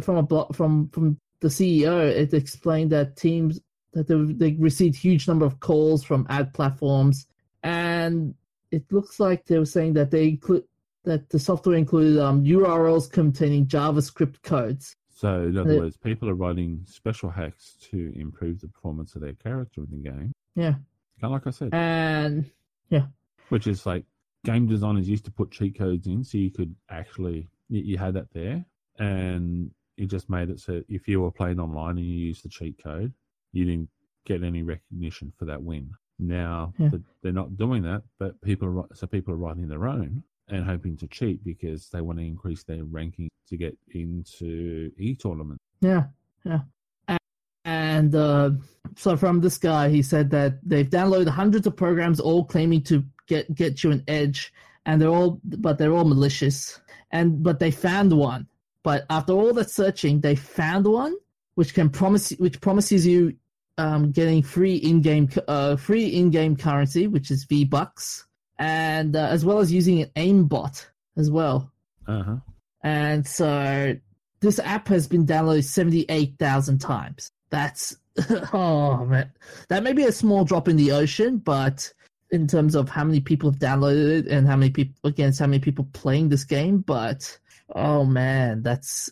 from 0.00 0.16
a 0.16 0.22
blo- 0.22 0.48
from 0.54 0.88
from 0.88 1.18
the 1.42 1.48
CEO, 1.48 2.00
it 2.10 2.32
explained 2.32 2.92
that 2.92 3.16
teams 3.16 3.60
that 3.92 4.06
they, 4.06 4.50
they 4.50 4.56
received 4.56 4.96
huge 4.96 5.26
number 5.28 5.44
of 5.46 5.60
calls 5.60 6.02
from 6.04 6.26
ad 6.28 6.52
platforms, 6.54 7.26
and 7.62 8.34
it 8.70 8.84
looks 8.92 9.18
like 9.20 9.46
they 9.46 9.58
were 9.58 9.64
saying 9.64 9.94
that 9.94 10.10
they 10.10 10.28
include 10.28 10.64
that 11.04 11.28
the 11.30 11.38
software 11.38 11.76
included 11.76 12.20
um, 12.20 12.44
URLs 12.44 13.10
containing 13.10 13.66
JavaScript 13.66 14.42
codes. 14.42 14.96
So, 15.08 15.42
in 15.42 15.56
other 15.56 15.74
Uh, 15.74 15.78
words, 15.78 15.96
people 15.96 16.28
are 16.28 16.34
writing 16.34 16.82
special 16.86 17.30
hacks 17.30 17.76
to 17.90 18.12
improve 18.14 18.60
the 18.60 18.68
performance 18.68 19.14
of 19.14 19.22
their 19.22 19.34
character 19.34 19.82
in 19.82 19.90
the 19.90 20.10
game. 20.10 20.32
Yeah, 20.54 20.74
Kind 21.20 21.24
of 21.24 21.30
like 21.32 21.46
I 21.46 21.50
said, 21.50 21.70
and 21.74 22.50
yeah, 22.90 23.06
which 23.48 23.66
is 23.66 23.84
like 23.86 24.04
game 24.44 24.66
designers 24.66 25.08
used 25.08 25.24
to 25.26 25.30
put 25.30 25.50
cheat 25.50 25.76
codes 25.76 26.06
in 26.06 26.24
so 26.24 26.38
you 26.38 26.50
could 26.50 26.74
actually, 26.88 27.48
you, 27.68 27.80
you 27.82 27.98
had 27.98 28.14
that 28.14 28.32
there, 28.32 28.64
and 28.98 29.70
it 29.98 30.06
just 30.06 30.30
made 30.30 30.48
it 30.48 30.60
so 30.60 30.82
if 30.88 31.06
you 31.08 31.20
were 31.20 31.30
playing 31.30 31.60
online 31.60 31.98
and 31.98 32.06
you 32.06 32.14
used 32.14 32.42
the 32.44 32.48
cheat 32.48 32.82
code, 32.82 33.12
you 33.52 33.64
didn't 33.64 33.88
get 34.26 34.42
any 34.42 34.62
recognition 34.62 35.32
for 35.38 35.44
that 35.46 35.62
win. 35.62 35.90
Now 36.18 36.74
Yeah. 36.78 36.90
th- 36.90 37.02
they're 37.22 37.32
not 37.32 37.56
doing 37.56 37.82
that, 37.84 38.02
but 38.18 38.40
people 38.42 38.68
are 38.80 38.86
so 38.94 39.06
people 39.06 39.32
are 39.34 39.38
writing 39.38 39.68
their 39.68 39.86
own 39.88 40.22
and 40.48 40.64
hoping 40.64 40.96
to 40.98 41.06
cheat 41.06 41.42
because 41.44 41.88
they 41.90 42.00
want 42.00 42.18
to 42.18 42.24
increase 42.24 42.62
their 42.64 42.84
ranking 42.84 43.28
to 43.48 43.56
get 43.56 43.76
into 43.92 44.90
e 44.98 45.14
tournaments. 45.14 45.62
Yeah, 45.80 46.04
yeah. 46.44 46.60
A- 47.08 47.18
And 47.64 48.14
uh, 48.14 48.50
so 48.96 49.16
from 49.16 49.40
this 49.40 49.58
guy, 49.58 49.88
he 49.88 50.02
said 50.02 50.30
that 50.30 50.58
they've 50.62 50.88
downloaded 50.88 51.28
hundreds 51.28 51.66
of 51.66 51.76
programs, 51.76 52.20
all 52.20 52.44
claiming 52.44 52.82
to 52.84 53.04
get 53.26 53.52
get 53.54 53.82
you 53.82 53.90
an 53.90 54.04
edge, 54.08 54.52
and 54.86 55.00
they're 55.00 55.08
all, 55.08 55.40
but 55.44 55.78
they're 55.78 55.92
all 55.92 56.04
malicious. 56.04 56.80
And 57.12 57.42
but 57.42 57.58
they 57.58 57.70
found 57.70 58.12
one. 58.12 58.46
But 58.82 59.04
after 59.10 59.32
all 59.32 59.52
that 59.54 59.70
searching, 59.70 60.20
they 60.20 60.36
found 60.36 60.86
one 60.86 61.14
which 61.56 61.74
can 61.74 61.90
promise, 61.90 62.30
which 62.38 62.60
promises 62.60 63.06
you 63.06 63.34
um, 63.80 64.12
getting 64.12 64.42
free 64.42 64.76
in-game, 64.76 65.28
uh, 65.48 65.74
free 65.76 66.08
in-game 66.08 66.54
currency, 66.54 67.06
which 67.06 67.30
is 67.30 67.44
V 67.44 67.64
Bucks, 67.64 68.26
and 68.58 69.16
uh, 69.16 69.28
as 69.28 69.44
well 69.44 69.58
as 69.58 69.72
using 69.72 70.02
an 70.02 70.10
aimbot 70.16 70.86
as 71.16 71.30
well. 71.30 71.72
Uh 72.06 72.22
huh. 72.22 72.36
And 72.82 73.26
so 73.26 73.96
this 74.40 74.58
app 74.58 74.88
has 74.88 75.06
been 75.08 75.26
downloaded 75.26 75.64
78,000 75.64 76.78
times. 76.78 77.32
That's, 77.48 77.96
oh 78.52 79.06
man, 79.06 79.32
that 79.68 79.82
may 79.82 79.94
be 79.94 80.04
a 80.04 80.12
small 80.12 80.44
drop 80.44 80.68
in 80.68 80.76
the 80.76 80.92
ocean, 80.92 81.38
but 81.38 81.90
in 82.30 82.46
terms 82.46 82.74
of 82.74 82.90
how 82.90 83.04
many 83.04 83.20
people 83.20 83.50
have 83.50 83.58
downloaded 83.58 84.20
it 84.20 84.26
and 84.28 84.46
how 84.46 84.56
many 84.56 84.70
people, 84.70 84.94
against 85.08 85.40
how 85.40 85.46
many 85.46 85.60
people 85.60 85.88
playing 85.94 86.28
this 86.28 86.44
game, 86.44 86.78
but 86.78 87.38
oh 87.74 88.04
man, 88.04 88.62
that's, 88.62 89.10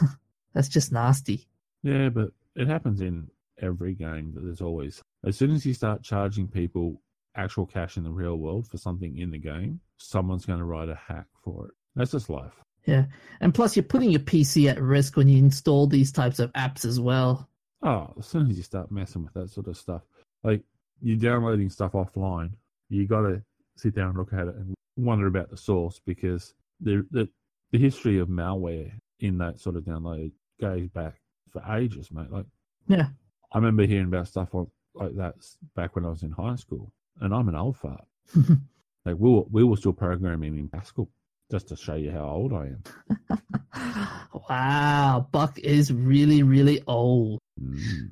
that's 0.54 0.68
just 0.68 0.90
nasty. 0.90 1.46
Yeah, 1.82 2.08
but 2.08 2.30
it 2.54 2.66
happens 2.66 3.02
in 3.02 3.28
every 3.60 3.94
game 3.94 4.32
that 4.34 4.42
there's 4.42 4.60
always 4.60 5.02
as 5.24 5.36
soon 5.36 5.50
as 5.50 5.64
you 5.64 5.74
start 5.74 6.02
charging 6.02 6.46
people 6.46 7.00
actual 7.36 7.66
cash 7.66 7.96
in 7.96 8.04
the 8.04 8.10
real 8.10 8.36
world 8.36 8.66
for 8.68 8.78
something 8.78 9.18
in 9.18 9.30
the 9.30 9.38
game, 9.38 9.80
someone's 9.98 10.46
going 10.46 10.58
to 10.58 10.64
write 10.64 10.88
a 10.88 10.94
hack 10.94 11.26
for 11.44 11.66
it. 11.66 11.74
That's 11.94 12.12
just 12.12 12.30
life. 12.30 12.54
Yeah. 12.86 13.06
And 13.40 13.52
plus, 13.52 13.76
you're 13.76 13.82
putting 13.82 14.10
your 14.10 14.20
PC 14.20 14.70
at 14.70 14.80
risk 14.80 15.16
when 15.16 15.28
you 15.28 15.38
install 15.38 15.86
these 15.86 16.12
types 16.12 16.38
of 16.38 16.52
apps 16.52 16.84
as 16.84 17.00
well. 17.00 17.48
Oh, 17.82 18.14
as 18.18 18.26
soon 18.26 18.48
as 18.50 18.56
you 18.56 18.62
start 18.62 18.90
messing 18.90 19.24
with 19.24 19.34
that 19.34 19.50
sort 19.50 19.66
of 19.66 19.76
stuff, 19.76 20.02
like 20.42 20.62
you're 21.02 21.18
downloading 21.18 21.68
stuff 21.68 21.92
offline, 21.92 22.52
you 22.88 23.06
got 23.06 23.22
to 23.22 23.42
sit 23.76 23.94
down 23.94 24.10
and 24.10 24.18
look 24.18 24.32
at 24.32 24.48
it 24.48 24.54
and 24.54 24.74
wonder 24.96 25.26
about 25.26 25.50
the 25.50 25.56
source 25.56 26.00
because 26.06 26.54
the, 26.80 27.06
the 27.10 27.28
the 27.72 27.78
history 27.78 28.18
of 28.18 28.28
malware 28.28 28.92
in 29.20 29.38
that 29.38 29.58
sort 29.58 29.76
of 29.76 29.84
download 29.84 30.30
goes 30.60 30.88
back 30.88 31.16
for 31.50 31.62
ages, 31.76 32.10
mate. 32.12 32.30
Like, 32.30 32.46
Yeah. 32.86 33.08
I 33.56 33.58
remember 33.58 33.86
hearing 33.86 34.04
about 34.08 34.28
stuff 34.28 34.50
like, 34.52 35.16
that 35.16 35.34
back 35.74 35.96
when 35.96 36.04
I 36.04 36.10
was 36.10 36.22
in 36.22 36.30
high 36.30 36.56
school, 36.56 36.92
and 37.22 37.34
I'm 37.34 37.48
an 37.48 37.54
old 37.54 37.78
fart. 37.78 38.04
like 38.36 39.16
we 39.16 39.30
were, 39.30 39.44
we 39.50 39.64
were 39.64 39.78
still 39.78 39.94
programming 39.94 40.58
in 40.58 40.68
Pascal, 40.68 41.08
just 41.50 41.68
to 41.68 41.76
show 41.76 41.94
you 41.94 42.10
how 42.10 42.24
old 42.28 42.52
I 42.52 42.74
am. 42.74 44.10
wow, 44.50 45.26
Buck 45.32 45.58
is 45.60 45.90
really, 45.90 46.42
really 46.42 46.82
old. 46.86 47.40
Mm. 47.58 48.10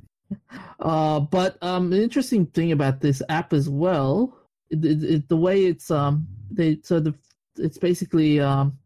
Uh, 0.81 1.21
but 1.21 1.63
um, 1.63 1.91
the 1.91 2.03
interesting 2.03 2.47
thing 2.47 2.73
about 2.73 3.03
this 3.03 3.21
app 3.29 3.53
as 3.53 3.69
well, 3.69 4.35
it, 4.71 4.83
it, 4.83 5.05
it- 5.05 5.29
the 5.29 5.37
way 5.37 5.67
it's 5.67 5.91
um, 5.91 6.27
they 6.51 6.79
so 6.83 7.01
the 7.01 7.13
it's 7.59 7.77
basically 7.77 8.41
um, 8.41 8.79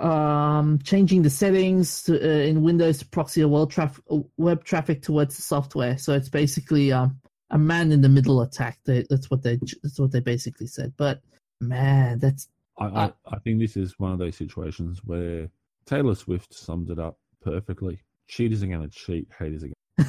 um, 0.00 0.78
changing 0.84 1.22
the 1.22 1.30
settings 1.30 2.02
to, 2.04 2.20
uh, 2.20 2.42
in 2.42 2.62
Windows 2.62 2.98
to 2.98 3.06
proxy 3.06 3.40
a 3.40 3.48
web, 3.48 3.70
traf- 3.70 4.00
web 4.36 4.64
traffic 4.64 5.02
towards 5.02 5.36
the 5.36 5.42
software. 5.42 5.98
So 5.98 6.12
it's 6.12 6.28
basically 6.28 6.92
um, 6.92 7.20
a 7.50 7.58
man 7.58 7.92
in 7.92 8.00
the 8.00 8.08
middle 8.08 8.42
attack. 8.42 8.78
They, 8.84 9.04
that's 9.08 9.30
what 9.30 9.42
they 9.42 9.58
that's 9.82 9.98
what 9.98 10.12
they 10.12 10.20
basically 10.20 10.66
said. 10.66 10.92
But 10.96 11.20
man, 11.60 12.18
that's 12.18 12.48
I, 12.78 12.86
I, 12.86 13.12
I 13.26 13.38
think 13.40 13.58
this 13.58 13.76
is 13.76 13.98
one 13.98 14.12
of 14.12 14.18
those 14.18 14.36
situations 14.36 15.00
where 15.04 15.48
Taylor 15.86 16.14
Swift 16.14 16.54
summed 16.54 16.90
it 16.90 16.98
up 16.98 17.18
perfectly. 17.42 18.00
Cheaters 18.28 18.62
are 18.62 18.66
going 18.66 18.88
to 18.88 18.90
cheat, 18.90 19.28
haters 19.36 19.64
are 19.64 19.68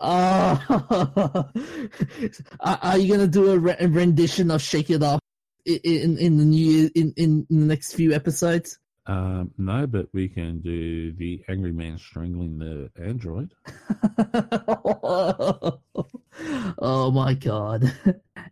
oh, 0.00 1.48
are 2.60 2.78
are 2.82 2.98
you 2.98 3.10
gonna 3.10 3.26
do 3.26 3.52
a, 3.52 3.58
re- 3.58 3.76
a 3.80 3.88
rendition 3.88 4.50
of 4.50 4.60
"Shake 4.60 4.90
It 4.90 5.02
Off" 5.02 5.20
in 5.68 6.18
in 6.18 6.36
the 6.38 6.44
new 6.44 6.90
in 6.94 7.12
in 7.16 7.46
the 7.50 7.66
next 7.66 7.94
few 7.94 8.12
episodes? 8.12 8.78
Um, 9.06 9.52
no, 9.56 9.86
but 9.86 10.08
we 10.12 10.28
can 10.28 10.60
do 10.60 11.12
the 11.12 11.42
angry 11.48 11.72
man 11.72 11.96
strangling 11.96 12.58
the 12.58 12.90
android. 13.02 13.54
oh 16.78 17.10
my 17.10 17.32
god! 17.32 17.90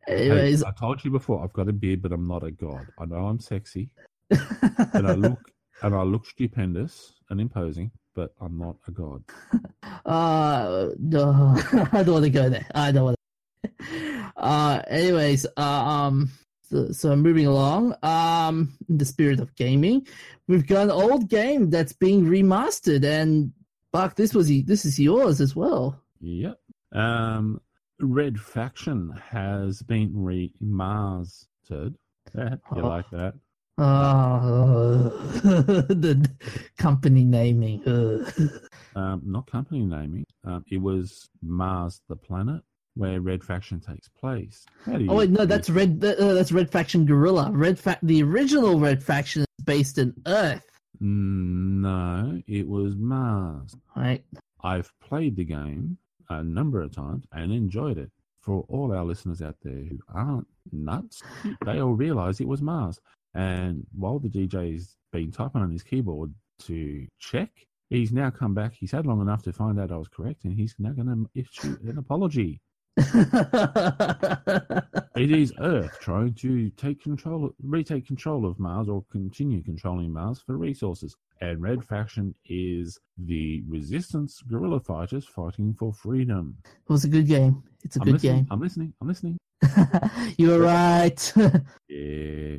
Hey, 0.07 0.31
Anyways, 0.31 0.63
I 0.63 0.73
told 0.73 1.05
you 1.05 1.11
before, 1.11 1.45
I've 1.45 1.53
got 1.53 1.69
a 1.69 1.75
beard, 1.75 2.01
but 2.01 2.13
I'm 2.13 2.27
not 2.27 2.43
a 2.43 2.51
god. 2.51 2.87
I 2.99 3.05
know 3.05 3.27
I'm 3.27 3.39
sexy, 3.39 3.91
and 4.31 5.07
I 5.07 5.13
look 5.13 5.51
and 5.83 5.95
I 5.95 6.03
look 6.03 6.27
stupendous 6.27 7.13
and 7.29 7.39
imposing, 7.39 7.91
but 8.15 8.33
I'm 8.41 8.59
not 8.59 8.77
a 8.89 8.91
god. 8.91 9.25
Uh, 10.05 10.91
no, 11.01 11.57
I 11.93 12.05
don't 12.05 12.13
want 12.13 12.25
to 12.25 12.31
go 12.31 12.49
there. 12.49 12.65
I 12.73 12.93
don't 12.93 13.05
want. 13.05 13.17
To. 13.65 14.33
Uh, 14.37 14.83
anyways, 14.87 15.47
uh, 15.57 15.61
um, 15.61 16.31
so, 16.69 16.91
so 16.93 17.17
moving 17.17 17.47
along. 17.47 17.95
Um, 18.03 18.77
in 18.89 18.99
the 18.99 19.05
spirit 19.05 19.41
of 19.41 19.55
gaming, 19.57 20.07
we've 20.49 20.67
got 20.67 20.85
an 20.85 20.91
old 20.91 21.29
game 21.29 21.71
that's 21.71 21.93
being 21.93 22.25
remastered, 22.25 23.05
and 23.05 23.53
Buck, 23.93 24.15
this 24.17 24.35
was 24.35 24.49
this 24.65 24.85
is 24.85 24.99
yours 24.99 25.41
as 25.41 25.55
well. 25.57 26.01
Yep. 26.21 26.59
Um, 26.93 27.61
Red 28.01 28.39
Faction 28.39 29.11
has 29.31 29.83
been 29.83 30.13
remastered. 30.13 31.95
Yeah, 32.35 32.57
you 32.75 32.83
Oh. 32.83 32.89
like 32.89 33.09
that? 33.11 33.35
Oh, 33.79 35.09
the 35.43 36.31
company 36.79 37.25
naming. 37.25 37.83
Um, 38.97 39.21
not 39.27 39.47
company 39.51 39.85
naming. 39.85 40.25
Um, 40.45 40.65
it 40.71 40.79
was 40.79 41.29
Mars, 41.43 42.01
the 42.09 42.17
planet, 42.17 42.63
where 42.97 43.21
Red 43.21 43.45
Faction 43.45 43.79
takes 43.81 44.09
place. 44.09 44.65
Oh 44.89 45.15
wait, 45.17 45.31
no, 45.31 45.45
that's 45.47 45.71
Red. 45.71 46.03
Uh, 46.05 46.33
that's 46.35 46.51
Red 46.51 46.71
Faction 46.71 47.05
Guerrilla. 47.07 47.51
Red 47.53 47.79
Fa- 47.79 47.99
The 48.03 48.23
original 48.23 48.81
Red 48.81 49.03
Faction 49.03 49.43
is 49.43 49.65
based 49.65 49.99
in 49.99 50.15
Earth, 50.27 50.65
Mm, 51.03 51.81
No, 51.83 52.43
it 52.47 52.67
was 52.67 52.97
Mars. 52.97 53.77
right? 53.95 54.25
I've 54.63 54.91
played 55.01 55.37
the 55.37 55.45
game 55.45 55.99
a 56.31 56.43
number 56.43 56.81
of 56.83 56.93
times 56.93 57.25
and 57.33 57.53
enjoyed 57.53 57.99
it. 57.99 58.11
For 58.41 58.65
all 58.69 58.93
our 58.95 59.05
listeners 59.05 59.43
out 59.43 59.57
there 59.63 59.75
who 59.75 59.99
aren't 60.13 60.47
nuts, 60.73 61.23
they 61.65 61.81
all 61.81 61.95
realise 61.95 62.41
it 62.41 62.49
was 62.49 62.63
Mars. 62.63 62.99
And 63.35 63.85
while 63.93 64.19
the 64.21 64.29
DJ's 64.29 64.97
been 65.13 65.33
typing 65.33 65.63
on 65.63 65.71
his 65.73 65.83
keyboard 65.83 66.33
to 66.61 67.07
check, 67.19 67.51
he's 67.91 68.13
now 68.13 68.31
come 68.31 68.55
back. 68.55 68.73
He's 68.73 68.93
had 68.93 69.05
long 69.05 69.21
enough 69.21 69.43
to 69.43 69.53
find 69.53 69.79
out 69.81 69.91
I 69.93 69.97
was 69.97 70.09
correct, 70.09 70.45
and 70.45 70.55
he's 70.55 70.75
now 70.79 70.91
going 70.93 71.09
to 71.09 71.29
issue 71.35 71.77
an 71.87 71.99
apology. 71.99 72.61
It 75.17 75.33
is 75.33 75.53
Earth 75.61 75.97
trying 76.01 76.35
to 76.35 76.69
take 76.71 77.03
control, 77.03 77.51
retake 77.63 78.07
control 78.07 78.45
of 78.45 78.59
Mars, 78.59 78.87
or 78.87 79.03
continue 79.11 79.63
controlling 79.63 80.13
Mars 80.13 80.43
for 80.45 80.59
resources. 80.59 81.17
And 81.41 81.63
Red 81.63 81.83
Faction 81.85 82.35
is 82.45 82.99
the 83.17 83.63
Resistance 83.67 84.43
guerrilla 84.43 84.81
fighters 84.81 85.25
fighting 85.25 85.75
for 85.79 85.95
freedom. 85.95 86.59
It 86.65 86.93
was 86.93 87.05
a 87.05 87.09
good 87.09 87.27
game. 87.27 87.63
It's 87.83 87.97
a 87.97 88.01
I'm 88.01 88.05
good 88.05 88.13
listening. 88.15 88.37
game. 88.37 88.47
I'm 88.51 88.61
listening. 88.61 88.93
I'm 89.01 89.09
listening. 89.09 89.39
you 90.37 90.51
were 90.51 90.61
right. 90.61 91.33
Yeah. 91.89 92.57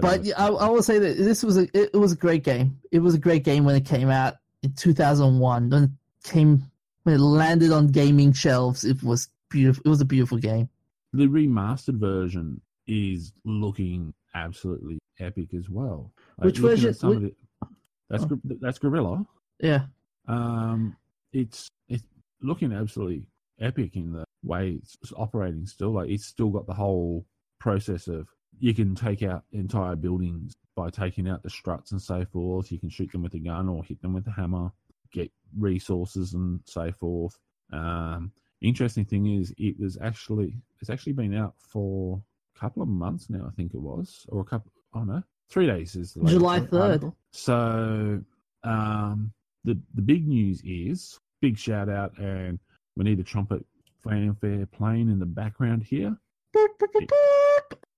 but 0.00 0.24
yeah, 0.24 0.34
uh, 0.36 0.54
I, 0.56 0.66
I 0.66 0.68
will 0.68 0.82
say 0.82 0.98
that 0.98 1.16
this 1.18 1.42
was 1.42 1.58
a 1.58 1.62
it, 1.74 1.90
it 1.94 1.96
was 1.96 2.12
a 2.12 2.16
great 2.16 2.42
game. 2.42 2.78
It 2.90 3.00
was 3.00 3.14
a 3.14 3.18
great 3.18 3.44
game 3.44 3.64
when 3.64 3.76
it 3.76 3.84
came 3.84 4.08
out 4.10 4.34
in 4.62 4.72
2001. 4.72 5.70
When 5.70 5.82
it 5.84 5.90
came 6.24 6.64
when 7.06 7.14
it 7.14 7.20
landed 7.20 7.70
on 7.70 7.86
gaming 7.86 8.32
shelves, 8.32 8.82
it 8.82 9.00
was 9.00 9.28
beautiful. 9.48 9.80
It 9.86 9.88
was 9.88 10.00
a 10.00 10.04
beautiful 10.04 10.38
game. 10.38 10.68
The 11.12 11.28
remastered 11.28 12.00
version 12.00 12.60
is 12.88 13.32
looking 13.44 14.12
absolutely 14.34 14.98
epic 15.20 15.54
as 15.54 15.70
well. 15.70 16.10
Which 16.38 16.58
version- 16.58 16.88
at 16.90 16.96
some 16.96 17.12
of 17.12 17.22
which- 17.22 17.30
it- 17.30 17.68
that's 18.10 18.24
Oh. 18.24 18.40
That's 18.60 18.78
Guerrilla. 18.80 19.24
Yeah. 19.60 19.86
Um, 20.26 20.96
it's 21.32 21.68
it's 21.88 22.02
looking 22.42 22.72
absolutely 22.72 23.28
epic 23.60 23.94
in 23.94 24.10
the 24.12 24.24
way 24.42 24.72
it's 24.72 24.96
operating. 25.16 25.64
Still, 25.66 25.92
like 25.92 26.10
it's 26.10 26.24
still 26.26 26.50
got 26.50 26.66
the 26.66 26.74
whole 26.74 27.24
process 27.60 28.08
of 28.08 28.26
you 28.58 28.74
can 28.74 28.96
take 28.96 29.22
out 29.22 29.44
entire 29.52 29.94
buildings 29.94 30.54
by 30.74 30.90
taking 30.90 31.28
out 31.28 31.44
the 31.44 31.50
struts 31.50 31.92
and 31.92 32.02
so 32.02 32.24
forth. 32.24 32.72
You 32.72 32.80
can 32.80 32.88
shoot 32.88 33.12
them 33.12 33.22
with 33.22 33.34
a 33.34 33.38
gun 33.38 33.68
or 33.68 33.84
hit 33.84 34.02
them 34.02 34.12
with 34.12 34.26
a 34.26 34.32
hammer, 34.32 34.72
get 35.12 35.30
resources 35.58 36.34
and 36.34 36.60
so 36.64 36.92
forth. 36.92 37.38
Um, 37.72 38.32
interesting 38.60 39.04
thing 39.04 39.38
is, 39.38 39.52
it 39.58 39.78
was 39.78 39.98
actually 40.00 40.54
it's 40.80 40.90
actually 40.90 41.12
been 41.12 41.34
out 41.34 41.54
for 41.58 42.20
a 42.56 42.58
couple 42.58 42.82
of 42.82 42.88
months 42.88 43.28
now. 43.30 43.44
I 43.46 43.54
think 43.54 43.74
it 43.74 43.80
was, 43.80 44.26
or 44.28 44.40
a 44.40 44.44
couple. 44.44 44.72
Oh 44.94 45.04
no, 45.04 45.22
three 45.50 45.66
days 45.66 45.96
is 45.96 46.14
the 46.14 46.24
July 46.24 46.60
3rd. 46.60 47.12
So 47.32 48.22
um, 48.64 49.32
the 49.64 49.78
the 49.94 50.02
big 50.02 50.26
news 50.26 50.62
is 50.64 51.18
big 51.40 51.58
shout 51.58 51.88
out, 51.88 52.16
and 52.18 52.58
we 52.96 53.04
need 53.04 53.20
a 53.20 53.24
trumpet 53.24 53.64
fanfare 54.02 54.66
playing 54.66 55.10
in 55.10 55.18
the 55.18 55.26
background 55.26 55.82
here. 55.82 56.16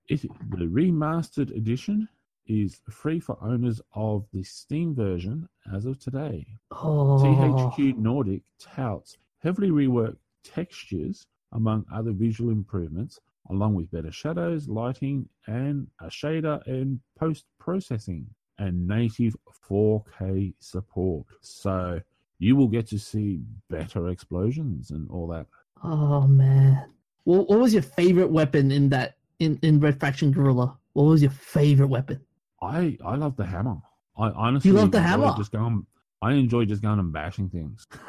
It, 0.09 0.23
the 0.23 0.65
remastered 0.65 1.55
edition 1.55 2.09
is 2.49 2.81
free 2.91 3.21
for 3.21 3.39
owners 3.43 3.81
of 3.95 4.27
the 4.33 4.43
Steam 4.43 4.95
version 4.95 5.49
as 5.75 5.87
of 5.87 5.99
today. 5.99 6.47
Oh. 6.73 7.19
THQ 7.23 7.97
Nordic 7.99 8.43
touts 8.59 9.19
heavily 9.43 9.71
reworked 9.71 10.17
textures 10.43 11.27
among 11.53 11.85
other 11.93 12.13
visual 12.13 12.51
improvements, 12.51 13.21
along 13.51 13.75
with 13.75 13.91
better 13.91 14.13
shadows, 14.13 14.69
lighting, 14.69 15.29
and 15.47 15.87
a 16.01 16.07
shader 16.07 16.67
and 16.67 17.01
post 17.19 17.45
processing 17.59 18.27
and 18.59 18.89
native 18.89 19.37
4K 19.69 20.55
support. 20.59 21.27
So 21.41 22.01
you 22.39 22.57
will 22.57 22.69
get 22.69 22.87
to 22.89 22.99
see 22.99 23.41
better 23.69 24.09
explosions 24.09 24.91
and 24.91 25.09
all 25.11 25.27
that. 25.29 25.47
Oh 25.83 26.27
man. 26.27 26.91
What, 27.25 27.49
what 27.49 27.59
was 27.59 27.73
your 27.73 27.83
favorite 27.83 28.31
weapon 28.31 28.71
in 28.71 28.89
that 28.91 29.17
in 29.39 29.59
in 29.63 29.81
Red 29.81 30.01
Faction 30.01 30.33
Guerrilla? 30.33 30.77
What 30.95 31.05
was 31.05 31.23
your 31.23 31.31
favorite 31.31 31.89
weapon? 31.89 32.21
I 32.61 32.97
I 33.05 33.17
love 33.17 33.37
the 33.37 33.47
hammer. 33.47 33.77
I 34.17 34.31
honestly 34.31 34.71
you 34.71 34.77
love 34.77 34.91
the 34.91 35.01
hammer? 35.01 35.35
Just 35.37 35.53
going, 35.53 35.87
I 36.21 36.33
enjoy 36.33 36.65
just 36.65 36.83
going 36.83 36.99
and 36.99 37.13
bashing 37.13 37.49
things. 37.49 37.87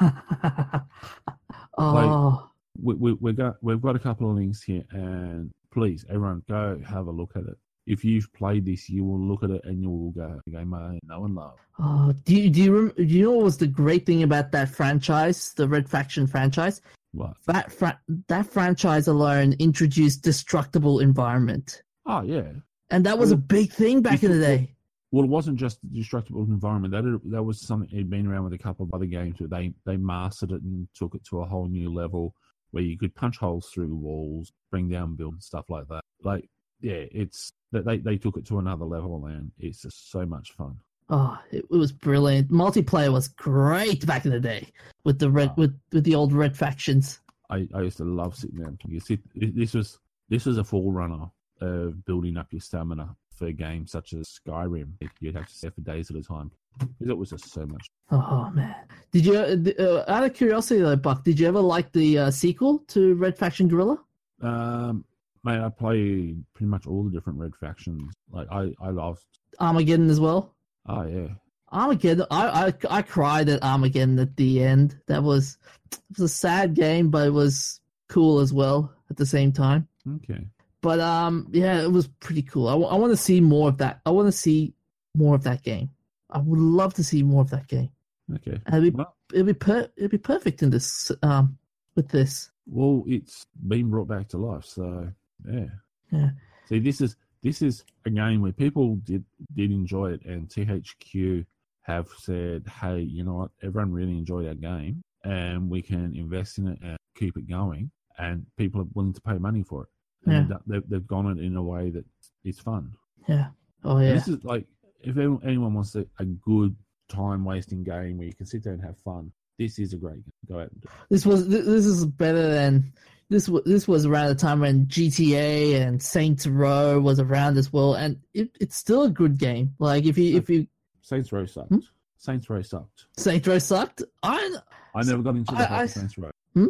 oh. 1.78 2.50
we, 2.80 2.94
we, 2.94 3.12
we 3.14 3.32
got 3.32 3.56
we've 3.62 3.80
got 3.80 3.96
a 3.96 4.00
couple 4.00 4.28
of 4.28 4.36
links 4.36 4.62
here, 4.62 4.84
and 4.90 5.50
please, 5.72 6.04
everyone, 6.08 6.42
go 6.48 6.80
have 6.86 7.06
a 7.06 7.10
look 7.10 7.32
at 7.36 7.42
it. 7.42 7.56
If 7.86 8.04
you've 8.04 8.32
played 8.34 8.66
this, 8.66 8.88
you 8.88 9.04
will 9.04 9.20
look 9.20 9.42
at 9.42 9.50
it 9.50 9.62
and 9.64 9.80
you 9.80 9.90
will 9.90 10.10
go, 10.10 10.40
"Game 10.50 10.74
I 10.74 10.98
know 11.04 11.24
and 11.24 11.34
love." 11.34 11.58
Oh, 11.78 12.12
do 12.24 12.34
you 12.34 12.50
do 12.50 12.62
you, 12.62 12.76
rem- 12.76 12.94
do 12.96 13.04
you 13.04 13.24
know 13.24 13.32
what 13.32 13.44
was 13.44 13.58
the 13.58 13.66
great 13.66 14.04
thing 14.04 14.22
about 14.22 14.52
that 14.52 14.68
franchise, 14.68 15.52
the 15.54 15.68
Red 15.68 15.88
Faction 15.88 16.26
franchise? 16.26 16.80
What? 17.12 17.36
That 17.46 17.72
fra- 17.72 18.00
that 18.28 18.46
franchise 18.46 19.08
alone 19.08 19.54
introduced 19.58 20.22
destructible 20.22 21.00
environment, 21.00 21.82
Oh 22.06 22.22
yeah, 22.22 22.50
and 22.90 23.04
that 23.06 23.18
was 23.18 23.30
a 23.32 23.36
big 23.36 23.72
thing 23.72 24.02
back 24.02 24.22
in 24.22 24.30
the 24.32 24.38
day. 24.40 24.74
well, 25.12 25.24
it 25.24 25.28
wasn't 25.30 25.58
just 25.58 25.80
the 25.82 25.88
destructible 25.88 26.42
environment. 26.44 26.92
That 26.92 27.20
that 27.30 27.42
was 27.42 27.60
something 27.66 27.88
had 27.96 28.10
been 28.10 28.26
around 28.26 28.44
with 28.44 28.52
a 28.52 28.58
couple 28.58 28.84
of 28.86 28.94
other 28.94 29.06
games 29.06 29.40
where 29.40 29.48
they 29.48 29.72
they 29.86 29.96
mastered 29.96 30.52
it 30.52 30.62
and 30.62 30.88
took 30.94 31.14
it 31.14 31.24
to 31.30 31.40
a 31.40 31.46
whole 31.46 31.66
new 31.68 31.92
level 31.92 32.34
where 32.72 32.84
you 32.84 32.96
could 32.96 33.14
punch 33.14 33.36
holes 33.38 33.68
through 33.74 33.94
walls, 33.96 34.52
bring 34.70 34.88
down 34.88 35.16
buildings, 35.16 35.44
stuff 35.46 35.64
like 35.68 35.88
that. 35.88 36.02
Like, 36.22 36.48
yeah, 36.80 37.02
it's 37.10 37.52
that 37.72 37.84
they 37.84 37.98
they 37.98 38.16
took 38.16 38.36
it 38.36 38.46
to 38.46 38.58
another 38.58 38.84
level, 38.84 39.26
and 39.26 39.50
it's 39.58 39.82
just 39.82 40.10
so 40.10 40.24
much 40.26 40.52
fun. 40.52 40.76
Oh, 41.12 41.36
it, 41.50 41.64
it 41.68 41.76
was 41.76 41.90
brilliant. 41.90 42.50
Multiplayer 42.52 43.12
was 43.12 43.26
great 43.26 44.06
back 44.06 44.24
in 44.24 44.30
the 44.30 44.38
day 44.38 44.68
with 45.02 45.18
the 45.18 45.28
red 45.30 45.50
Oh. 45.50 45.54
with 45.56 45.78
with 45.92 46.04
the 46.04 46.14
old 46.14 46.32
red 46.32 46.56
factions. 46.56 47.20
I, 47.50 47.66
I 47.74 47.80
used 47.82 47.96
to 47.96 48.04
love 48.04 48.36
sitting 48.36 48.60
there. 48.60 48.72
You 48.86 49.00
see, 49.00 49.18
this 49.34 49.74
was 49.74 49.98
this 50.28 50.46
was 50.46 50.56
a 50.58 50.62
forerunner 50.62 51.26
of 51.60 52.04
building 52.04 52.36
up 52.36 52.48
your 52.52 52.60
stamina 52.60 53.16
for 53.34 53.50
games 53.52 53.90
such 53.92 54.12
as 54.12 54.38
Skyrim. 54.46 54.92
You'd 55.20 55.36
have 55.36 55.46
to 55.46 55.54
stay 55.54 55.70
for 55.70 55.80
days 55.80 56.10
at 56.10 56.16
a 56.16 56.22
time 56.22 56.50
because 56.78 57.10
it 57.10 57.16
was 57.16 57.30
just 57.30 57.52
so 57.52 57.66
much. 57.66 57.90
Oh 58.10 58.50
man, 58.54 58.74
did 59.12 59.26
you? 59.26 59.36
Uh, 59.36 60.04
out 60.08 60.24
of 60.24 60.34
curiosity 60.34 60.80
though, 60.80 60.96
Buck, 60.96 61.24
did 61.24 61.38
you 61.40 61.48
ever 61.48 61.60
like 61.60 61.92
the 61.92 62.18
uh, 62.18 62.30
sequel 62.30 62.80
to 62.88 63.14
Red 63.14 63.36
Faction 63.36 63.68
Guerrilla? 63.68 63.98
Um, 64.42 65.04
mate, 65.44 65.60
I 65.60 65.68
played 65.68 66.44
pretty 66.54 66.68
much 66.68 66.86
all 66.86 67.04
the 67.04 67.10
different 67.10 67.38
red 67.38 67.54
factions. 67.56 68.12
Like 68.30 68.48
I, 68.50 68.72
I 68.80 68.90
loved. 68.90 69.24
Armageddon 69.58 70.10
as 70.10 70.20
well. 70.20 70.54
Oh 70.86 71.06
yeah, 71.06 71.28
Armageddon. 71.72 72.26
I, 72.30 72.66
I 72.66 72.98
I 72.98 73.02
cried 73.02 73.48
at 73.48 73.62
Armageddon 73.62 74.18
at 74.18 74.36
the 74.36 74.62
end. 74.62 74.98
That 75.06 75.22
was 75.22 75.58
it 75.92 75.98
was 76.10 76.30
a 76.30 76.34
sad 76.34 76.74
game, 76.74 77.10
but 77.10 77.26
it 77.26 77.32
was 77.32 77.80
cool 78.08 78.40
as 78.40 78.52
well 78.52 78.92
at 79.08 79.16
the 79.16 79.26
same 79.26 79.52
time. 79.52 79.86
okay. 80.16 80.46
But 80.82 81.00
um, 81.00 81.48
yeah, 81.50 81.82
it 81.82 81.92
was 81.92 82.08
pretty 82.20 82.42
cool. 82.42 82.68
I, 82.68 82.74
want 82.74 83.12
to 83.12 83.16
see 83.16 83.40
more 83.40 83.68
of 83.68 83.78
that. 83.78 84.00
I 84.06 84.10
want 84.10 84.28
to 84.28 84.32
see 84.32 84.74
more 85.14 85.34
of 85.34 85.42
that 85.44 85.62
game. 85.62 85.90
I 86.30 86.38
would 86.38 86.58
love 86.58 86.94
to 86.94 87.04
see 87.04 87.22
more 87.22 87.42
of 87.42 87.50
that 87.50 87.66
game. 87.68 87.90
Okay. 88.34 88.58
And 88.66 88.76
it'd 88.76 88.94
be 88.94 88.96
Well, 88.96 89.16
it'd 89.32 89.46
be 89.46 89.52
per- 89.54 89.90
it'd 89.96 90.10
be 90.10 90.18
perfect 90.18 90.62
in 90.62 90.70
this 90.70 91.10
um 91.22 91.58
with 91.96 92.08
this. 92.08 92.50
well, 92.66 93.02
it's 93.06 93.44
been 93.66 93.90
brought 93.90 94.08
back 94.08 94.28
to 94.28 94.38
life, 94.38 94.64
so 94.64 95.10
yeah. 95.50 95.66
Yeah. 96.12 96.30
See, 96.68 96.78
this 96.78 97.00
is 97.00 97.16
this 97.42 97.62
is 97.62 97.84
a 98.06 98.10
game 98.10 98.40
where 98.40 98.52
people 98.52 98.96
did 98.96 99.24
did 99.54 99.72
enjoy 99.72 100.12
it, 100.12 100.24
and 100.24 100.48
THQ 100.48 101.44
have 101.82 102.08
said, 102.18 102.66
"Hey, 102.80 103.00
you 103.00 103.24
know 103.24 103.34
what? 103.34 103.50
Everyone 103.62 103.92
really 103.92 104.16
enjoyed 104.16 104.46
our 104.46 104.54
game, 104.54 105.02
and 105.24 105.68
we 105.68 105.82
can 105.82 106.14
invest 106.14 106.58
in 106.58 106.68
it 106.68 106.78
and 106.82 106.96
keep 107.16 107.36
it 107.36 107.48
going." 107.48 107.90
And 108.18 108.46
people 108.56 108.82
are 108.82 108.88
willing 108.94 109.14
to 109.14 109.20
pay 109.20 109.38
money 109.38 109.62
for 109.62 109.84
it. 109.84 109.88
And 110.26 110.32
Yeah. 110.32 110.42
they've, 110.48 110.58
they've, 110.82 110.90
they've 110.90 111.06
gone 111.06 111.26
it 111.38 111.42
in 111.42 111.56
a 111.56 111.62
way 111.62 111.90
that 111.90 112.04
it's 112.44 112.60
fun. 112.60 112.92
Yeah. 113.28 113.48
Oh 113.84 113.96
And 113.96 114.06
yeah. 114.06 114.14
This 114.14 114.28
is 114.28 114.44
like 114.44 114.66
if 115.02 115.16
anyone 115.16 115.74
wants 115.74 115.94
a, 115.94 116.04
a 116.18 116.24
good 116.24 116.76
time 117.08 117.44
wasting 117.44 117.82
game 117.82 118.18
where 118.18 118.26
you 118.26 118.34
can 118.34 118.46
sit 118.46 118.62
there 118.64 118.72
and 118.74 118.82
have 118.82 118.98
fun, 118.98 119.32
this 119.58 119.78
is 119.78 119.92
a 119.92 119.96
great 119.96 120.16
game. 120.24 120.32
Go 120.48 120.60
out 120.60 120.70
and 120.72 120.80
do 120.82 120.88
it. 120.88 120.94
This 121.10 121.24
was 121.26 121.48
this 121.48 121.86
is 121.86 122.04
better 122.06 122.48
than 122.50 122.92
this. 123.30 123.48
wa- 123.48 123.60
This 123.64 123.86
was 123.88 124.04
around 124.06 124.28
the 124.28 124.34
time 124.34 124.60
when 124.60 124.86
GTA 124.86 125.80
and 125.80 126.02
Saints 126.02 126.46
Row 126.46 126.98
was 127.00 127.18
around 127.20 127.56
as 127.58 127.72
well, 127.72 127.94
and 127.94 128.18
it, 128.34 128.50
it's 128.60 128.76
still 128.76 129.02
a 129.04 129.10
good 129.10 129.38
game. 129.38 129.74
Like 129.78 130.04
if 130.04 130.16
you 130.18 130.36
if 130.36 130.48
you 130.50 130.66
Saints 131.02 131.32
Row 131.32 131.46
sucked. 131.46 131.68
Hmm? 131.70 131.78
Saints 132.18 132.50
Row 132.50 132.60
sucked. 132.62 133.06
Saints 133.16 133.48
Row 133.48 133.58
sucked, 133.58 134.02
I 134.22 134.56
I 134.94 135.02
never 135.04 135.22
got 135.22 135.36
into 135.36 135.54
the 135.54 135.60
I- 135.62 135.64
Hyper 135.64 135.82
I- 135.82 135.86
Saints 135.86 136.18
Row. 136.18 136.30
Hmm? 136.54 136.66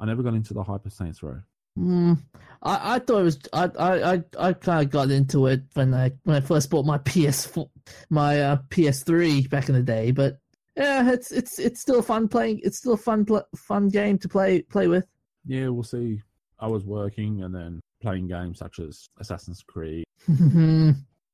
I 0.00 0.06
never 0.06 0.22
got 0.22 0.34
into 0.34 0.54
the 0.54 0.62
Hyper 0.62 0.90
Saints 0.90 1.22
Row. 1.22 1.40
Mm, 1.78 2.18
I, 2.62 2.94
I 2.94 2.98
thought 3.00 3.20
it 3.20 3.24
was 3.24 3.38
I 3.52 3.64
I 3.78 4.12
I, 4.14 4.24
I 4.38 4.52
kind 4.52 4.84
of 4.84 4.90
got 4.90 5.10
into 5.10 5.46
it 5.46 5.62
when 5.74 5.92
I 5.92 6.12
when 6.24 6.36
I 6.36 6.40
first 6.40 6.70
bought 6.70 6.86
my 6.86 6.98
PS4 6.98 7.68
my 8.10 8.40
uh, 8.40 8.56
PS3 8.70 9.50
back 9.50 9.68
in 9.68 9.74
the 9.74 9.82
day, 9.82 10.10
but 10.12 10.38
yeah, 10.76 11.12
it's 11.12 11.30
it's 11.32 11.58
it's 11.58 11.80
still 11.80 12.02
fun 12.02 12.28
playing. 12.28 12.60
It's 12.62 12.78
still 12.78 12.94
a 12.94 12.98
fun 12.98 13.24
pl- 13.24 13.46
fun 13.56 13.88
game 13.88 14.18
to 14.18 14.28
play 14.28 14.62
play 14.62 14.88
with. 14.88 15.06
Yeah, 15.46 15.68
we'll 15.68 15.82
see. 15.82 16.20
I 16.58 16.66
was 16.68 16.84
working 16.84 17.42
and 17.42 17.54
then 17.54 17.80
playing 18.00 18.28
games 18.28 18.58
such 18.58 18.78
as 18.78 19.08
Assassin's 19.18 19.62
Creed, 19.62 20.04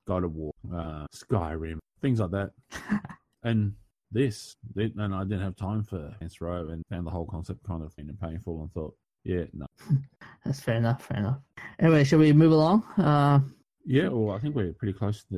God 0.07 0.25
of 0.25 0.35
War, 0.35 0.53
uh, 0.75 1.07
Skyrim, 1.15 1.79
things 2.01 2.21
like 2.21 2.31
that. 2.31 2.51
and 3.43 3.75
this, 4.11 4.57
th- 4.75 4.93
and 4.97 5.15
I 5.15 5.23
didn't 5.23 5.43
have 5.43 5.57
time 5.57 5.85
for 5.85 6.15
Saints 6.19 6.41
Row 6.41 6.69
and 6.69 6.83
found 6.91 7.07
the 7.07 7.11
whole 7.11 7.27
concept 7.27 7.63
kind 7.65 7.83
of 7.83 7.93
painful 8.21 8.63
and 8.63 8.73
thought, 8.73 8.95
yeah, 9.25 9.45
no. 9.53 9.67
That's 10.45 10.61
fair 10.61 10.77
enough. 10.77 11.05
Fair 11.07 11.19
enough. 11.19 11.39
Anyway, 11.79 12.05
shall 12.05 12.19
we 12.19 12.33
move 12.33 12.53
along? 12.53 12.83
Uh, 12.97 13.41
Yeah, 13.85 14.09
well, 14.09 14.35
I 14.35 14.39
think 14.41 14.55
we're 14.55 14.73
pretty 14.73 14.93
close 14.95 15.25
to 15.25 15.35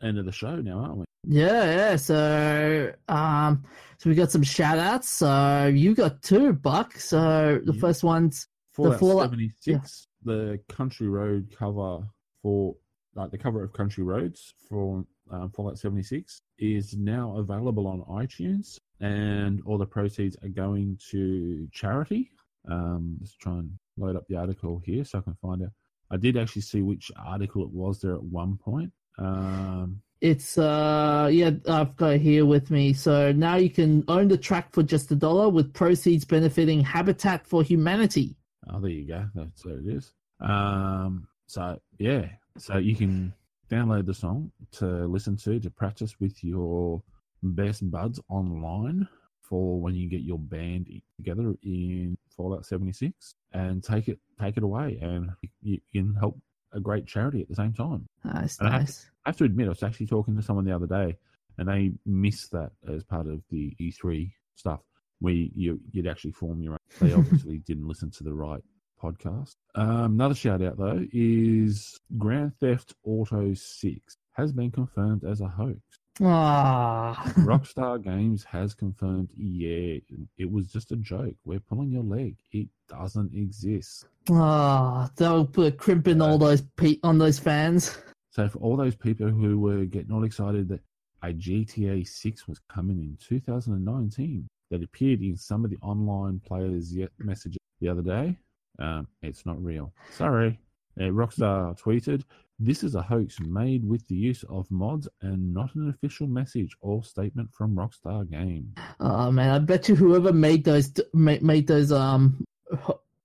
the 0.00 0.06
end 0.06 0.18
of 0.18 0.24
the 0.24 0.32
show 0.32 0.56
now, 0.56 0.78
aren't 0.78 0.96
we? 0.98 1.04
yeah, 1.26 1.64
yeah. 1.64 1.96
So 1.96 2.92
um, 3.08 3.64
so 3.98 4.08
we 4.08 4.16
got 4.16 4.30
some 4.30 4.42
shout 4.42 4.78
outs. 4.78 5.08
So 5.10 5.66
you 5.74 5.94
got 5.94 6.22
two, 6.22 6.52
Buck. 6.52 6.96
So 6.98 7.60
the 7.64 7.72
Yeah. 7.72 7.80
first 7.80 8.04
one's 8.04 8.46
Fallout, 8.72 9.00
Fallout- 9.00 9.24
76, 9.30 10.06
the 10.24 10.58
country 10.68 11.08
road 11.08 11.48
cover 11.56 12.06
for, 12.42 12.76
like 13.14 13.30
the 13.32 13.38
cover 13.38 13.62
of 13.64 13.72
Country 13.72 14.04
Roads 14.04 14.54
for 14.68 15.04
um, 15.30 15.50
Fallout 15.50 15.78
76 15.78 16.40
is 16.58 16.96
now 16.96 17.36
available 17.38 17.86
on 17.88 18.02
iTunes, 18.02 18.78
and 19.00 19.60
all 19.66 19.76
the 19.78 19.86
proceeds 19.86 20.36
are 20.44 20.48
going 20.48 20.96
to 21.10 21.66
charity. 21.72 22.30
Um, 22.68 23.18
let's 23.20 23.34
try 23.36 23.52
and 23.52 23.72
load 23.96 24.16
up 24.16 24.26
the 24.28 24.36
article 24.36 24.80
here 24.84 25.04
so 25.04 25.18
I 25.18 25.22
can 25.22 25.36
find 25.42 25.62
out. 25.62 25.72
I 26.10 26.16
did 26.16 26.36
actually 26.36 26.62
see 26.62 26.80
which 26.82 27.10
article 27.16 27.62
it 27.62 27.70
was 27.70 28.00
there 28.00 28.14
at 28.14 28.22
one 28.22 28.56
point. 28.56 28.92
Um, 29.18 30.00
It's 30.20 30.56
uh 30.58 31.28
yeah, 31.30 31.50
I've 31.68 31.96
got 31.96 32.14
it 32.14 32.20
here 32.20 32.46
with 32.46 32.70
me. 32.70 32.92
So 32.92 33.30
now 33.32 33.56
you 33.56 33.70
can 33.70 34.04
own 34.08 34.28
the 34.28 34.38
track 34.38 34.72
for 34.72 34.82
just 34.82 35.10
a 35.10 35.14
dollar 35.14 35.48
with 35.48 35.72
proceeds 35.74 36.24
benefiting 36.24 36.80
Habitat 36.82 37.46
for 37.46 37.62
Humanity. 37.62 38.36
Oh, 38.68 38.80
there 38.80 38.90
you 38.90 39.06
go. 39.06 39.28
That's 39.34 39.64
what 39.64 39.76
it 39.76 39.86
is. 39.86 40.12
Um, 40.40 41.28
so 41.46 41.80
yeah, 41.98 42.26
so 42.58 42.78
you 42.78 42.96
can 42.96 43.32
download 43.70 44.06
the 44.06 44.14
song 44.14 44.50
to 44.72 44.86
listen 45.06 45.36
to 45.36 45.60
to 45.60 45.70
practice 45.70 46.18
with 46.20 46.42
your 46.42 47.02
best 47.42 47.88
buds 47.90 48.18
online 48.28 49.06
for 49.42 49.80
when 49.80 49.94
you 49.94 50.08
get 50.08 50.22
your 50.22 50.38
band 50.38 50.86
together 51.16 51.54
in 51.62 52.16
Fallout 52.38 52.64
76 52.64 53.34
and 53.52 53.84
take 53.84 54.08
it 54.08 54.18
take 54.40 54.56
it 54.56 54.62
away 54.62 54.98
and 55.02 55.30
you 55.60 55.80
can 55.92 56.14
help 56.14 56.38
a 56.72 56.80
great 56.80 57.06
charity 57.06 57.42
at 57.42 57.48
the 57.48 57.54
same 57.54 57.72
time. 57.72 58.06
Nice, 58.24 58.58
And 58.58 58.68
I 58.68 58.72
have 58.72 58.80
nice. 58.82 59.10
I 59.24 59.30
have 59.30 59.36
to 59.38 59.44
admit, 59.44 59.66
I 59.66 59.70
was 59.70 59.82
actually 59.82 60.06
talking 60.06 60.36
to 60.36 60.42
someone 60.42 60.64
the 60.64 60.74
other 60.74 60.86
day, 60.86 61.16
and 61.58 61.68
they 61.68 61.92
missed 62.06 62.52
that 62.52 62.72
as 62.88 63.04
part 63.04 63.26
of 63.26 63.42
the 63.50 63.74
E3 63.80 64.30
stuff, 64.54 64.80
where 65.20 65.34
you, 65.34 65.80
you'd 65.92 66.06
actually 66.06 66.32
form 66.32 66.62
your 66.62 66.72
own. 66.72 66.78
They 67.00 67.12
obviously 67.12 67.58
didn't 67.58 67.86
listen 67.86 68.10
to 68.12 68.24
the 68.24 68.32
right 68.32 68.62
podcast. 69.02 69.54
Um, 69.74 70.12
another 70.14 70.34
shout 70.34 70.62
out, 70.62 70.78
though, 70.78 71.04
is 71.12 71.98
Grand 72.16 72.56
Theft 72.58 72.94
Auto 73.04 73.54
6 73.54 74.16
has 74.32 74.52
been 74.52 74.70
confirmed 74.70 75.24
as 75.24 75.40
a 75.40 75.48
hoax. 75.48 75.80
Ah, 76.20 77.32
Rockstar 77.38 78.02
Games 78.02 78.44
has 78.44 78.74
confirmed, 78.74 79.30
yeah, 79.36 79.98
it 80.36 80.50
was 80.50 80.66
just 80.72 80.90
a 80.92 80.96
joke. 80.96 81.34
We're 81.44 81.60
pulling 81.60 81.90
your 81.90 82.02
leg. 82.02 82.36
It 82.52 82.68
doesn't 82.88 83.32
exist. 83.34 84.06
ah, 84.30 85.10
they'll 85.16 85.46
put 85.46 85.66
a 85.66 85.76
crimp 85.76 86.08
in 86.08 86.20
all 86.20 86.38
those 86.38 86.62
pe- 86.76 86.98
on 87.02 87.18
those 87.18 87.38
fans. 87.38 87.98
So 88.30 88.48
for 88.48 88.58
all 88.58 88.76
those 88.76 88.94
people 88.96 89.28
who 89.28 89.58
were 89.58 89.84
getting 89.84 90.12
all 90.12 90.24
excited 90.24 90.68
that 90.68 90.80
a 91.22 91.28
GTA 91.32 92.06
6 92.06 92.46
was 92.48 92.60
coming 92.68 92.98
in 92.98 93.16
2019, 93.20 94.46
that 94.70 94.82
appeared 94.82 95.20
in 95.22 95.36
some 95.36 95.64
of 95.64 95.70
the 95.70 95.78
online 95.82 96.40
players' 96.46 96.94
yet 96.94 97.08
messages 97.18 97.58
the 97.80 97.88
other 97.88 98.02
day, 98.02 98.36
um, 98.78 99.06
it's 99.22 99.46
not 99.46 99.62
real. 99.64 99.92
Sorry. 100.12 100.58
Uh, 100.98 101.04
Rockstar 101.04 101.80
tweeted, 101.80 102.24
"This 102.58 102.82
is 102.82 102.94
a 102.94 103.02
hoax 103.02 103.38
made 103.40 103.84
with 103.88 104.06
the 104.08 104.16
use 104.16 104.44
of 104.48 104.70
mods 104.70 105.08
and 105.22 105.54
not 105.54 105.74
an 105.74 105.88
official 105.90 106.26
message 106.26 106.76
or 106.80 107.04
statement 107.04 107.52
from 107.52 107.76
Rockstar 107.76 108.28
Games." 108.28 108.76
Oh 109.00 109.30
man, 109.30 109.50
I 109.50 109.58
bet 109.58 109.88
you 109.88 109.94
whoever 109.94 110.32
made 110.32 110.64
those 110.64 110.92
made, 111.14 111.42
made 111.42 111.66
those 111.66 111.92
um 111.92 112.44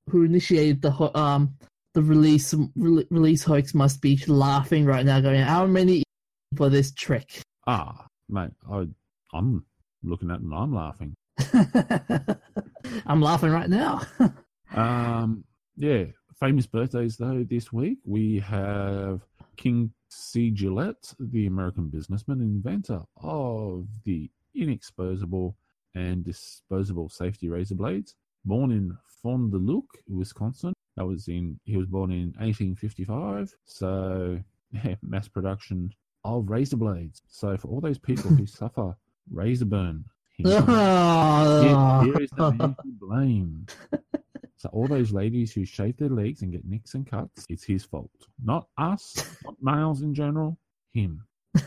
who 0.09 0.23
initiated 0.23 0.81
the 0.81 1.17
um 1.17 1.55
the 1.93 2.01
release 2.01 2.53
re- 2.75 3.07
release 3.09 3.43
hoax 3.43 3.73
must 3.73 4.01
be 4.01 4.17
laughing 4.27 4.85
right 4.85 5.05
now, 5.05 5.19
going, 5.19 5.41
"How 5.41 5.65
many 5.65 6.03
for 6.55 6.69
this 6.69 6.91
trick?" 6.91 7.41
Ah, 7.65 8.07
mate, 8.29 8.51
I, 8.69 8.87
I'm 9.33 9.65
looking 10.03 10.29
at 10.29 10.35
it 10.35 10.41
and 10.41 10.53
I'm 10.53 10.73
laughing. 10.73 11.15
I'm 13.05 13.21
laughing 13.21 13.51
right 13.51 13.69
now. 13.69 14.01
Um, 14.75 15.43
yeah, 15.77 16.05
famous 16.43 16.67
birthdays 16.67 17.15
though 17.15 17.45
this 17.49 17.71
week. 17.71 17.99
We 18.03 18.39
have 18.39 19.21
King 19.55 19.93
C. 20.09 20.51
Gillette, 20.51 21.13
the 21.17 21.45
American 21.45 21.87
businessman 21.87 22.41
and 22.41 22.57
inventor 22.57 23.03
of 23.15 23.87
the 24.03 24.29
inexposable 24.53 25.53
and 25.95 26.25
disposable 26.25 27.07
safety 27.07 27.47
razor 27.47 27.75
blades. 27.75 28.15
Born 28.43 28.71
in 28.71 28.97
Fond 29.21 29.53
du 29.53 29.57
Lac, 29.57 29.85
Wisconsin. 30.09 30.73
That 30.97 31.05
was 31.05 31.29
in 31.29 31.61
he 31.63 31.77
was 31.77 31.87
born 31.87 32.11
in 32.11 32.33
1855. 32.37 33.55
So 33.63 34.37
yeah, 34.83 34.95
mass 35.01 35.29
production 35.29 35.93
of 36.25 36.49
razor 36.49 36.75
blades. 36.75 37.21
So 37.29 37.55
for 37.55 37.69
all 37.69 37.79
those 37.79 37.99
people 37.99 38.31
who 38.31 38.45
suffer 38.59 38.97
razor 39.31 39.63
burn, 39.63 40.03
here, 40.35 40.49
here 40.49 42.19
is 42.19 42.31
the 42.31 42.53
man 42.57 42.75
to 42.75 42.91
blame. 42.99 43.65
So 44.63 44.69
all 44.69 44.87
those 44.87 45.11
ladies 45.11 45.51
who 45.51 45.65
shave 45.65 45.97
their 45.97 46.07
legs 46.07 46.41
and 46.41 46.49
get 46.49 46.63
nicks 46.63 46.93
and 46.93 47.05
cuts, 47.05 47.45
it's 47.49 47.65
his 47.65 47.83
fault. 47.83 48.09
Not 48.41 48.69
us, 48.77 49.13
not 49.43 49.55
males 49.61 50.03
in 50.03 50.13
general, 50.13 50.57
him. 50.93 51.21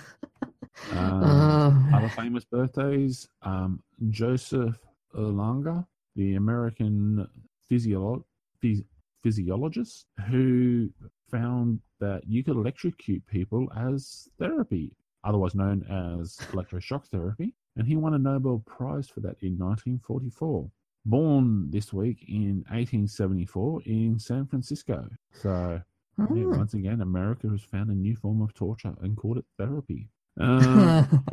Um, 0.93 1.23
Uh, 1.23 1.97
other 1.97 2.09
famous 2.11 2.45
birthdays 2.45 3.29
um, 3.43 3.83
Joseph 4.11 4.79
Erlanger, 5.15 5.85
the 6.17 6.35
American 6.37 7.27
physiolo- 7.71 8.25
phys- 8.63 8.85
physiologist 9.23 10.07
who 10.29 10.89
found 11.31 11.81
that 11.99 12.23
you 12.27 12.45
could 12.45 12.57
electrocute 12.57 13.27
people 13.27 13.71
as 13.77 14.29
therapy, 14.39 14.93
otherwise 15.25 15.55
known 15.55 15.83
as 15.85 16.37
electroshock 16.53 17.07
therapy. 17.07 17.53
And 17.77 17.87
he 17.87 17.97
won 17.97 18.15
a 18.15 18.19
Nobel 18.19 18.63
Prize 18.67 19.09
for 19.09 19.21
that 19.21 19.37
in 19.43 19.59
1944. 19.59 20.71
Born 21.09 21.71
this 21.71 21.93
week 21.93 22.25
in 22.27 22.65
1874 22.69 23.83
in 23.87 24.19
San 24.19 24.45
Francisco. 24.45 25.09
So, 25.33 25.81
yeah, 26.19 26.27
hmm. 26.27 26.51
once 26.51 26.75
again, 26.75 27.01
America 27.01 27.49
has 27.49 27.63
found 27.63 27.91
a 27.91 27.95
new 27.95 28.17
form 28.17 28.43
of 28.43 28.53
torture 28.55 28.93
and 29.01 29.17
called 29.17 29.39
it 29.39 29.45
therapy. 29.57 30.11
Um, 30.39 31.25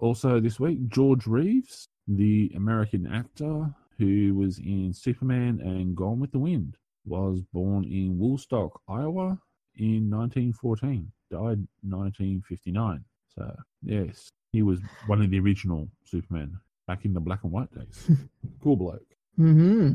also, 0.00 0.40
this 0.40 0.58
week, 0.58 0.88
George 0.88 1.26
Reeves, 1.26 1.86
the 2.08 2.50
American 2.56 3.06
actor 3.06 3.72
who 3.98 4.34
was 4.34 4.58
in 4.58 4.92
Superman 4.92 5.60
and 5.60 5.94
Gone 5.94 6.18
with 6.18 6.32
the 6.32 6.40
Wind, 6.40 6.76
was 7.04 7.42
born 7.52 7.84
in 7.84 8.18
Woolstock, 8.18 8.80
Iowa 8.88 9.38
in 9.76 10.10
1914, 10.10 11.12
died 11.30 11.66
1959. 11.82 13.04
So, 13.28 13.54
yes, 13.82 14.30
he 14.50 14.62
was 14.62 14.80
one 15.06 15.22
of 15.22 15.30
the 15.30 15.40
original 15.40 15.88
Superman 16.04 16.58
back 16.86 17.04
in 17.04 17.14
the 17.14 17.20
black 17.20 17.40
and 17.44 17.52
white 17.52 17.72
days. 17.74 18.10
cool 18.62 18.76
bloke. 18.76 19.06
hmm 19.36 19.92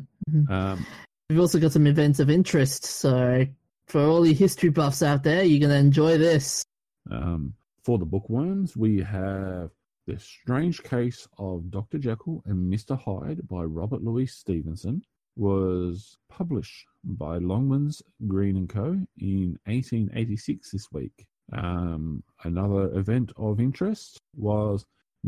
Um, 0.49 0.85
We've 1.29 1.39
also 1.39 1.59
got 1.59 1.71
some 1.71 1.85
events 1.85 2.19
of 2.19 2.29
interest, 2.29 2.85
so 2.85 3.45
for 3.87 4.01
all 4.01 4.25
you 4.25 4.33
history 4.33 4.69
buffs 4.69 5.03
out 5.03 5.23
there, 5.23 5.43
you're 5.43 5.59
going 5.59 5.69
to 5.71 5.77
enjoy 5.77 6.17
this. 6.17 6.63
Um, 7.11 7.53
for 7.83 7.99
the 7.99 8.05
bookworms, 8.05 8.75
we 8.75 8.99
have 9.01 9.69
The 10.07 10.17
Strange 10.19 10.81
Case 10.81 11.27
of 11.37 11.69
Dr. 11.69 11.99
Jekyll 11.99 12.41
and 12.47 12.71
Mr. 12.71 12.99
Hyde 12.99 13.47
by 13.47 13.63
Robert 13.63 14.03
Louis 14.03 14.25
Stevenson 14.25 15.03
was 15.35 16.17
published 16.29 16.85
by 17.03 17.37
Longmans, 17.39 18.01
Green 18.27 18.57
and 18.57 18.67
Co. 18.67 18.99
in 19.19 19.57
1886 19.65 20.71
this 20.71 20.87
week. 20.91 21.27
Um, 21.53 22.23
another 22.43 22.91
event 22.97 23.31
of 23.37 23.59
interest 23.59 24.19
was 24.35 24.85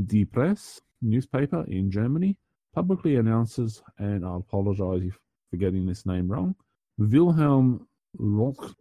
Die 0.07 0.25
Presse 0.25 0.81
newspaper 1.01 1.65
in 1.67 1.91
Germany 1.91 2.37
publicly 2.73 3.17
announces, 3.17 3.81
and 3.97 4.25
I 4.25 4.37
apologize 4.37 5.03
if 5.03 5.19
for 5.49 5.57
getting 5.57 5.85
this 5.85 6.05
name 6.05 6.31
wrong, 6.31 6.55
Wilhelm 6.97 7.87
Roch- 8.17 8.75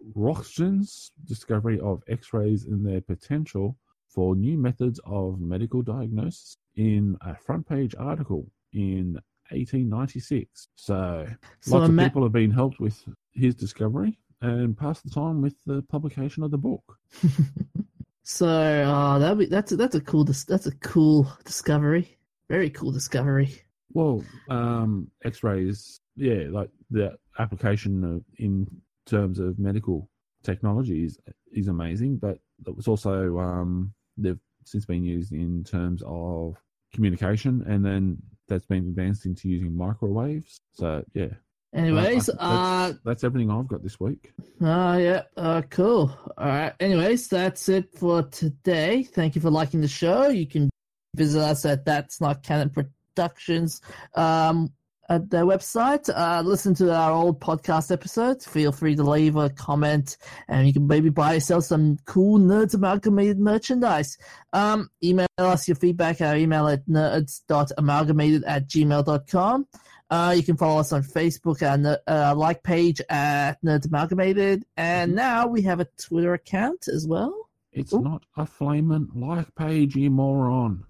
discovery 1.24 1.80
of 1.80 2.02
X-rays 2.08 2.66
and 2.66 2.86
their 2.86 3.00
potential 3.00 3.76
for 4.08 4.34
new 4.34 4.58
methods 4.58 5.00
of 5.04 5.40
medical 5.40 5.82
diagnosis 5.82 6.56
in 6.76 7.16
a 7.22 7.34
front 7.34 7.68
page 7.68 7.94
article 7.98 8.50
in 8.72 9.14
1896. 9.50 10.68
So, 10.76 11.26
So 11.60 11.76
lots 11.76 11.88
of 11.88 11.96
people 11.96 12.22
have 12.22 12.32
been 12.32 12.50
helped 12.50 12.80
with 12.80 13.04
his 13.32 13.54
discovery 13.54 14.18
and 14.40 14.76
passed 14.76 15.04
the 15.04 15.10
time 15.10 15.42
with 15.42 15.54
the 15.66 15.82
publication 15.82 16.42
of 16.42 16.50
the 16.50 16.58
book. 16.58 16.98
So 18.22 18.46
uh, 18.48 19.18
that 19.18 19.50
that's 19.50 19.72
a, 19.72 19.76
that's 19.76 19.94
a 19.94 20.00
cool 20.00 20.24
that's 20.24 20.66
a 20.66 20.76
cool 20.76 21.30
discovery. 21.44 22.18
Very 22.48 22.70
cool 22.70 22.92
discovery. 22.92 23.62
Well, 23.92 24.24
um, 24.48 25.10
X-rays, 25.24 26.00
yeah, 26.16 26.44
like 26.50 26.70
the 26.90 27.16
application 27.38 28.04
of, 28.04 28.24
in 28.38 28.68
terms 29.06 29.38
of 29.38 29.58
medical 29.58 30.08
technology 30.42 31.04
is 31.04 31.18
is 31.52 31.68
amazing, 31.68 32.18
but 32.18 32.38
it 32.66 32.76
was 32.76 32.88
also 32.88 33.38
um, 33.38 33.92
they've 34.16 34.38
since 34.64 34.84
been 34.84 35.04
used 35.04 35.32
in 35.32 35.64
terms 35.64 36.02
of 36.06 36.56
communication, 36.92 37.64
and 37.66 37.84
then 37.84 38.18
that's 38.48 38.66
been 38.66 38.88
advanced 38.88 39.26
into 39.26 39.48
using 39.48 39.74
microwaves. 39.76 40.60
So 40.72 41.04
yeah. 41.14 41.34
Anyways, 41.72 42.28
Uh, 42.28 42.32
uh, 42.40 42.86
that's, 42.88 42.98
that's 43.04 43.24
everything 43.24 43.50
I've 43.50 43.68
got 43.68 43.82
this 43.82 44.00
week. 44.00 44.32
uh, 44.62 44.98
yeah, 45.00 45.22
uh, 45.36 45.62
cool. 45.70 46.10
All 46.36 46.46
right. 46.46 46.72
Anyways, 46.80 47.28
that's 47.28 47.68
it 47.68 47.92
for 47.96 48.22
today. 48.24 49.04
Thank 49.04 49.34
you 49.36 49.40
for 49.40 49.50
liking 49.50 49.80
the 49.80 49.88
show. 49.88 50.28
You 50.28 50.46
can 50.46 50.68
visit 51.14 51.40
us 51.40 51.64
at 51.64 51.84
That's 51.84 52.20
Not 52.20 52.42
Canon 52.42 52.70
Productions 52.70 53.80
um, 54.16 54.72
at 55.08 55.30
their 55.30 55.44
website. 55.44 56.08
Uh, 56.12 56.42
listen 56.44 56.74
to 56.74 56.92
our 56.92 57.12
old 57.12 57.40
podcast 57.40 57.92
episodes. 57.92 58.46
Feel 58.46 58.72
free 58.72 58.96
to 58.96 59.02
leave 59.04 59.36
a 59.36 59.48
comment, 59.50 60.16
and 60.48 60.66
you 60.66 60.72
can 60.72 60.86
maybe 60.88 61.08
buy 61.08 61.34
yourself 61.34 61.64
some 61.64 61.98
cool 62.04 62.38
Nerds 62.40 62.74
Amalgamated 62.74 63.38
merchandise. 63.38 64.18
Um, 64.52 64.88
email 65.04 65.26
us 65.38 65.68
your 65.68 65.76
feedback. 65.76 66.20
Our 66.20 66.36
email 66.36 66.66
at 66.68 66.84
nerds.amalgamated 66.86 68.42
at 68.46 68.68
gmail.com. 68.68 69.66
Uh, 70.10 70.34
you 70.36 70.42
can 70.42 70.56
follow 70.56 70.80
us 70.80 70.92
on 70.92 71.02
Facebook 71.02 71.62
and 71.62 71.86
uh, 72.08 72.34
like 72.36 72.62
page 72.64 73.00
at 73.08 73.62
Nerds 73.62 73.86
Amalgamated, 73.86 74.64
and 74.76 75.14
now 75.14 75.46
we 75.46 75.62
have 75.62 75.78
a 75.78 75.86
Twitter 75.96 76.34
account 76.34 76.88
as 76.88 77.06
well. 77.06 77.48
It's 77.72 77.92
Ooh. 77.92 78.00
not 78.00 78.24
a 78.36 78.44
flaming 78.44 79.08
like 79.14 79.54
page, 79.54 79.94
you 79.94 80.10
moron. 80.10 80.84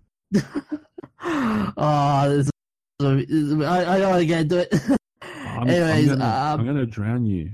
oh, 1.22 2.28
this 2.28 2.50
is, 3.28 3.60
I, 3.60 3.94
I 3.94 3.98
don't 3.98 4.10
want 4.10 4.20
to 4.20 4.26
get 4.26 4.40
into 4.40 4.58
it. 4.58 4.74
I'm, 5.22 5.68
anyways, 5.68 6.12
I'm 6.12 6.18
gonna, 6.18 6.54
um, 6.60 6.66
gonna 6.66 6.86
drown 6.86 7.26
you. 7.26 7.50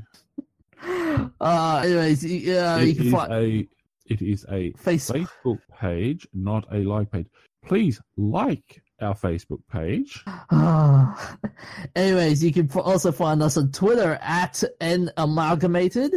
uh, 1.41 1.83
anyways, 1.85 2.25
yeah, 2.25 2.79
you 2.79 2.95
can 2.95 3.11
find 3.11 3.33
a 3.33 3.69
it 4.09 4.23
is 4.23 4.45
a 4.51 4.73
Facebook. 4.75 5.27
Facebook 5.27 5.59
page, 5.81 6.29
not 6.33 6.65
a 6.73 6.85
like 6.85 7.11
page. 7.11 7.27
Please 7.65 8.01
like 8.17 8.83
our 9.01 9.15
Facebook 9.15 9.61
page. 9.71 10.23
Ah. 10.27 11.37
Anyways, 11.97 12.43
you 12.43 12.53
can 12.53 12.71
also 12.73 13.13
find 13.13 13.43
us 13.43 13.57
on 13.57 13.73
Twitter 13.73 14.19
at 14.23 14.63
N 14.81 15.11
Amalgamated. 15.17 16.13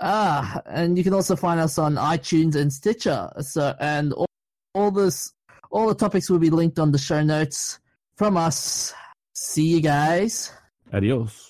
Ah, 0.00 0.62
and 0.66 0.96
you 0.96 1.04
can 1.04 1.12
also 1.12 1.36
find 1.36 1.60
us 1.60 1.78
on 1.78 1.96
iTunes 1.96 2.54
and 2.56 2.72
Stitcher. 2.72 3.30
So, 3.40 3.74
and 3.80 4.12
all, 4.14 4.26
all 4.74 4.90
this, 4.90 5.32
all 5.70 5.88
the 5.88 5.94
topics 5.94 6.30
will 6.30 6.38
be 6.38 6.50
linked 6.50 6.78
on 6.78 6.92
the 6.92 6.98
show 6.98 7.22
notes 7.22 7.80
from 8.16 8.36
us. 8.36 8.94
See 9.34 9.66
you 9.66 9.80
guys. 9.80 10.52
Adios. 10.92 11.49